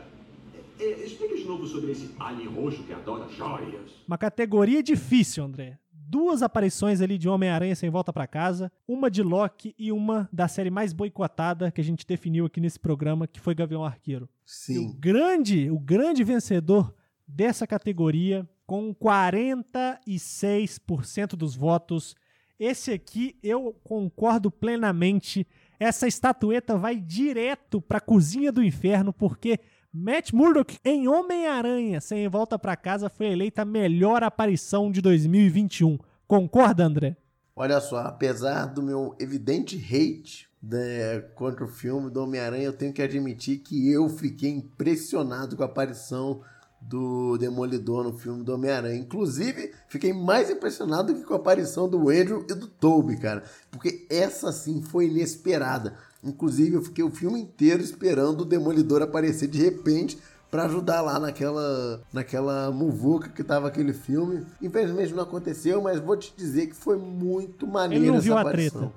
É, 0.79 0.85
é, 0.85 1.05
explica 1.05 1.37
de 1.37 1.45
novo 1.45 1.67
sobre 1.67 1.91
esse 1.91 2.15
alien 2.21 2.49
roxo 2.49 2.85
que 2.85 2.93
adora 2.93 3.29
joias. 3.29 3.91
Uma 4.07 4.17
categoria 4.17 4.81
difícil, 4.81 5.43
André. 5.43 5.81
Duas 5.91 6.41
aparições 6.43 7.01
ali 7.01 7.19
de 7.19 7.29
Homem-Aranha 7.29 7.75
sem 7.75 7.91
volta 7.91 8.13
para 8.13 8.29
casa, 8.29 8.71
uma 8.87 9.11
de 9.11 9.25
Loki 9.25 9.75
e 9.77 9.91
uma 9.91 10.29
da 10.33 10.47
série 10.47 10.71
mais 10.71 10.93
boicotada 10.93 11.73
que 11.73 11.81
a 11.81 11.85
gente 11.85 12.07
definiu 12.07 12.47
aqui 12.47 12.61
nesse 12.61 12.79
programa, 12.79 13.27
que 13.27 13.41
foi 13.41 13.57
Gavião 13.57 13.85
Arqueiro. 13.85 14.29
Sim. 14.45 14.75
E 14.75 14.79
o 14.79 14.93
grande, 14.95 15.69
o 15.69 15.81
grande 15.81 16.23
vencedor 16.23 16.95
dessa 17.27 17.67
categoria, 17.67 18.49
com 18.67 18.95
46% 18.95 21.37
dos 21.37 21.55
votos, 21.55 22.17
esse 22.59 22.91
aqui 22.91 23.37
eu 23.43 23.77
concordo 23.85 24.51
plenamente. 24.51 25.47
Essa 25.79 26.09
estatueta 26.09 26.75
vai 26.77 26.97
direto 26.97 27.83
pra 27.83 28.01
cozinha 28.01 28.51
do 28.51 28.63
inferno, 28.63 29.13
porque 29.13 29.61
Matt 29.93 30.33
Murdock 30.33 30.79
em 30.85 31.09
Homem-Aranha 31.09 32.01
Sem 32.01 32.29
Volta 32.29 32.59
Pra 32.59 32.77
Casa 32.77 33.09
foi 33.09 33.27
eleita 33.27 33.63
a 33.63 33.67
melhor 33.67 34.23
aparição 34.23 34.91
de 34.91 35.01
2021. 35.01 35.99
Concorda, 36.27 36.85
André? 36.85 37.17
Olha 37.55 37.81
só, 37.81 38.01
apesar 38.01 38.67
do 38.67 38.83
meu 38.83 39.15
evidente 39.19 39.77
hate 39.77 40.49
né, 40.63 41.21
contra 41.35 41.65
o 41.65 41.69
filme 41.69 42.11
do 42.11 42.23
Homem-Aranha, 42.23 42.65
eu 42.65 42.73
tenho 42.73 42.93
que 42.93 43.01
admitir 43.01 43.61
que 43.61 43.91
eu 43.91 44.09
fiquei 44.09 44.51
impressionado 44.51 45.57
com 45.57 45.63
a 45.63 45.67
aparição 45.67 46.43
do 46.81 47.37
Demolidor 47.39 48.05
no 48.05 48.13
filme 48.13 48.43
do 48.45 48.55
Homem-Aranha. 48.55 48.99
Inclusive, 48.99 49.73
fiquei 49.89 50.13
mais 50.13 50.51
impressionado 50.51 51.15
que 51.15 51.25
com 51.25 51.35
a 51.35 51.37
aparição 51.37 51.89
do 51.89 52.09
Andrew 52.11 52.45
e 52.49 52.55
do 52.55 52.67
Tobey, 52.69 53.17
cara. 53.17 53.43
Porque 53.71 54.07
essa 54.09 54.53
sim 54.53 54.83
foi 54.83 55.07
inesperada. 55.07 55.95
Inclusive, 56.23 56.77
eu 56.77 56.83
fiquei 56.83 57.05
o 57.05 57.11
filme 57.11 57.41
inteiro 57.41 57.83
esperando 57.83 58.43
o 58.43 58.45
Demolidor 58.45 59.03
aparecer 59.03 59.49
de 59.49 59.59
repente 59.63 60.19
para 60.51 60.65
ajudar 60.65 61.01
lá 61.01 61.19
naquela 61.19 62.01
naquela 62.13 62.71
muvuca 62.71 63.29
que 63.29 63.43
tava 63.43 63.67
aquele 63.69 63.93
filme. 63.93 64.47
Infelizmente 64.63 65.13
não 65.13 65.25
aconteceu, 65.25 65.83
mas 65.83 65.99
vou 66.01 66.17
te 66.17 66.33
dizer 66.37 66.69
que 66.69 66.75
foi 66.75 66.97
muito 66.97 67.67
maneiro 67.67 68.05
Ele 68.05 68.11
não 68.11 68.19
essa 68.19 68.25
viu 68.25 68.37
a 68.37 68.41
aparição. 68.43 68.81
treta. 68.81 68.95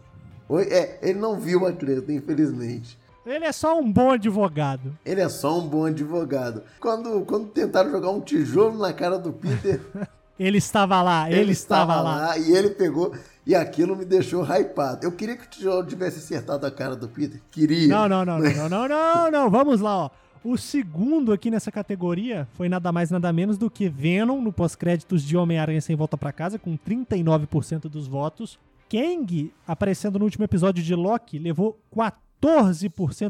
Oi? 0.48 0.64
É, 0.66 1.00
ele 1.02 1.20
não 1.20 1.40
viu 1.40 1.66
a 1.66 1.72
treta, 1.72 2.12
infelizmente. 2.12 2.98
Ele 3.30 3.46
é 3.46 3.52
só 3.52 3.80
um 3.80 3.92
bom 3.92 4.12
advogado. 4.12 4.98
Ele 5.06 5.22
é 5.22 5.30
só 5.30 5.60
um 5.60 5.68
bom 5.68 5.86
advogado. 5.86 6.64
Quando, 6.80 7.22
quando 7.26 7.48
tentaram 7.48 7.92
jogar 7.92 8.10
um 8.10 8.22
tijolo 8.22 8.78
na 8.78 8.92
cara 8.92 9.18
do 9.20 9.32
Peter, 9.32 9.82
Ele 10.40 10.58
estava 10.58 11.02
lá, 11.02 11.30
ele, 11.30 11.52
estava, 11.52 12.00
lá. 12.00 12.38
e 12.38 12.56
ele 12.56 12.70
pegou. 12.70 13.14
E 13.46 13.54
aquilo 13.54 13.94
me 13.94 14.06
deixou 14.06 14.42
hypado. 14.46 15.06
Eu 15.06 15.12
queria 15.12 15.36
que 15.36 15.46
o 15.46 15.50
tijolo 15.50 15.86
tivesse 15.86 16.20
acertado 16.20 16.66
a 16.66 16.72
cara 16.72 16.96
do 16.96 17.10
Peter. 17.10 17.42
Queria. 17.52 17.90
Não, 17.90 18.08
não, 18.08 18.24
não, 18.24 18.40
não, 18.40 18.54
não, 18.70 18.70
não, 18.70 18.88
não, 18.88 19.32
não. 19.32 19.50
Vamos 19.50 19.82
lá, 19.82 20.06
ó. 20.06 20.10
O 20.42 20.58
segundo 20.58 21.34
aqui 21.34 21.52
nessa 21.52 21.70
categoria 21.70 22.48
foi 22.54 22.70
nada 22.70 22.90
mais 22.90 23.12
nada 23.12 23.34
menos 23.34 23.58
do 23.58 23.70
que 23.70 23.90
Venom 23.90 24.40
no 24.40 24.54
pós-créditos 24.54 25.22
de 25.22 25.36
Homem-Aranha 25.36 25.82
Sem 25.82 25.98
Volta 25.98 26.18
Pra 26.18 26.32
Casa, 26.32 26.58
com 26.58 26.78
39% 26.78 27.90
dos 27.90 28.08
votos. 28.08 28.58
Kang, 28.90 29.52
aparecendo 29.68 30.18
no 30.18 30.24
último 30.24 30.46
episódio 30.46 30.82
de 30.82 30.96
Loki, 30.96 31.38
levou 31.38 31.78
14% 31.94 32.14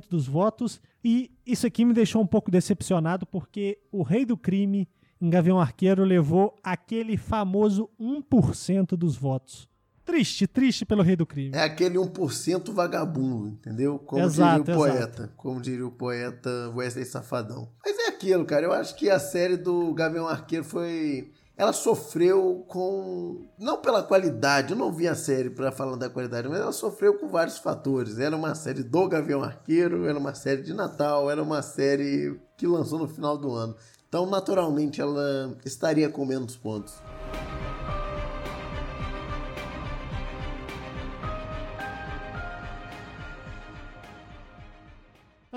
dos 0.10 0.28
votos. 0.28 0.82
E 1.04 1.32
isso 1.46 1.66
aqui 1.66 1.86
me 1.86 1.94
deixou 1.94 2.22
um 2.22 2.28
pouco 2.28 2.52
decepcionado, 2.52 3.26
porque 3.26 3.80
o 3.92 4.04
Rei 4.04 4.26
do 4.26 4.38
Crime 4.38 4.88
em 5.22 5.30
Gavião 5.30 5.60
Arqueiro 5.60 6.04
levou 6.04 6.56
aquele 6.64 7.18
famoso 7.18 7.90
1% 8.00 8.96
dos 8.96 9.18
votos. 9.18 9.68
Triste, 10.06 10.48
triste 10.48 10.86
pelo 10.86 11.04
Rei 11.04 11.16
do 11.16 11.26
Crime. 11.26 11.52
É 11.54 11.62
aquele 11.62 12.00
1% 12.00 12.72
vagabundo, 12.72 13.50
entendeu? 13.50 14.00
Como 14.00 14.24
Exato, 14.24 14.64
diria 14.64 14.80
o 14.80 14.86
exato. 14.86 14.98
poeta. 14.98 15.34
Como 15.38 15.62
diria 15.62 15.86
o 15.86 15.92
poeta 15.92 16.50
Wesley 16.76 17.06
Safadão. 17.06 17.70
Mas 17.86 17.96
é 18.00 18.08
aquilo, 18.08 18.44
cara. 18.44 18.66
Eu 18.66 18.74
acho 18.74 18.96
que 18.96 19.08
a 19.08 19.20
série 19.20 19.56
do 19.56 19.94
Gavião 19.94 20.28
Arqueiro 20.28 20.66
foi. 20.66 21.32
Ela 21.60 21.74
sofreu 21.74 22.64
com. 22.70 23.42
Não 23.58 23.82
pela 23.82 24.02
qualidade, 24.02 24.72
eu 24.72 24.78
não 24.78 24.94
vi 24.94 25.10
a 25.10 25.14
série 25.14 25.50
pra 25.50 25.74
falar 25.74 25.98
da 25.98 26.10
qualidade, 26.10 26.48
mas 26.48 26.62
ela 26.62 26.72
sofreu 26.72 27.20
com 27.20 27.28
vários 27.28 27.58
fatores. 27.58 28.18
Era 28.18 28.34
uma 28.34 28.56
série 28.56 28.82
do 28.82 29.10
Gavião 29.10 29.44
Arqueiro, 29.44 30.06
era 30.06 30.18
uma 30.18 30.34
série 30.34 30.62
de 30.62 30.74
Natal, 30.74 31.30
era 31.30 31.44
uma 31.44 31.62
série 31.62 32.40
que 32.56 32.66
lançou 32.66 32.98
no 32.98 33.10
final 33.10 33.38
do 33.38 33.52
ano. 33.52 33.76
Então, 34.08 34.26
naturalmente, 34.26 35.02
ela 35.02 35.54
estaria 35.66 36.10
com 36.10 36.26
menos 36.26 36.56
pontos. 36.56 36.94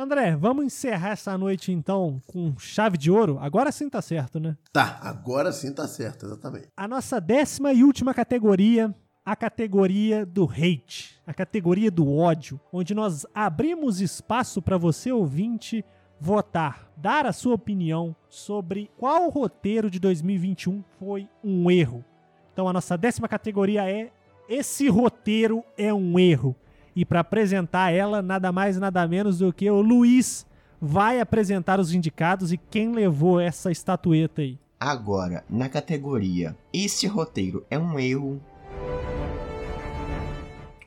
André, 0.02 0.34
vamos 0.34 0.64
encerrar 0.64 1.10
essa 1.10 1.38
noite 1.38 1.70
então 1.70 2.20
com 2.26 2.58
chave 2.58 2.98
de 2.98 3.08
ouro? 3.08 3.38
Agora 3.40 3.70
sim 3.70 3.88
tá 3.88 4.02
certo, 4.02 4.40
né? 4.40 4.56
Tá, 4.72 4.98
agora 5.00 5.52
sim 5.52 5.72
tá 5.72 5.86
certo, 5.86 6.26
exatamente. 6.26 6.66
A 6.76 6.88
nossa 6.88 7.20
décima 7.20 7.72
e 7.72 7.84
última 7.84 8.12
categoria, 8.12 8.92
a 9.24 9.36
categoria 9.36 10.26
do 10.26 10.44
hate, 10.44 11.20
a 11.24 11.32
categoria 11.32 11.88
do 11.88 12.12
ódio, 12.12 12.60
onde 12.72 12.96
nós 12.96 13.24
abrimos 13.32 14.00
espaço 14.00 14.60
para 14.60 14.76
você 14.76 15.12
ouvinte 15.12 15.84
votar, 16.18 16.90
dar 16.96 17.24
a 17.24 17.32
sua 17.32 17.54
opinião 17.54 18.14
sobre 18.28 18.90
qual 18.96 19.28
roteiro 19.28 19.88
de 19.88 20.00
2021 20.00 20.82
foi 20.98 21.28
um 21.44 21.70
erro. 21.70 22.04
Então 22.52 22.66
a 22.66 22.72
nossa 22.72 22.98
décima 22.98 23.28
categoria 23.28 23.88
é 23.88 24.10
esse 24.48 24.88
roteiro 24.88 25.64
é 25.78 25.94
um 25.94 26.18
erro. 26.18 26.56
E 26.94 27.04
para 27.04 27.20
apresentar 27.20 27.90
ela, 27.90 28.20
nada 28.20 28.52
mais 28.52 28.78
nada 28.78 29.06
menos 29.06 29.38
do 29.38 29.52
que 29.52 29.70
o 29.70 29.80
Luiz 29.80 30.46
vai 30.80 31.20
apresentar 31.20 31.78
os 31.78 31.94
indicados 31.94 32.52
e 32.52 32.56
quem 32.56 32.92
levou 32.92 33.38
essa 33.40 33.70
estatueta 33.70 34.42
aí. 34.42 34.58
Agora, 34.80 35.44
na 35.48 35.68
categoria 35.68 36.56
Este 36.72 37.06
roteiro 37.06 37.64
é 37.70 37.78
um 37.78 37.98
erro. 38.00 38.42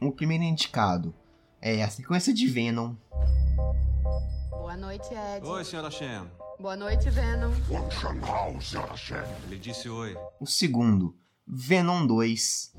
O 0.01 0.11
primeiro 0.11 0.43
indicado 0.43 1.13
é 1.61 1.81
a 1.81 1.89
sequência 1.89 2.33
de 2.33 2.45
Venom. 2.45 2.93
Boa 4.51 4.75
noite, 4.75 5.07
Ed. 5.13 5.47
Oi, 5.47 5.63
senhora 5.63 5.89
Shen. 5.89 6.23
Boa 6.59 6.75
noite, 6.75 7.09
Venom. 7.09 7.51
senhora 8.61 8.97
Shen. 8.97 9.23
Ele 9.47 9.57
disse 9.57 9.87
oi. 9.87 10.17
O 10.39 10.45
segundo, 10.45 11.15
Venom 11.47 12.07
2. 12.07 12.73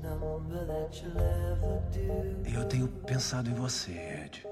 Eu 2.53 2.65
tenho 2.67 2.87
pensado 3.05 3.49
em 3.49 3.53
você, 3.53 3.91
Ed. 3.91 4.45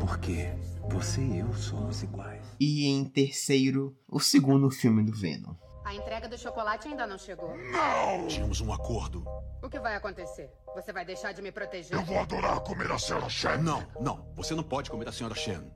Porque 0.00 0.50
você 0.88 1.20
e 1.20 1.38
eu 1.40 1.52
somos 1.52 2.02
iguais. 2.02 2.42
E 2.58 2.86
em 2.86 3.04
terceiro, 3.04 3.94
o 4.08 4.18
segundo 4.18 4.70
filme 4.70 5.04
do 5.04 5.12
Venom. 5.12 5.54
A 5.84 5.94
entrega 5.94 6.26
do 6.26 6.38
chocolate 6.38 6.88
ainda 6.88 7.06
não 7.06 7.18
chegou. 7.18 7.54
Não! 7.56 8.26
Tínhamos 8.26 8.60
um 8.60 8.72
acordo. 8.72 9.24
O 9.62 9.68
que 9.68 9.78
vai 9.78 9.94
acontecer? 9.94 10.50
Você 10.74 10.92
vai 10.92 11.04
deixar 11.04 11.32
de 11.32 11.42
me 11.42 11.52
proteger? 11.52 11.92
Eu 11.96 12.04
vou 12.04 12.18
adorar 12.18 12.60
comer 12.60 12.90
a 12.90 12.98
senhora 12.98 13.28
Shen. 13.28 13.58
Não, 13.58 13.86
não. 14.00 14.26
Você 14.34 14.54
não 14.54 14.62
pode 14.64 14.90
comer 14.90 15.08
a 15.08 15.12
senhora 15.12 15.34
Shen. 15.34 15.70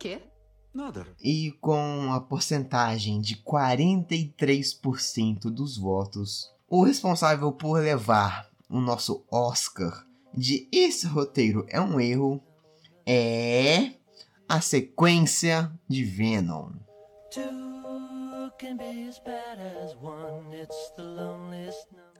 Quê? 0.00 0.31
Nada. 0.74 1.06
E 1.22 1.52
com 1.60 2.12
a 2.12 2.20
porcentagem 2.20 3.20
de 3.20 3.36
43% 3.36 5.50
dos 5.50 5.76
votos, 5.76 6.50
o 6.68 6.82
responsável 6.82 7.52
por 7.52 7.78
levar 7.78 8.48
o 8.68 8.80
nosso 8.80 9.24
Oscar 9.30 10.04
de 10.34 10.66
Esse 10.72 11.06
Roteiro 11.06 11.64
é 11.68 11.80
um 11.80 12.00
Erro 12.00 12.42
é 13.06 13.92
a 14.48 14.60
sequência 14.60 15.70
de 15.88 16.04
Venom. 16.04 16.70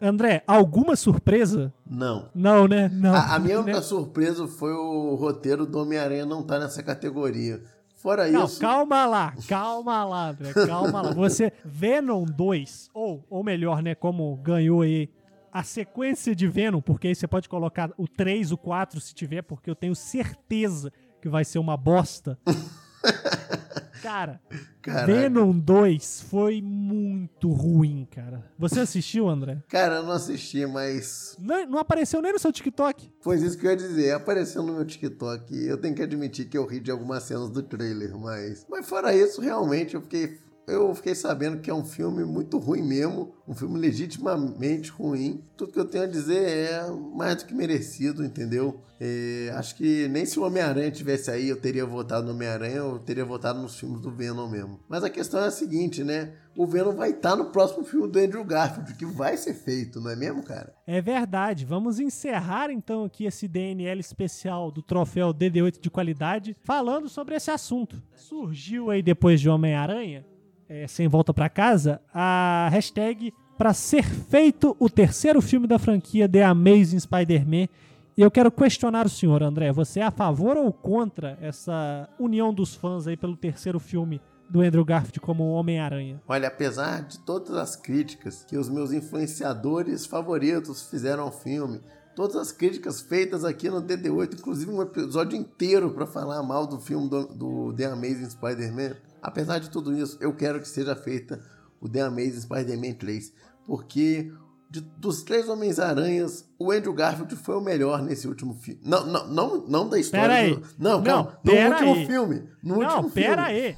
André, 0.00 0.42
alguma 0.46 0.96
surpresa? 0.96 1.72
Não. 1.86 2.28
Não, 2.34 2.66
né? 2.66 2.88
Não. 2.92 3.14
A, 3.14 3.36
a 3.36 3.38
minha 3.38 3.56
Né? 3.56 3.62
única 3.62 3.82
surpresa 3.82 4.48
foi 4.48 4.72
o 4.72 5.14
roteiro 5.14 5.64
do 5.64 5.78
Homem-Aranha 5.78 6.26
não 6.26 6.40
estar 6.40 6.58
nessa 6.58 6.82
categoria. 6.82 7.62
Fora 8.02 8.28
Não, 8.28 8.46
isso. 8.46 8.60
calma 8.60 9.06
lá, 9.06 9.32
calma 9.46 10.04
lá, 10.04 10.30
André, 10.30 10.52
calma 10.66 11.00
lá. 11.02 11.12
Você, 11.14 11.52
Venom 11.64 12.24
2, 12.24 12.90
ou, 12.92 13.24
ou 13.30 13.44
melhor, 13.44 13.80
né, 13.80 13.94
como 13.94 14.34
ganhou 14.38 14.82
aí 14.82 15.08
a 15.52 15.62
sequência 15.62 16.34
de 16.34 16.48
Venom, 16.48 16.80
porque 16.80 17.06
aí 17.06 17.14
você 17.14 17.28
pode 17.28 17.48
colocar 17.48 17.92
o 17.96 18.08
3, 18.08 18.50
o 18.50 18.58
4 18.58 19.00
se 19.00 19.14
tiver, 19.14 19.42
porque 19.42 19.70
eu 19.70 19.76
tenho 19.76 19.94
certeza 19.94 20.92
que 21.20 21.28
vai 21.28 21.44
ser 21.44 21.60
uma 21.60 21.76
bosta. 21.76 22.36
Cara, 24.02 24.40
Caraca. 24.82 25.06
Venom 25.06 25.52
2 25.52 26.22
foi 26.28 26.60
muito 26.60 27.48
ruim, 27.52 28.06
cara. 28.10 28.44
Você 28.58 28.80
assistiu, 28.80 29.28
André? 29.28 29.62
Cara, 29.68 29.96
eu 29.96 30.02
não 30.02 30.10
assisti, 30.12 30.66
mas. 30.66 31.36
Não, 31.38 31.64
não 31.66 31.78
apareceu 31.78 32.20
nem 32.20 32.32
no 32.32 32.38
seu 32.38 32.52
TikTok. 32.52 33.08
Pois 33.22 33.42
isso 33.42 33.56
que 33.56 33.64
eu 33.64 33.70
ia 33.70 33.76
dizer, 33.76 34.12
apareceu 34.12 34.60
no 34.62 34.74
meu 34.74 34.84
TikTok. 34.84 35.54
Eu 35.64 35.78
tenho 35.78 35.94
que 35.94 36.02
admitir 36.02 36.48
que 36.48 36.58
eu 36.58 36.66
ri 36.66 36.80
de 36.80 36.90
algumas 36.90 37.22
cenas 37.22 37.48
do 37.50 37.62
trailer, 37.62 38.18
mas. 38.18 38.66
Mas 38.68 38.88
fora 38.88 39.14
isso, 39.14 39.40
realmente 39.40 39.94
eu 39.94 40.02
fiquei. 40.02 40.36
Eu 40.66 40.94
fiquei 40.94 41.14
sabendo 41.14 41.60
que 41.60 41.70
é 41.70 41.74
um 41.74 41.84
filme 41.84 42.24
muito 42.24 42.56
ruim 42.58 42.82
mesmo, 42.82 43.34
um 43.46 43.54
filme 43.54 43.78
legitimamente 43.78 44.90
ruim. 44.90 45.42
Tudo 45.56 45.72
que 45.72 45.78
eu 45.78 45.84
tenho 45.84 46.04
a 46.04 46.08
dizer 46.08 46.42
é 46.42 46.90
mais 47.14 47.36
do 47.36 47.46
que 47.46 47.54
merecido, 47.54 48.24
entendeu? 48.24 48.80
É, 49.00 49.52
acho 49.56 49.74
que 49.74 50.06
nem 50.08 50.24
se 50.24 50.38
o 50.38 50.44
Homem-Aranha 50.44 50.90
tivesse 50.90 51.28
aí 51.30 51.48
eu 51.48 51.60
teria 51.60 51.84
votado 51.84 52.24
no 52.24 52.32
Homem-Aranha, 52.32 52.76
eu 52.76 53.00
teria 53.00 53.24
votado 53.24 53.60
nos 53.60 53.76
filmes 53.76 54.00
do 54.00 54.12
Venom 54.12 54.48
mesmo. 54.48 54.78
Mas 54.88 55.02
a 55.02 55.10
questão 55.10 55.40
é 55.40 55.48
a 55.48 55.50
seguinte, 55.50 56.04
né? 56.04 56.34
O 56.56 56.66
Venom 56.66 56.92
vai 56.92 57.10
estar 57.10 57.34
no 57.34 57.46
próximo 57.46 57.84
filme 57.84 58.06
do 58.06 58.18
Andrew 58.18 58.44
Garfield, 58.44 58.94
que 58.94 59.04
vai 59.04 59.36
ser 59.36 59.54
feito, 59.54 60.00
não 60.00 60.10
é 60.10 60.16
mesmo, 60.16 60.44
cara? 60.44 60.72
É 60.86 61.00
verdade. 61.00 61.64
Vamos 61.64 61.98
encerrar 61.98 62.70
então 62.70 63.04
aqui 63.04 63.24
esse 63.24 63.48
DNL 63.48 63.98
especial 63.98 64.70
do 64.70 64.82
troféu 64.82 65.34
DD8 65.34 65.80
de 65.80 65.90
qualidade, 65.90 66.56
falando 66.62 67.08
sobre 67.08 67.34
esse 67.34 67.50
assunto. 67.50 68.00
Surgiu 68.14 68.90
aí 68.90 69.02
depois 69.02 69.40
de 69.40 69.48
Homem-Aranha, 69.48 70.24
é, 70.72 70.86
sem 70.86 71.06
volta 71.06 71.34
pra 71.34 71.50
casa, 71.50 72.00
a 72.14 72.66
hashtag 72.72 73.34
para 73.58 73.74
ser 73.74 74.04
feito 74.04 74.74
o 74.80 74.88
terceiro 74.88 75.42
filme 75.42 75.66
da 75.66 75.78
franquia 75.78 76.26
The 76.26 76.42
Amazing 76.42 76.98
Spider-Man. 76.98 77.68
E 78.16 78.22
eu 78.22 78.30
quero 78.30 78.50
questionar 78.50 79.04
o 79.04 79.10
senhor, 79.10 79.42
André. 79.42 79.70
Você 79.70 80.00
é 80.00 80.04
a 80.04 80.10
favor 80.10 80.56
ou 80.56 80.72
contra 80.72 81.38
essa 81.42 82.08
união 82.18 82.54
dos 82.54 82.74
fãs 82.74 83.06
aí 83.06 83.16
pelo 83.18 83.36
terceiro 83.36 83.78
filme 83.78 84.20
do 84.48 84.62
Andrew 84.62 84.84
Garfield 84.84 85.20
como 85.20 85.52
Homem-Aranha? 85.52 86.22
Olha, 86.26 86.48
apesar 86.48 87.02
de 87.02 87.18
todas 87.18 87.54
as 87.54 87.76
críticas 87.76 88.42
que 88.44 88.56
os 88.56 88.68
meus 88.68 88.92
influenciadores 88.92 90.06
favoritos 90.06 90.88
fizeram 90.88 91.24
ao 91.24 91.32
filme, 91.32 91.80
todas 92.16 92.36
as 92.36 92.50
críticas 92.50 93.02
feitas 93.02 93.44
aqui 93.44 93.68
no 93.68 93.82
DD8, 93.82 94.38
inclusive 94.38 94.70
um 94.70 94.82
episódio 94.82 95.38
inteiro 95.38 95.90
para 95.90 96.06
falar 96.06 96.42
mal 96.42 96.66
do 96.66 96.78
filme 96.78 97.08
do, 97.08 97.26
do 97.26 97.72
The 97.74 97.86
Amazing 97.86 98.30
Spider-Man, 98.30 98.96
apesar 99.22 99.58
de 99.60 99.70
tudo 99.70 99.96
isso, 99.96 100.18
eu 100.20 100.34
quero 100.34 100.60
que 100.60 100.68
seja 100.68 100.94
feita 100.96 101.40
o 101.80 101.88
The 101.88 102.02
Amazing 102.02 102.40
Spider-Man 102.42 102.94
3, 102.94 103.32
porque 103.66 104.30
de, 104.70 104.80
dos 104.80 105.22
três 105.22 105.48
Homens-Aranhas, 105.48 106.48
o 106.58 106.70
Andrew 106.72 106.94
Garfield 106.94 107.36
foi 107.36 107.56
o 107.56 107.60
melhor 107.60 108.02
nesse 108.02 108.26
último 108.26 108.54
filme. 108.54 108.80
Não, 108.84 109.04
não, 109.06 109.26
não, 109.28 109.66
não 109.66 109.88
da 109.88 109.98
história. 109.98 110.28
Pera 110.28 110.34
aí. 110.40 110.54
do- 110.56 110.62
Não, 110.78 110.98
Não, 110.98 111.02
calma. 111.04 111.38
No 111.44 111.52
último 111.52 111.94
aí. 111.94 112.06
filme. 112.06 112.48
No 112.62 112.76
Não, 112.78 112.86
último 112.96 113.10
pera 113.10 113.46
filme. 113.46 113.60
aí. 113.60 113.76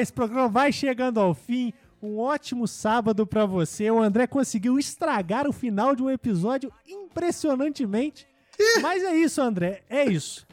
Esse 0.00 0.12
programa 0.12 0.48
vai 0.48 0.72
chegando 0.72 1.20
ao 1.20 1.34
fim. 1.34 1.72
Um 2.02 2.18
ótimo 2.18 2.68
sábado 2.68 3.26
pra 3.26 3.46
você. 3.46 3.90
O 3.90 4.00
André 4.00 4.26
conseguiu 4.26 4.78
estragar 4.78 5.48
o 5.48 5.52
final 5.52 5.94
de 5.94 6.02
um 6.02 6.10
episódio 6.10 6.72
impressionantemente. 6.86 8.26
Mas 8.80 9.02
é 9.02 9.14
isso, 9.16 9.40
André. 9.40 9.82
É 9.88 10.04
isso. 10.04 10.46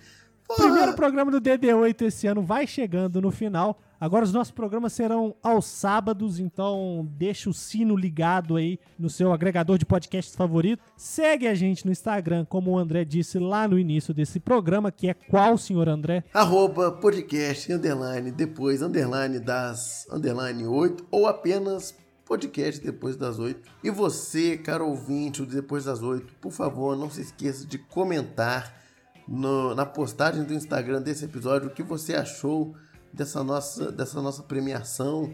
Primeiro 0.56 0.94
programa 0.94 1.32
do 1.32 1.42
DD8 1.42 2.02
esse 2.04 2.28
ano 2.28 2.42
vai 2.42 2.68
chegando 2.68 3.22
no 3.22 3.32
final. 3.32 3.80
Agora 4.04 4.26
os 4.26 4.34
nossos 4.34 4.52
programas 4.52 4.92
serão 4.92 5.34
aos 5.42 5.64
sábados, 5.64 6.38
então 6.38 7.08
deixa 7.18 7.50
o 7.50 7.54
sino 7.54 7.96
ligado 7.96 8.58
aí 8.58 8.78
no 9.00 9.10
seu 9.10 9.32
agregador 9.32 9.78
de 9.78 9.86
podcasts 9.86 10.36
favorito. 10.36 10.84
Segue 10.98 11.48
a 11.48 11.56
gente 11.56 11.86
no 11.86 11.92
Instagram, 11.94 12.44
como 12.44 12.72
o 12.72 12.78
André 12.78 13.06
disse 13.06 13.40
lá 13.40 13.66
no 13.66 13.80
início 13.80 14.14
desse 14.14 14.42
programa, 14.42 14.92
que 14.92 15.08
é 15.08 15.14
qual, 15.14 15.58
senhor 15.58 15.88
André? 15.88 16.22
Arroba 16.34 16.92
podcast, 16.92 17.72
underline, 17.72 18.30
depois, 18.30 18.82
underline 18.82 19.40
das, 19.40 20.06
underline 20.12 20.68
8, 20.68 21.06
ou 21.10 21.26
apenas 21.26 21.96
podcast 22.26 22.84
depois 22.84 23.16
das 23.16 23.40
8. 23.40 23.62
E 23.82 23.90
você, 23.90 24.58
caro 24.58 24.86
ouvinte, 24.90 25.42
o 25.42 25.46
depois 25.46 25.86
das 25.86 26.04
8, 26.04 26.36
por 26.42 26.52
favor, 26.52 26.98
não 26.98 27.10
se 27.10 27.22
esqueça 27.22 27.66
de 27.66 27.78
comentar 27.78 28.84
no- 29.26 29.74
na 29.74 29.86
postagem 29.86 30.44
do 30.44 30.54
Instagram 30.54 31.02
desse 31.02 31.24
episódio 31.24 31.70
o 31.70 31.74
que 31.74 31.82
você 31.84 32.16
achou 32.16 32.76
dessa 33.14 33.44
nossa, 33.44 33.92
dessa 33.92 34.22
nossa 34.22 34.42
premiação. 34.42 35.34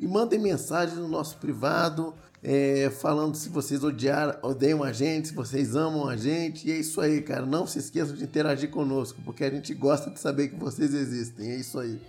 E 0.00 0.06
mandem 0.06 0.38
mensagem 0.38 0.96
no 0.96 1.08
nosso 1.08 1.38
privado, 1.38 2.14
é, 2.42 2.88
falando 3.00 3.34
se 3.34 3.48
vocês 3.48 3.82
odiaram, 3.82 4.38
odeiam 4.42 4.82
a 4.82 4.92
gente, 4.92 5.28
se 5.28 5.34
vocês 5.34 5.74
amam 5.74 6.08
a 6.08 6.16
gente. 6.16 6.66
E 6.68 6.72
é 6.72 6.76
isso 6.76 7.00
aí, 7.00 7.20
cara. 7.20 7.44
Não 7.44 7.66
se 7.66 7.78
esqueçam 7.80 8.14
de 8.14 8.24
interagir 8.24 8.70
conosco, 8.70 9.20
porque 9.24 9.44
a 9.44 9.50
gente 9.50 9.74
gosta 9.74 10.10
de 10.10 10.18
saber 10.18 10.48
que 10.48 10.56
vocês 10.56 10.94
existem. 10.94 11.50
É 11.50 11.56
isso 11.56 11.78
aí. 11.78 12.00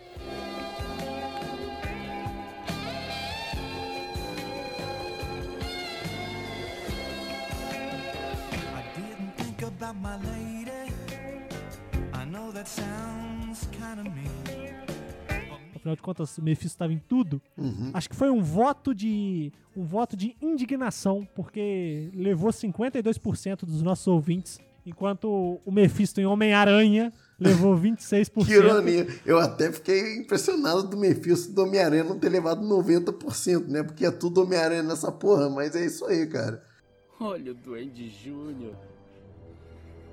I 12.14 12.26
know 12.26 12.52
that 12.52 12.68
sounds 12.68 13.68
kind 13.72 14.06
of. 14.06 14.19
Afinal 15.90 15.96
de 15.96 16.02
contas, 16.02 16.38
o 16.38 16.44
Mephisto 16.44 16.76
estava 16.76 16.94
em 16.94 17.00
tudo. 17.00 17.42
Uhum. 17.58 17.90
Acho 17.94 18.10
que 18.10 18.16
foi 18.16 18.30
um 18.30 18.42
voto 18.42 18.94
de 18.94 19.52
um 19.76 19.84
voto 19.84 20.16
de 20.16 20.36
indignação, 20.42 21.28
porque 21.36 22.12
levou 22.14 22.52
52% 22.52 23.66
dos 23.66 23.82
nossos 23.82 24.06
ouvintes, 24.08 24.60
enquanto 24.86 25.60
o 25.66 25.72
Mephisto 25.72 26.20
em 26.20 26.26
Homem-Aranha 26.26 27.12
levou 27.40 27.76
26%. 27.80 28.46
Que 28.46 28.54
ironia. 28.54 29.08
Eu 29.26 29.40
até 29.40 29.72
fiquei 29.72 30.18
impressionado 30.18 30.84
do 30.84 30.98
Mephisto 30.98 31.54
do 31.54 31.64
Homem-Aranha 31.64 32.04
não 32.04 32.20
ter 32.20 32.30
levado 32.30 32.62
90%, 32.62 33.68
né? 33.68 33.82
Porque 33.82 34.06
é 34.06 34.12
tudo 34.12 34.44
Homem-Aranha 34.44 34.84
nessa 34.84 35.12
porra, 35.12 35.50
mas 35.50 35.76
é 35.76 35.86
isso 35.86 36.06
aí, 36.06 36.28
cara. 36.28 36.64
Olha 37.20 37.52
o 37.52 37.56
Duende 37.56 38.10
Júnior. 38.10 38.76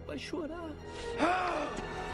Vai 0.07 0.19
chorar. 0.19 0.71
Ah! 1.21 1.67